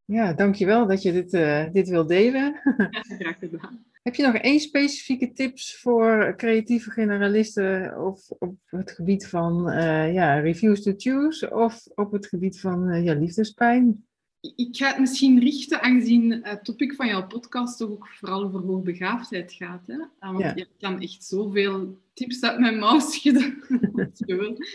Ja, 0.04 0.32
dankjewel 0.32 0.86
dat 0.86 1.02
je 1.02 1.12
dit, 1.12 1.34
uh, 1.34 1.64
dit 1.72 1.88
wil 1.88 2.06
delen. 2.06 2.60
Ja, 2.90 3.02
graag 3.16 3.38
gedaan. 3.38 3.84
Heb 4.08 4.16
je 4.16 4.22
nog 4.22 4.34
één 4.34 4.60
specifieke 4.60 5.32
tips 5.32 5.76
voor 5.80 6.34
creatieve 6.36 6.90
generalisten 6.90 8.00
of 8.04 8.30
op 8.30 8.56
het 8.64 8.90
gebied 8.90 9.26
van 9.26 9.68
uh, 9.68 10.12
ja, 10.14 10.38
reviews 10.38 10.82
to 10.82 10.92
choose 10.96 11.54
of 11.54 11.86
op 11.94 12.12
het 12.12 12.26
gebied 12.26 12.60
van 12.60 12.88
uh, 12.88 13.04
ja, 13.04 13.14
liefdespijn? 13.14 14.06
Ik 14.40 14.76
ga 14.76 14.88
het 14.88 14.98
misschien 14.98 15.40
richten, 15.40 15.80
aangezien 15.80 16.40
het 16.42 16.64
topic 16.64 16.94
van 16.94 17.06
jouw 17.06 17.26
podcast 17.26 17.78
toch 17.78 17.90
ook 17.90 18.08
vooral 18.08 18.42
over 18.42 18.60
hoogbegaafdheid 18.60 19.52
gaat. 19.52 19.86
Hè? 19.86 19.98
Ah, 20.18 20.30
want 20.32 20.44
ja. 20.44 20.52
je 20.54 20.68
kan 20.78 21.00
echt 21.00 21.24
zoveel 21.24 21.98
tips 22.14 22.42
uit 22.42 22.58
mijn 22.58 22.78
mouw 22.78 22.98
schudden. 22.98 23.62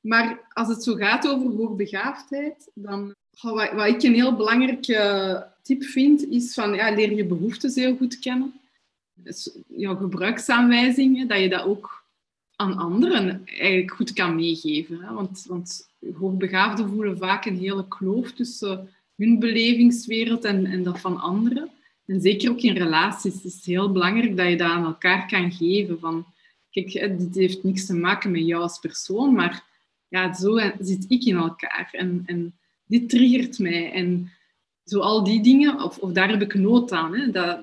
Maar 0.00 0.46
als 0.52 0.68
het 0.68 0.82
zo 0.82 0.94
gaat 0.94 1.28
over 1.28 1.50
hoogbegaafdheid, 1.50 2.70
dan 2.74 3.14
wat, 3.40 3.72
wat 3.72 3.86
ik 3.86 4.02
een 4.02 4.14
heel 4.14 4.36
belangrijke 4.36 5.51
tip 5.62 5.82
vind, 5.82 6.28
is 6.28 6.54
van 6.54 6.74
ja, 6.74 6.94
leer 6.94 7.14
je 7.14 7.24
behoeftes 7.24 7.74
heel 7.74 7.96
goed 7.96 8.18
kennen. 8.18 8.60
Dus 9.14 9.58
jouw 9.76 9.96
gebruiksaanwijzingen, 9.96 11.28
dat 11.28 11.40
je 11.40 11.48
dat 11.48 11.64
ook 11.64 12.04
aan 12.56 12.76
anderen 12.76 13.42
eigenlijk 13.44 13.92
goed 13.92 14.12
kan 14.12 14.34
meegeven. 14.34 15.00
Hè? 15.00 15.12
Want, 15.12 15.44
want 15.48 15.88
hoogbegaafden 16.14 16.88
voelen 16.88 17.18
vaak 17.18 17.44
een 17.44 17.58
hele 17.58 17.88
kloof 17.88 18.32
tussen 18.32 18.88
hun 19.16 19.38
belevingswereld 19.38 20.44
en, 20.44 20.66
en 20.66 20.82
dat 20.82 21.00
van 21.00 21.20
anderen. 21.20 21.70
En 22.06 22.20
zeker 22.20 22.50
ook 22.50 22.60
in 22.60 22.76
relaties 22.76 23.42
is 23.42 23.54
het 23.54 23.64
heel 23.64 23.92
belangrijk 23.92 24.36
dat 24.36 24.48
je 24.48 24.56
dat 24.56 24.70
aan 24.70 24.84
elkaar 24.84 25.26
kan 25.26 25.52
geven. 25.52 25.98
Van, 25.98 26.26
kijk, 26.70 26.92
dit 27.18 27.34
heeft 27.34 27.62
niks 27.62 27.86
te 27.86 27.94
maken 27.94 28.30
met 28.30 28.46
jou 28.46 28.62
als 28.62 28.78
persoon, 28.78 29.34
maar 29.34 29.64
ja, 30.08 30.34
zo 30.34 30.58
zit 30.80 31.04
ik 31.08 31.24
in 31.24 31.36
elkaar. 31.36 31.88
En, 31.92 32.22
en 32.26 32.54
dit 32.86 33.08
triggert 33.08 33.58
mij. 33.58 33.92
En 33.92 34.30
zo 34.84 35.00
al 35.00 35.24
die 35.24 35.42
dingen, 35.42 35.82
of, 35.82 35.98
of 35.98 36.12
daar 36.12 36.28
heb 36.28 36.42
ik 36.42 36.54
nood 36.54 36.92
aan. 36.92 37.14
Hè, 37.14 37.30
dat, 37.30 37.58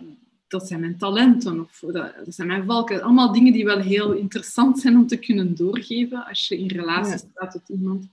dat 0.48 0.68
zijn 0.68 0.80
mijn 0.80 0.98
talenten 0.98 1.60
of 1.60 1.80
dat, 1.80 1.94
dat, 2.26 2.36
zijn 2.36 2.48
mijn 2.48 2.66
valken. 2.66 3.02
Allemaal 3.02 3.34
dingen 3.34 3.54
die 3.54 3.66
wel 3.66 3.80
heel 3.80 4.12
interessant 4.12 4.80
zijn 4.80 4.96
om 4.96 5.08
te 5.08 5.18
kunnen 5.18 5.56
doorgeven 5.56 6.26
als 6.26 6.48
je 6.48 6.58
in 6.58 6.68
relatie 6.68 7.18
staat 7.18 7.54
met 7.54 7.70
iemand. 7.70 8.08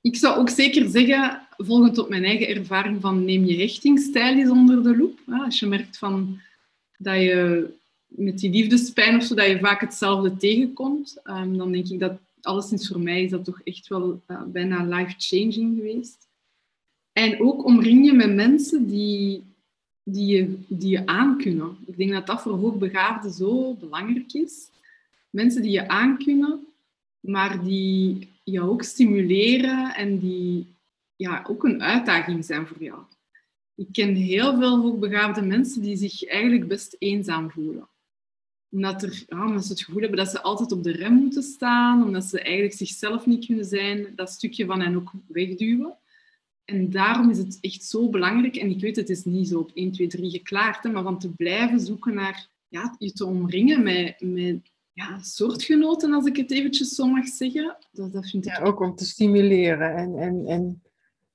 Ik 0.00 0.16
zou 0.16 0.38
ook 0.38 0.48
zeker 0.48 0.88
zeggen, 0.88 1.40
volgend 1.56 1.98
op 1.98 2.08
mijn 2.08 2.24
eigen 2.24 2.48
ervaring, 2.48 3.00
van 3.00 3.24
neem 3.24 3.44
je 3.44 3.56
hechtingstijl 3.56 4.36
eens 4.36 4.50
onder 4.50 4.82
de 4.82 4.96
loep. 4.96 5.18
Als 5.44 5.58
je 5.58 5.66
merkt 5.66 5.98
van, 5.98 6.40
dat 6.98 7.16
je 7.16 7.68
met 8.06 8.38
die 8.38 8.50
liefdespijn 8.50 9.16
of 9.16 9.22
zo, 9.22 9.34
dat 9.34 9.46
je 9.46 9.58
vaak 9.58 9.80
hetzelfde 9.80 10.36
tegenkomt, 10.36 11.20
ehm, 11.22 11.56
dan 11.56 11.72
denk 11.72 11.88
ik 11.88 11.98
dat 11.98 12.18
alleszins 12.42 12.88
voor 12.88 13.00
mij 13.00 13.22
is 13.22 13.30
dat 13.30 13.44
toch 13.44 13.60
echt 13.64 13.88
wel 13.88 14.22
uh, 14.28 14.42
bijna 14.46 14.84
life-changing 14.84 15.76
geweest. 15.76 16.27
En 17.18 17.40
ook 17.40 17.64
omring 17.64 18.04
je 18.06 18.12
met 18.12 18.34
mensen 18.34 18.86
die, 18.86 19.42
die, 20.02 20.26
je, 20.26 20.58
die 20.68 20.90
je 20.90 21.06
aankunnen. 21.06 21.76
Ik 21.86 21.96
denk 21.96 22.12
dat 22.12 22.26
dat 22.26 22.42
voor 22.42 22.52
hoogbegaafden 22.52 23.32
zo 23.32 23.74
belangrijk 23.74 24.32
is. 24.32 24.68
Mensen 25.30 25.62
die 25.62 25.70
je 25.70 25.88
aankunnen, 25.88 26.66
maar 27.20 27.64
die 27.64 28.28
jou 28.44 28.70
ook 28.70 28.82
stimuleren 28.82 29.94
en 29.94 30.18
die 30.18 30.66
ja, 31.16 31.44
ook 31.48 31.64
een 31.64 31.82
uitdaging 31.82 32.44
zijn 32.44 32.66
voor 32.66 32.82
jou. 32.82 33.00
Ik 33.74 33.88
ken 33.92 34.14
heel 34.14 34.58
veel 34.58 34.80
hoogbegaafde 34.80 35.42
mensen 35.42 35.82
die 35.82 35.96
zich 35.96 36.24
eigenlijk 36.24 36.68
best 36.68 36.96
eenzaam 36.98 37.50
voelen. 37.50 37.88
Omdat, 38.70 39.02
er, 39.02 39.24
ja, 39.28 39.46
omdat 39.46 39.64
ze 39.64 39.72
het 39.72 39.82
gevoel 39.82 40.00
hebben 40.00 40.18
dat 40.18 40.30
ze 40.30 40.42
altijd 40.42 40.72
op 40.72 40.82
de 40.82 40.92
rem 40.92 41.12
moeten 41.12 41.42
staan, 41.42 42.02
omdat 42.02 42.24
ze 42.24 42.40
eigenlijk 42.40 42.74
zichzelf 42.74 43.26
niet 43.26 43.46
kunnen 43.46 43.64
zijn, 43.64 44.06
dat 44.16 44.30
stukje 44.30 44.66
van 44.66 44.80
hen 44.80 44.96
ook 44.96 45.12
wegduwen. 45.26 45.96
En 46.68 46.90
daarom 46.90 47.30
is 47.30 47.38
het 47.38 47.58
echt 47.60 47.84
zo 47.84 48.08
belangrijk, 48.08 48.56
en 48.56 48.70
ik 48.70 48.80
weet 48.80 48.96
het 48.96 49.10
is 49.10 49.24
niet 49.24 49.48
zo 49.48 49.58
op 49.58 49.70
1, 49.74 49.92
2, 49.92 50.06
3 50.06 50.30
geklaard, 50.30 50.82
hè, 50.82 50.90
maar 50.90 51.02
van 51.02 51.18
te 51.18 51.28
blijven 51.28 51.80
zoeken 51.80 52.14
naar 52.14 52.48
ja, 52.68 52.96
je 52.98 53.12
te 53.12 53.26
omringen 53.26 53.82
met, 53.82 54.20
met 54.20 54.70
ja, 54.92 55.18
soortgenoten, 55.22 56.12
als 56.12 56.26
ik 56.26 56.36
het 56.36 56.50
eventjes 56.50 56.94
zo 56.94 57.06
mag 57.06 57.26
zeggen. 57.26 57.76
Dat, 57.92 58.12
dat 58.12 58.30
vind 58.30 58.46
ik... 58.46 58.56
Ja, 58.56 58.64
ook 58.64 58.80
om 58.80 58.94
te 58.94 59.04
stimuleren 59.04 59.96
en, 59.96 60.18
en, 60.18 60.46
en 60.46 60.82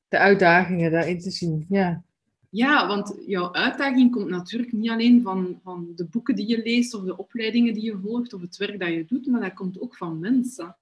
de 0.08 0.18
uitdagingen 0.18 0.92
daarin 0.92 1.20
te 1.20 1.32
zien. 1.32 1.66
Ja. 1.70 2.04
Ja, 2.50 2.88
want 2.88 3.16
jouw 3.26 3.54
uitdaging 3.54 4.12
komt 4.12 4.30
natuurlijk 4.30 4.72
niet 4.72 4.90
alleen 4.90 5.22
van, 5.22 5.60
van 5.64 5.92
de 5.96 6.06
boeken 6.06 6.36
die 6.36 6.48
je 6.48 6.62
leest 6.62 6.94
of 6.94 7.04
de 7.04 7.18
opleidingen 7.18 7.74
die 7.74 7.84
je 7.84 8.00
volgt 8.04 8.34
of 8.34 8.42
het 8.42 8.58
werk 8.58 8.80
dat 8.80 8.90
je 8.90 9.06
doet, 9.06 9.26
maar 9.26 9.42
dat 9.42 9.54
komt 9.54 9.82
ook 9.82 9.96
van 9.96 10.20
mensen. 10.20 10.76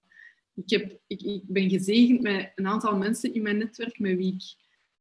Ik, 0.54 0.70
heb, 0.70 1.00
ik, 1.08 1.22
ik 1.22 1.44
ben 1.48 1.70
gezegend 1.70 2.22
met 2.22 2.52
een 2.56 2.68
aantal 2.68 2.98
mensen 2.98 3.34
in 3.34 3.42
mijn 3.42 3.58
netwerk 3.58 4.00
met 4.00 4.18
wie 4.18 4.34
ik 4.34 4.44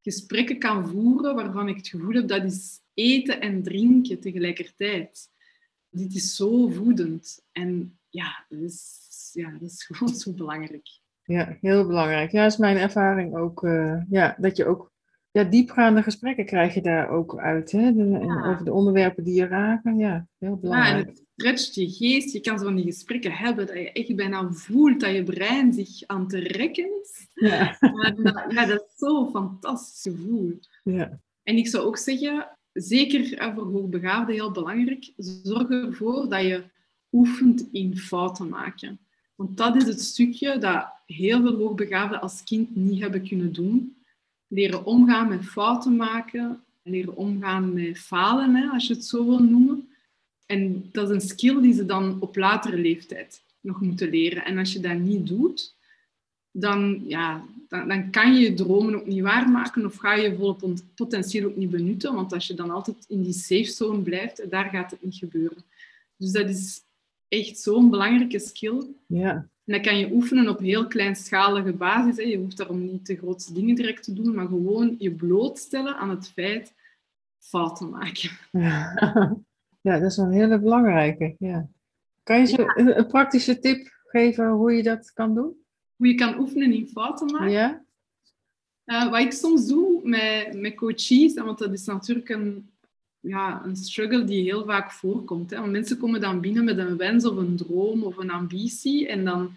gesprekken 0.03 0.59
kan 0.59 0.88
voeren 0.88 1.34
waarvan 1.34 1.68
ik 1.68 1.76
het 1.76 1.88
gevoel 1.88 2.14
heb 2.14 2.28
dat 2.28 2.44
is 2.44 2.80
eten 2.94 3.40
en 3.40 3.62
drinken 3.62 4.20
tegelijkertijd. 4.20 5.28
Dit 5.88 6.14
is 6.14 6.36
zo 6.36 6.68
voedend. 6.68 7.44
En 7.53 7.98
ja, 8.09 8.46
dat 8.48 8.61
is, 8.61 9.30
ja, 9.32 9.51
dat 9.51 9.70
is 9.70 9.84
gewoon 9.86 10.14
zo 10.14 10.32
belangrijk. 10.32 10.88
Ja, 11.24 11.57
heel 11.61 11.86
belangrijk. 11.86 12.30
Ja, 12.30 12.46
is 12.46 12.57
mijn 12.57 12.76
ervaring 12.76 13.36
ook. 13.36 13.62
Uh, 13.62 14.03
ja, 14.11 14.36
dat 14.38 14.57
je 14.57 14.66
ook 14.66 14.92
ja, 15.33 15.45
diepgaande 15.45 16.03
gesprekken 16.03 16.47
krijg 16.47 16.74
je 16.74 16.81
daar 16.81 17.11
ook 17.11 17.39
uit. 17.39 17.72
Hè? 17.72 17.89
Over 18.51 18.64
de 18.64 18.72
onderwerpen 18.72 19.24
die 19.24 19.35
je 19.35 19.47
raken. 19.47 19.99
Ja, 19.99 20.26
heel 20.39 20.57
belangrijk. 20.57 20.95
Ja, 20.95 21.01
en 21.01 21.09
het 21.09 21.24
stretcht 21.37 21.74
je 21.74 21.91
geest. 21.91 22.33
Je 22.33 22.41
kan 22.41 22.59
zo 22.59 22.64
van 22.64 22.76
die 22.76 22.85
gesprekken 22.85 23.33
hebben 23.33 23.66
dat 23.66 23.76
je 23.76 23.93
echt 23.93 24.16
bijna 24.16 24.53
voelt 24.53 25.01
dat 25.01 25.14
je 25.14 25.22
brein 25.22 25.72
zich 25.72 26.07
aan 26.07 26.28
te 26.28 26.39
rekken 26.39 26.91
is. 27.03 27.28
Ja, 27.35 27.76
ja 28.55 28.66
dat 28.66 28.87
is 28.89 28.97
zo'n 28.97 29.31
fantastisch 29.31 30.12
gevoel. 30.12 30.59
Ja. 30.85 31.20
En 31.43 31.57
ik 31.57 31.68
zou 31.68 31.85
ook 31.85 31.99
zeggen, 31.99 32.59
zeker 32.72 33.53
voor 33.55 33.66
hoogbegaafden 33.66 34.35
heel 34.35 34.51
belangrijk, 34.51 35.12
zorg 35.16 35.70
ervoor 35.70 36.28
dat 36.28 36.43
je 36.43 36.62
oefent 37.12 37.68
in 37.72 37.97
fouten 37.97 38.49
maken. 38.49 39.01
Want 39.35 39.57
dat 39.57 39.76
is 39.76 39.85
het 39.85 40.01
stukje 40.01 40.59
dat 40.59 40.93
heel 41.07 41.41
veel 41.41 41.57
hoogbegaafden 41.57 42.20
als 42.20 42.45
kind 42.45 42.76
niet 42.76 43.01
hebben 43.01 43.28
kunnen 43.28 43.53
doen. 43.53 43.99
Leren 44.53 44.84
omgaan 44.84 45.28
met 45.28 45.44
fouten 45.44 45.96
maken, 45.96 46.64
leren 46.82 47.16
omgaan 47.16 47.72
met 47.72 47.98
falen, 47.98 48.55
hè, 48.55 48.68
als 48.68 48.86
je 48.86 48.94
het 48.94 49.05
zo 49.05 49.26
wil 49.26 49.42
noemen. 49.42 49.88
En 50.46 50.88
dat 50.92 51.09
is 51.11 51.14
een 51.14 51.28
skill 51.28 51.61
die 51.61 51.72
ze 51.72 51.86
dan 51.86 52.20
op 52.20 52.36
latere 52.36 52.78
leeftijd 52.78 53.42
nog 53.61 53.80
moeten 53.80 54.11
leren. 54.11 54.44
En 54.44 54.59
als 54.59 54.72
je 54.72 54.80
dat 54.80 54.98
niet 54.98 55.26
doet, 55.26 55.74
dan, 56.51 57.03
ja, 57.07 57.44
dan, 57.68 57.88
dan 57.88 58.11
kan 58.11 58.34
je 58.34 58.40
je 58.40 58.55
dromen 58.55 58.94
ook 58.94 59.07
niet 59.07 59.22
waarmaken 59.22 59.84
of 59.84 59.96
ga 59.96 60.14
je 60.14 60.36
volop 60.36 60.72
potentieel 60.94 61.48
ook 61.48 61.57
niet 61.57 61.70
benutten. 61.70 62.14
Want 62.14 62.32
als 62.32 62.46
je 62.46 62.55
dan 62.55 62.70
altijd 62.70 63.05
in 63.09 63.22
die 63.22 63.32
safe 63.32 63.70
zone 63.70 64.03
blijft, 64.03 64.51
daar 64.51 64.68
gaat 64.70 64.90
het 64.90 65.03
niet 65.03 65.14
gebeuren. 65.16 65.64
Dus 66.16 66.32
dat 66.32 66.48
is 66.48 66.80
echt 67.28 67.59
zo'n 67.59 67.90
belangrijke 67.90 68.38
skill. 68.38 68.82
Ja. 69.07 69.48
En 69.71 69.77
dat 69.77 69.85
kan 69.87 69.99
je 69.99 70.12
oefenen 70.12 70.49
op 70.49 70.59
heel 70.59 70.87
kleinschalige 70.87 71.73
basis. 71.73 72.16
Hè. 72.16 72.23
Je 72.23 72.37
hoeft 72.37 72.57
daarom 72.57 72.85
niet 72.85 73.07
de 73.07 73.16
grootste 73.16 73.53
dingen 73.53 73.75
direct 73.75 74.03
te 74.03 74.12
doen, 74.12 74.35
maar 74.35 74.47
gewoon 74.47 74.95
je 74.99 75.11
blootstellen 75.11 75.97
aan 75.97 76.11
het 76.11 76.29
feit 76.29 76.75
fouten 77.39 77.91
maken. 77.91 78.31
Ja, 78.51 78.95
ja 79.87 79.99
dat 79.99 80.11
is 80.11 80.16
een 80.16 80.33
hele 80.33 80.61
belangrijke. 80.61 81.35
Ja. 81.39 81.68
Kan 82.23 82.39
je 82.39 82.47
zo 82.47 82.64
een 82.75 83.07
praktische 83.07 83.59
tip 83.59 83.89
geven 84.05 84.51
hoe 84.51 84.73
je 84.73 84.83
dat 84.83 85.12
kan 85.12 85.35
doen? 85.35 85.55
Hoe 85.97 86.07
je 86.07 86.14
kan 86.14 86.39
oefenen 86.39 86.73
in 86.73 86.89
fouten 86.89 87.27
maken? 87.27 87.51
Ja. 87.51 87.85
Uh, 88.85 89.11
wat 89.11 89.21
ik 89.21 89.33
soms 89.33 89.66
doe 89.66 90.01
met, 90.03 90.61
met 90.61 90.75
coaches, 90.75 91.35
want 91.35 91.59
dat 91.59 91.73
is 91.73 91.85
natuurlijk 91.85 92.29
een, 92.29 92.71
ja, 93.21 93.62
een 93.64 93.77
struggle 93.77 94.25
die 94.25 94.43
heel 94.43 94.64
vaak 94.64 94.93
voorkomt. 94.93 95.51
Hè. 95.51 95.59
Want 95.59 95.73
mensen 95.73 95.99
komen 95.99 96.21
dan 96.21 96.41
binnen 96.41 96.64
met 96.64 96.79
een 96.79 96.97
wens 96.97 97.25
of 97.25 97.37
een 97.37 97.57
droom 97.57 98.03
of 98.03 98.16
een 98.16 98.31
ambitie 98.31 99.09
en 99.09 99.25
dan 99.25 99.57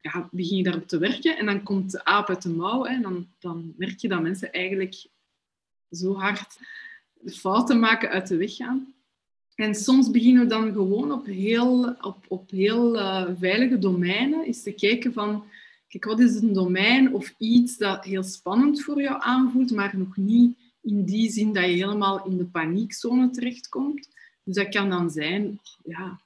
ja, 0.00 0.28
begin 0.30 0.56
je 0.56 0.62
daarop 0.62 0.88
te 0.88 0.98
werken 0.98 1.38
en 1.38 1.46
dan 1.46 1.62
komt 1.62 1.90
de 1.90 2.04
aap 2.04 2.28
uit 2.28 2.42
de 2.42 2.48
mouw 2.48 2.84
hè, 2.84 2.94
en 2.94 3.02
dan, 3.02 3.26
dan 3.38 3.74
merk 3.76 3.98
je 3.98 4.08
dat 4.08 4.22
mensen 4.22 4.52
eigenlijk 4.52 5.06
zo 5.90 6.14
hard 6.14 6.58
fouten 7.26 7.78
maken 7.78 8.08
uit 8.08 8.28
de 8.28 8.36
weg 8.36 8.56
gaan. 8.56 8.94
En 9.54 9.74
soms 9.74 10.10
beginnen 10.10 10.42
we 10.42 10.48
dan 10.48 10.72
gewoon 10.72 11.12
op 11.12 11.26
heel, 11.26 11.96
op, 12.00 12.24
op 12.28 12.50
heel 12.50 12.96
uh, 12.96 13.24
veilige 13.38 13.78
domeinen 13.78 14.44
eens 14.44 14.62
te 14.62 14.72
kijken 14.72 15.12
van, 15.12 15.44
kijk, 15.88 16.04
wat 16.04 16.20
is 16.20 16.34
een 16.34 16.52
domein 16.52 17.14
of 17.14 17.34
iets 17.38 17.76
dat 17.76 18.04
heel 18.04 18.22
spannend 18.22 18.82
voor 18.82 19.00
jou 19.00 19.16
aanvoelt, 19.22 19.70
maar 19.70 19.98
nog 19.98 20.16
niet 20.16 20.56
in 20.82 21.04
die 21.04 21.30
zin 21.30 21.52
dat 21.52 21.64
je 21.64 21.70
helemaal 21.70 22.26
in 22.26 22.36
de 22.36 22.44
paniekzone 22.44 23.30
terechtkomt. 23.30 24.08
Dus 24.44 24.54
dat 24.54 24.68
kan 24.68 24.90
dan 24.90 25.10
zijn, 25.10 25.60
ja, 25.84 26.20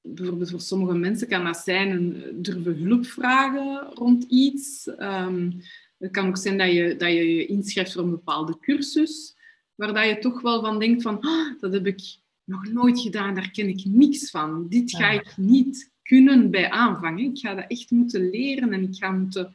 bijvoorbeeld 0.00 0.50
voor 0.50 0.60
sommige 0.60 0.94
mensen 0.94 1.28
kan 1.28 1.44
dat 1.44 1.56
zijn 1.56 1.90
een 1.90 2.42
durven 2.42 2.76
hulp 2.76 3.06
vragen 3.06 3.94
rond 3.94 4.24
iets. 4.28 4.86
Um, 4.98 5.60
het 5.98 6.10
kan 6.10 6.28
ook 6.28 6.36
zijn 6.36 6.58
dat 6.58 6.72
je, 6.72 6.96
dat 6.96 7.08
je 7.08 7.34
je 7.34 7.46
inschrijft 7.46 7.92
voor 7.92 8.02
een 8.02 8.10
bepaalde 8.10 8.58
cursus, 8.60 9.36
waar 9.74 9.94
dat 9.94 10.06
je 10.06 10.18
toch 10.18 10.40
wel 10.40 10.60
van 10.60 10.78
denkt 10.78 11.02
van, 11.02 11.26
oh, 11.26 11.60
dat 11.60 11.72
heb 11.72 11.86
ik 11.86 12.00
nog 12.44 12.72
nooit 12.72 13.00
gedaan, 13.00 13.34
daar 13.34 13.50
ken 13.50 13.68
ik 13.68 13.84
niks 13.84 14.30
van. 14.30 14.68
Dit 14.68 14.90
ga 14.90 15.10
ik 15.10 15.36
niet 15.36 15.90
kunnen 16.02 16.50
bij 16.50 16.70
aanvangen. 16.70 17.24
Ik 17.24 17.38
ga 17.38 17.54
dat 17.54 17.64
echt 17.68 17.90
moeten 17.90 18.30
leren 18.30 18.72
en 18.72 18.82
ik 18.82 18.96
ga 18.96 19.10
moeten, 19.10 19.54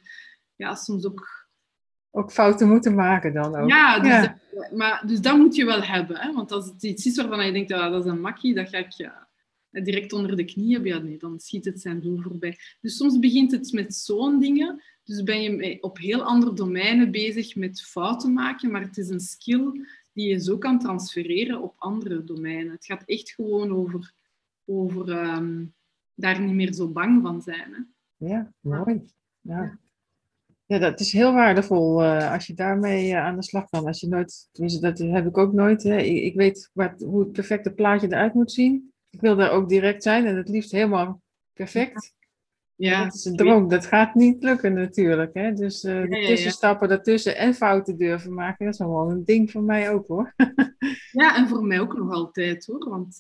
ja, 0.56 0.76
soms 0.76 1.06
ook 1.06 1.41
ook 2.12 2.32
fouten 2.32 2.70
moeten 2.70 2.96
maken 2.96 3.34
dan 3.34 3.56
ook. 3.56 3.70
Ja, 3.70 4.00
dus, 4.00 4.30
Dat, 4.52 4.72
maar, 4.72 5.04
dus 5.08 5.22
dat 5.22 5.38
moet 5.38 5.56
je 5.56 5.66
wel 5.66 5.84
hebben. 5.84 6.18
Hè? 6.18 6.34
Want 6.34 6.52
als 6.52 6.66
het 6.66 6.84
iets 6.84 7.06
is 7.06 7.16
waarvan 7.16 7.46
je 7.46 7.52
denkt, 7.52 7.70
ja, 7.70 7.90
dat 7.90 8.06
is 8.06 8.12
een 8.12 8.22
makkie, 8.22 8.54
dat 8.54 8.70
ga 8.70 8.78
ik 8.78 8.92
ja, 8.92 9.28
direct 9.70 10.14
onder 10.14 10.36
de 10.36 10.46
knie 10.46 10.74
hebben, 10.74 10.92
ja, 10.92 11.00
nee, 11.00 11.18
dan 11.18 11.40
schiet 11.40 11.66
het 11.66 11.82
zijn 11.82 12.00
doel 12.00 12.22
voorbij. 12.22 12.58
Dus 12.82 12.98
soms 12.98 13.20
begint 13.20 13.52
het 13.52 13.72
met 13.72 13.96
zo'n 13.96 14.40
dingen. 14.40 14.82
Dus 15.04 15.24
ben 15.24 15.42
je 15.42 15.78
op 15.82 15.98
heel 15.98 16.24
andere 16.24 16.54
domeinen 16.54 17.12
bezig 17.12 17.56
met 17.56 17.82
fouten 17.82 18.34
maken, 18.34 18.72
maar 18.72 18.82
het 18.82 18.98
is 18.98 19.10
een 19.10 19.20
skill 19.20 19.86
die 20.14 20.30
je 20.30 20.40
zo 20.40 20.58
kan 20.58 20.80
transfereren 20.80 21.62
op 21.62 21.74
andere 21.78 22.24
domeinen. 22.24 22.72
Het 22.72 22.86
gaat 22.86 23.04
echt 23.06 23.32
gewoon 23.32 23.72
over, 23.72 24.14
over 24.66 25.12
ehm, 25.12 25.66
daar 26.16 26.42
niet 26.42 26.54
meer 26.54 26.74
zo 26.74 26.88
bang 26.88 27.22
van 27.22 27.42
zijn. 27.42 27.74
Hè? 27.74 27.80
Ja, 28.28 28.54
mooi. 28.60 29.02
Ja. 29.42 29.62
Ja, 29.64 29.80
dat 30.80 31.00
is 31.00 31.12
heel 31.12 31.34
waardevol 31.34 32.04
uh, 32.04 32.32
als 32.34 32.48
je 32.48 32.54
daarmee 32.54 33.10
uh, 33.10 33.18
aan 33.18 33.36
de 33.36 33.44
slag 33.44 33.70
kan. 33.70 33.86
Als 33.86 34.00
je 34.00 34.08
nooit, 34.08 34.50
tenminste, 34.52 34.82
dat 34.82 34.98
heb 34.98 35.26
ik 35.26 35.38
ook 35.38 35.54
nooit. 35.54 35.84
Hè. 35.84 35.98
Ik, 35.98 36.24
ik 36.24 36.36
weet 36.36 36.70
wat, 36.74 37.02
hoe 37.02 37.20
het 37.20 37.32
perfecte 37.32 37.72
plaatje 37.72 38.08
eruit 38.08 38.34
moet 38.34 38.52
zien. 38.52 38.94
Ik 39.10 39.22
wil 39.22 39.36
daar 39.36 39.52
ook 39.52 39.70
direct 39.70 40.04
zijn 40.04 40.26
en 40.26 40.36
het 40.36 40.50
liefst 40.50 40.72
helemaal 40.72 41.22
perfect. 41.54 42.14
Ja, 42.76 43.04
dat 43.04 43.14
is 43.14 43.26
een 43.26 43.36
droom. 43.36 43.68
Dat 43.68 43.86
gaat 43.86 44.16
niet 44.16 44.44
lukken 44.44 44.74
natuurlijk. 44.74 45.34
Hè. 45.34 45.54
Dus 45.54 45.84
uh, 45.84 46.02
de 46.02 46.26
tussenstappen 46.28 46.90
daartussen 46.90 47.38
en 47.38 47.54
fouten 47.54 47.98
durven 47.98 48.34
maken, 48.34 48.66
dat 48.66 48.74
is 48.74 48.80
wel 48.80 49.12
een 49.12 49.26
ding 49.26 49.52
voor 49.52 49.64
mij 49.64 49.92
ook 49.92 50.08
hoor. 50.08 50.34
ja, 51.22 51.36
en 51.36 51.48
voor 51.48 51.64
mij 51.64 51.80
ook 51.80 51.98
nog 51.98 52.12
altijd 52.12 52.66
hoor. 52.66 52.90
Want 52.90 53.18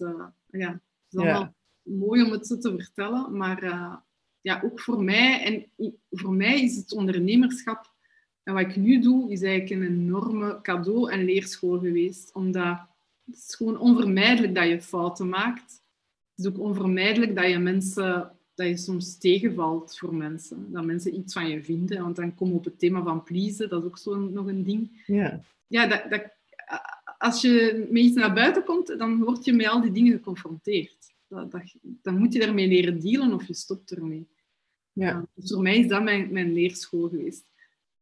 ja, 0.47 0.71
het 0.71 0.81
is 1.09 1.19
allemaal 1.19 1.53
mooi 1.81 2.23
om 2.23 2.31
het 2.31 2.47
zo 2.47 2.57
te 2.57 2.73
vertellen, 2.77 3.37
maar 3.37 3.63
ja, 4.41 4.61
ook 4.63 4.79
voor 4.79 5.03
mij, 5.03 5.43
en 5.43 5.91
voor 6.09 6.33
mij 6.33 6.61
is 6.61 6.75
het 6.75 6.93
ondernemerschap 6.93 7.91
en 8.43 8.53
wat 8.53 8.61
ik 8.61 8.75
nu 8.75 9.01
doe, 9.01 9.31
is 9.31 9.41
eigenlijk 9.41 9.81
een 9.81 9.87
enorme 9.87 10.59
cadeau 10.61 11.11
en 11.11 11.25
leerschool 11.25 11.79
geweest. 11.79 12.33
Omdat 12.33 12.79
het 13.25 13.35
is 13.35 13.55
gewoon 13.55 13.79
onvermijdelijk 13.79 14.55
dat 14.55 14.67
je 14.67 14.81
fouten 14.81 15.29
maakt. 15.29 15.81
Het 16.35 16.45
is 16.45 16.47
ook 16.47 16.59
onvermijdelijk 16.59 17.35
dat 17.35 17.49
je 17.49 17.59
mensen, 17.59 18.31
dat 18.55 18.67
je 18.67 18.77
soms 18.77 19.17
tegenvalt 19.17 19.97
voor 19.97 20.15
mensen. 20.15 20.71
Dat 20.71 20.85
mensen 20.85 21.15
iets 21.15 21.33
van 21.33 21.49
je 21.49 21.63
vinden. 21.63 22.01
Want 22.01 22.15
dan 22.15 22.35
komen 22.35 22.53
we 22.53 22.59
op 22.59 22.65
het 22.65 22.79
thema 22.79 23.03
van 23.03 23.23
pleasen, 23.23 23.69
dat 23.69 23.81
is 23.81 23.87
ook 23.87 23.97
zo 23.97 24.15
nog 24.15 24.47
een 24.47 24.63
ding. 24.63 25.03
Ja, 25.05 25.41
ja 25.67 25.87
dat, 25.87 26.09
dat, 26.09 26.23
als 27.17 27.41
je 27.41 27.85
met 27.89 28.03
iets 28.03 28.15
naar 28.15 28.33
buiten 28.33 28.63
komt, 28.63 28.97
dan 28.97 29.23
word 29.23 29.45
je 29.45 29.53
met 29.53 29.67
al 29.67 29.81
die 29.81 29.91
dingen 29.91 30.13
geconfronteerd 30.13 31.13
dan 32.01 32.17
moet 32.17 32.33
je 32.33 32.39
daarmee 32.39 32.67
leren 32.67 32.99
dealen 32.99 33.33
of 33.33 33.47
je 33.47 33.53
stopt 33.53 33.91
ermee. 33.91 34.27
Ja. 34.93 35.25
dus 35.33 35.51
voor 35.51 35.61
mij 35.61 35.77
is 35.77 35.87
dat 35.87 36.03
mijn, 36.03 36.31
mijn 36.31 36.53
leerschool 36.53 37.09
geweest. 37.09 37.43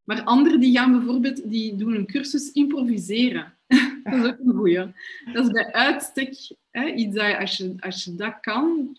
Maar 0.03 0.23
anderen 0.23 0.59
die 0.59 0.77
gaan 0.77 0.91
bijvoorbeeld, 0.91 1.49
die 1.49 1.75
doen 1.75 1.95
een 1.95 2.05
cursus 2.05 2.51
improviseren. 2.51 3.53
dat 4.03 4.13
is 4.13 4.25
ook 4.25 4.39
een 4.39 4.53
goeie. 4.53 4.93
Dat 5.33 5.45
is 5.45 5.51
bij 5.51 5.71
uitstek 5.71 6.55
hè, 6.71 6.85
iets 6.85 7.15
dat 7.15 7.25
je 7.25 7.37
als, 7.39 7.57
je, 7.57 7.75
als 7.79 8.03
je 8.03 8.15
dat 8.15 8.37
kan, 8.41 8.97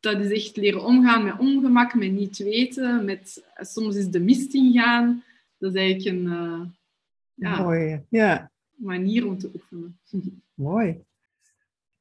dat 0.00 0.20
is 0.20 0.30
echt 0.30 0.56
leren 0.56 0.84
omgaan 0.84 1.24
met 1.24 1.38
ongemak, 1.38 1.94
met 1.94 2.12
niet 2.12 2.38
weten, 2.38 3.04
met 3.04 3.44
soms 3.56 3.96
is 3.96 4.08
de 4.08 4.20
mist 4.20 4.54
ingaan. 4.54 5.24
Dat 5.58 5.74
is 5.74 5.80
eigenlijk 5.80 6.16
een 6.16 6.24
uh, 6.24 6.60
ja, 7.34 7.62
Mooi, 7.62 8.00
ja. 8.08 8.50
manier 8.74 9.26
om 9.26 9.38
te 9.38 9.50
oefenen. 9.54 9.98
Mooi. 10.54 11.04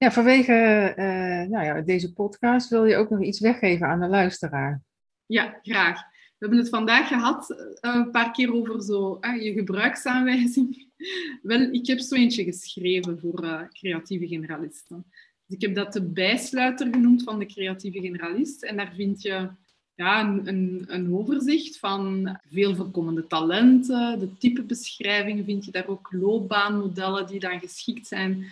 Ja, 0.02 0.12
vanwege 0.12 0.54
uh, 0.98 1.50
nou 1.50 1.66
ja, 1.66 1.82
deze 1.82 2.14
podcast 2.14 2.70
wil 2.70 2.86
je 2.86 2.96
ook 2.96 3.10
nog 3.10 3.24
iets 3.24 3.40
weggeven 3.40 3.88
aan 3.88 4.00
de 4.00 4.08
luisteraar. 4.08 4.82
Ja, 5.26 5.60
graag. 5.62 6.02
We 6.02 6.38
hebben 6.38 6.58
het 6.58 6.70
vandaag 6.70 7.08
gehad 7.08 7.50
uh, 7.50 7.96
een 7.96 8.12
paar 8.12 8.32
keer 8.32 8.54
over 8.54 8.82
zo, 8.82 9.18
uh, 9.22 9.44
je 9.44 9.54
gebruiksaanwijzing. 9.54 10.88
Wel, 11.42 11.60
ik 11.62 11.88
heb 11.88 12.00
zo 12.00 12.16
eentje 12.16 12.44
geschreven 12.44 13.20
voor 13.20 13.70
creatieve 13.72 14.28
generalisten. 14.28 15.06
Dus 15.46 15.56
ik 15.56 15.62
heb 15.62 15.76
dat 15.76 15.94
de 15.94 16.04
bijsluiter 16.04 16.88
genoemd 16.92 17.24
van 17.24 17.40
de 17.40 17.46
creatieve 17.46 18.00
generalist. 18.00 18.64
En 18.64 18.78
daar 18.78 18.94
vind 18.96 19.22
je 19.22 19.50
ja, 19.96 20.22
een, 20.22 20.48
een, 20.48 20.86
een, 20.88 21.14
overzicht 21.14 21.80
van 21.80 22.38
veel 22.50 22.76
voorkomende 22.76 23.28
talenten, 23.28 24.20
de 24.20 24.38
typebeschrijvingen 24.38 25.46
vind 25.46 25.66
je 25.66 25.72
daar 25.72 25.88
ook, 25.88 26.08
loopbaanmodellen 26.12 27.28
die 27.28 27.40
dan 27.40 27.60
geschikt 27.60 28.08
zijn 28.08 28.46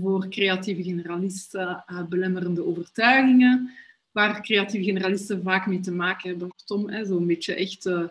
voor 0.00 0.28
creatieve 0.28 0.82
generalisten, 0.82 1.84
uh, 1.86 2.06
belemmerende 2.06 2.64
overtuigingen, 2.64 3.70
waar 4.10 4.42
creatieve 4.42 4.84
generalisten 4.84 5.42
vaak 5.42 5.66
mee 5.66 5.80
te 5.80 5.92
maken 5.92 6.28
hebben. 6.28 6.48
Kortom, 6.48 7.04
zo'n 7.04 7.26
beetje 7.26 7.54
echt 7.54 7.86
uh, 7.86 8.08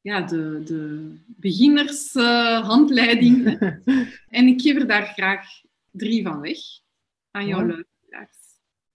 ja, 0.00 0.20
de, 0.20 0.62
de 0.64 1.12
beginnershandleiding. 1.26 3.58
en 4.38 4.46
ik 4.46 4.60
geef 4.60 4.76
er 4.76 4.86
daar 4.86 5.06
graag 5.06 5.46
drie 5.90 6.22
van 6.22 6.40
weg 6.40 6.58
aan 7.30 7.46
jouw 7.46 7.66
luisteraars. 7.66 8.38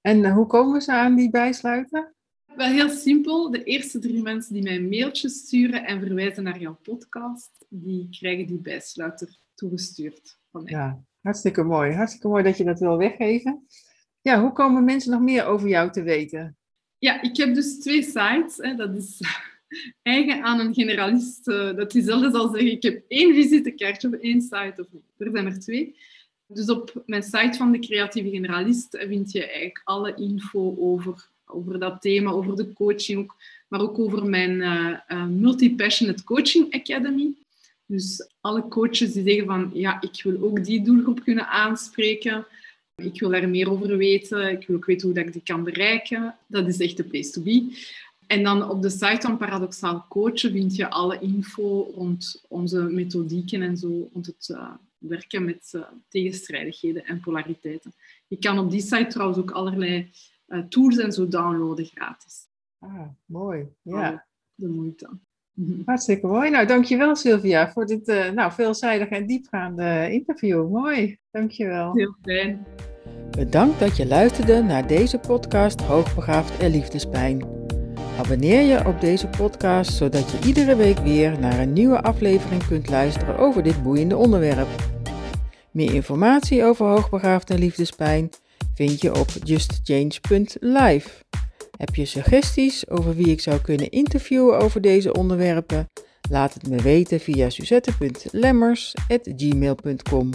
En 0.01 0.31
hoe 0.31 0.45
komen 0.45 0.81
ze 0.81 0.91
aan 0.91 1.15
die 1.15 1.29
bijsluiten? 1.29 2.15
Wel 2.55 2.67
heel 2.67 2.89
simpel. 2.89 3.51
De 3.51 3.63
eerste 3.63 3.99
drie 3.99 4.21
mensen 4.21 4.53
die 4.53 4.63
mij 4.63 4.75
een 4.75 4.89
mailtje 4.89 5.29
sturen 5.29 5.85
en 5.85 5.99
verwijzen 5.99 6.43
naar 6.43 6.59
jouw 6.59 6.79
podcast, 6.83 7.65
die 7.69 8.07
krijgen 8.09 8.45
die 8.45 8.59
bijsluiter 8.59 9.37
toegestuurd 9.55 10.39
van 10.51 10.63
mij. 10.63 10.73
Ja, 10.73 11.03
hartstikke 11.25 11.63
mooi. 11.63 11.93
Hartstikke 11.93 12.27
mooi 12.27 12.43
dat 12.43 12.57
je 12.57 12.63
dat 12.63 12.79
wil 12.79 12.97
weggeven. 12.97 13.67
Ja, 14.21 14.41
hoe 14.41 14.51
komen 14.51 14.83
mensen 14.83 15.11
nog 15.11 15.21
meer 15.21 15.45
over 15.45 15.67
jou 15.67 15.91
te 15.91 16.03
weten? 16.03 16.57
Ja, 16.97 17.21
ik 17.21 17.37
heb 17.37 17.53
dus 17.53 17.79
twee 17.79 18.03
sites. 18.03 18.57
Hè. 18.57 18.75
Dat 18.75 18.95
is 18.95 19.19
eigen 20.01 20.43
aan 20.43 20.59
een 20.59 20.73
generalist. 20.73 21.47
Eh, 21.47 21.75
dat 21.75 21.93
hij 21.93 22.01
zelden 22.01 22.31
zal 22.31 22.49
zeggen, 22.49 22.71
ik 22.71 22.83
heb 22.83 23.03
één 23.07 23.33
visitekaartje 23.33 24.07
op 24.07 24.13
één 24.13 24.41
site. 24.41 24.73
Of 24.77 24.87
er 25.17 25.31
zijn 25.31 25.45
er 25.45 25.59
twee. 25.59 25.95
Dus 26.47 26.69
op 26.69 27.03
mijn 27.05 27.23
site 27.23 27.57
van 27.57 27.71
de 27.71 27.79
creatieve 27.79 28.29
generalist 28.29 28.97
vind 29.07 29.31
je 29.31 29.45
eigenlijk 29.45 29.81
alle 29.83 30.15
info 30.15 30.75
over 30.79 31.33
over 31.47 31.79
dat 31.79 32.01
thema, 32.01 32.31
over 32.31 32.55
de 32.55 32.73
coaching 32.73 33.31
maar 33.67 33.81
ook 33.81 33.99
over 33.99 34.25
mijn 34.25 34.51
uh, 34.51 35.25
Multi-Passionate 35.25 36.23
Coaching 36.23 36.73
Academy. 36.73 37.33
Dus 37.85 38.29
alle 38.41 38.67
coaches 38.67 39.13
die 39.13 39.23
zeggen 39.23 39.45
van, 39.45 39.69
ja, 39.73 40.01
ik 40.01 40.23
wil 40.23 40.41
ook 40.41 40.63
die 40.63 40.81
doelgroep 40.81 41.23
kunnen 41.23 41.47
aanspreken. 41.47 42.45
Ik 42.95 43.19
wil 43.19 43.29
daar 43.29 43.49
meer 43.49 43.71
over 43.71 43.97
weten. 43.97 44.51
Ik 44.51 44.67
wil 44.67 44.75
ook 44.75 44.85
weten 44.85 45.07
hoe 45.07 45.15
dat 45.15 45.25
ik 45.25 45.33
die 45.33 45.43
kan 45.43 45.63
bereiken. 45.63 46.35
Dat 46.47 46.67
is 46.67 46.79
echt 46.79 46.97
de 46.97 47.03
place 47.03 47.29
to 47.29 47.41
be. 47.41 47.77
En 48.27 48.43
dan 48.43 48.69
op 48.69 48.81
de 48.81 48.89
site 48.89 49.21
van 49.21 49.37
Paradoxaal 49.37 50.05
Coachen 50.09 50.51
vind 50.51 50.75
je 50.75 50.89
alle 50.89 51.19
info 51.19 51.91
rond 51.95 52.43
onze 52.47 52.81
methodieken 52.81 53.61
en 53.61 53.77
zo, 53.77 54.09
rond 54.13 54.25
het 54.25 54.49
uh, 54.51 54.73
werken 54.97 55.45
met 55.45 55.71
uh, 55.75 55.81
tegenstrijdigheden 56.07 57.05
en 57.05 57.19
polariteiten. 57.19 57.93
Je 58.27 58.37
kan 58.37 58.59
op 58.59 58.71
die 58.71 58.81
site 58.81 59.07
trouwens 59.07 59.39
ook 59.39 59.51
allerlei 59.51 60.11
uh, 60.47 60.59
tools 60.59 60.97
en 60.97 61.11
zo 61.11 61.27
downloaden 61.27 61.85
gratis. 61.85 62.47
Ah, 62.79 63.07
mooi. 63.25 63.67
Ja. 63.81 64.25
De 64.55 64.67
moeite. 64.67 65.09
Hartstikke 65.85 66.27
mooi. 66.27 66.49
Nou, 66.49 66.67
dankjewel 66.67 67.15
Sylvia 67.15 67.71
voor 67.71 67.85
dit 67.85 68.07
uh, 68.07 68.29
nou, 68.29 68.51
veelzijdige 68.51 69.15
en 69.15 69.25
diepgaande 69.25 70.11
interview. 70.11 70.69
Mooi, 70.69 71.17
dankjewel. 71.31 71.93
Heel 71.93 72.15
fijn. 72.21 72.65
Bedankt 73.37 73.79
dat 73.79 73.97
je 73.97 74.07
luisterde 74.07 74.61
naar 74.61 74.87
deze 74.87 75.17
podcast 75.17 75.81
Hoogbegaafd 75.81 76.57
en 76.57 76.71
Liefdespijn. 76.71 77.45
Abonneer 78.19 78.61
je 78.61 78.85
op 78.85 79.01
deze 79.01 79.27
podcast 79.27 79.93
zodat 79.93 80.31
je 80.31 80.47
iedere 80.47 80.75
week 80.75 80.97
weer 80.97 81.39
naar 81.39 81.59
een 81.59 81.73
nieuwe 81.73 82.01
aflevering 82.01 82.67
kunt 82.67 82.89
luisteren 82.89 83.37
over 83.37 83.63
dit 83.63 83.83
boeiende 83.83 84.17
onderwerp. 84.17 84.67
Meer 85.71 85.93
informatie 85.93 86.63
over 86.63 86.85
hoogbegaafd 86.85 87.49
en 87.49 87.59
liefdespijn 87.59 88.29
vind 88.73 89.01
je 89.01 89.19
op 89.19 89.27
justchange.live. 89.43 91.09
Heb 91.77 91.95
je 91.95 92.05
suggesties 92.05 92.89
over 92.89 93.15
wie 93.15 93.27
ik 93.27 93.41
zou 93.41 93.61
kunnen 93.61 93.89
interviewen 93.89 94.59
over 94.59 94.81
deze 94.81 95.13
onderwerpen? 95.13 95.87
Laat 96.29 96.53
het 96.53 96.69
me 96.69 96.81
weten 96.81 97.19
via 97.19 97.49
suzette.lemmers.gmail.com. 97.49 100.29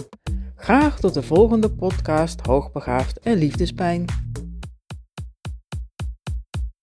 Graag 0.55 0.99
tot 0.99 1.13
de 1.13 1.23
volgende 1.23 1.71
podcast 1.71 2.45
Hoogbegaafd 2.45 3.19
en 3.19 3.37
Liefdespijn. 3.37 4.05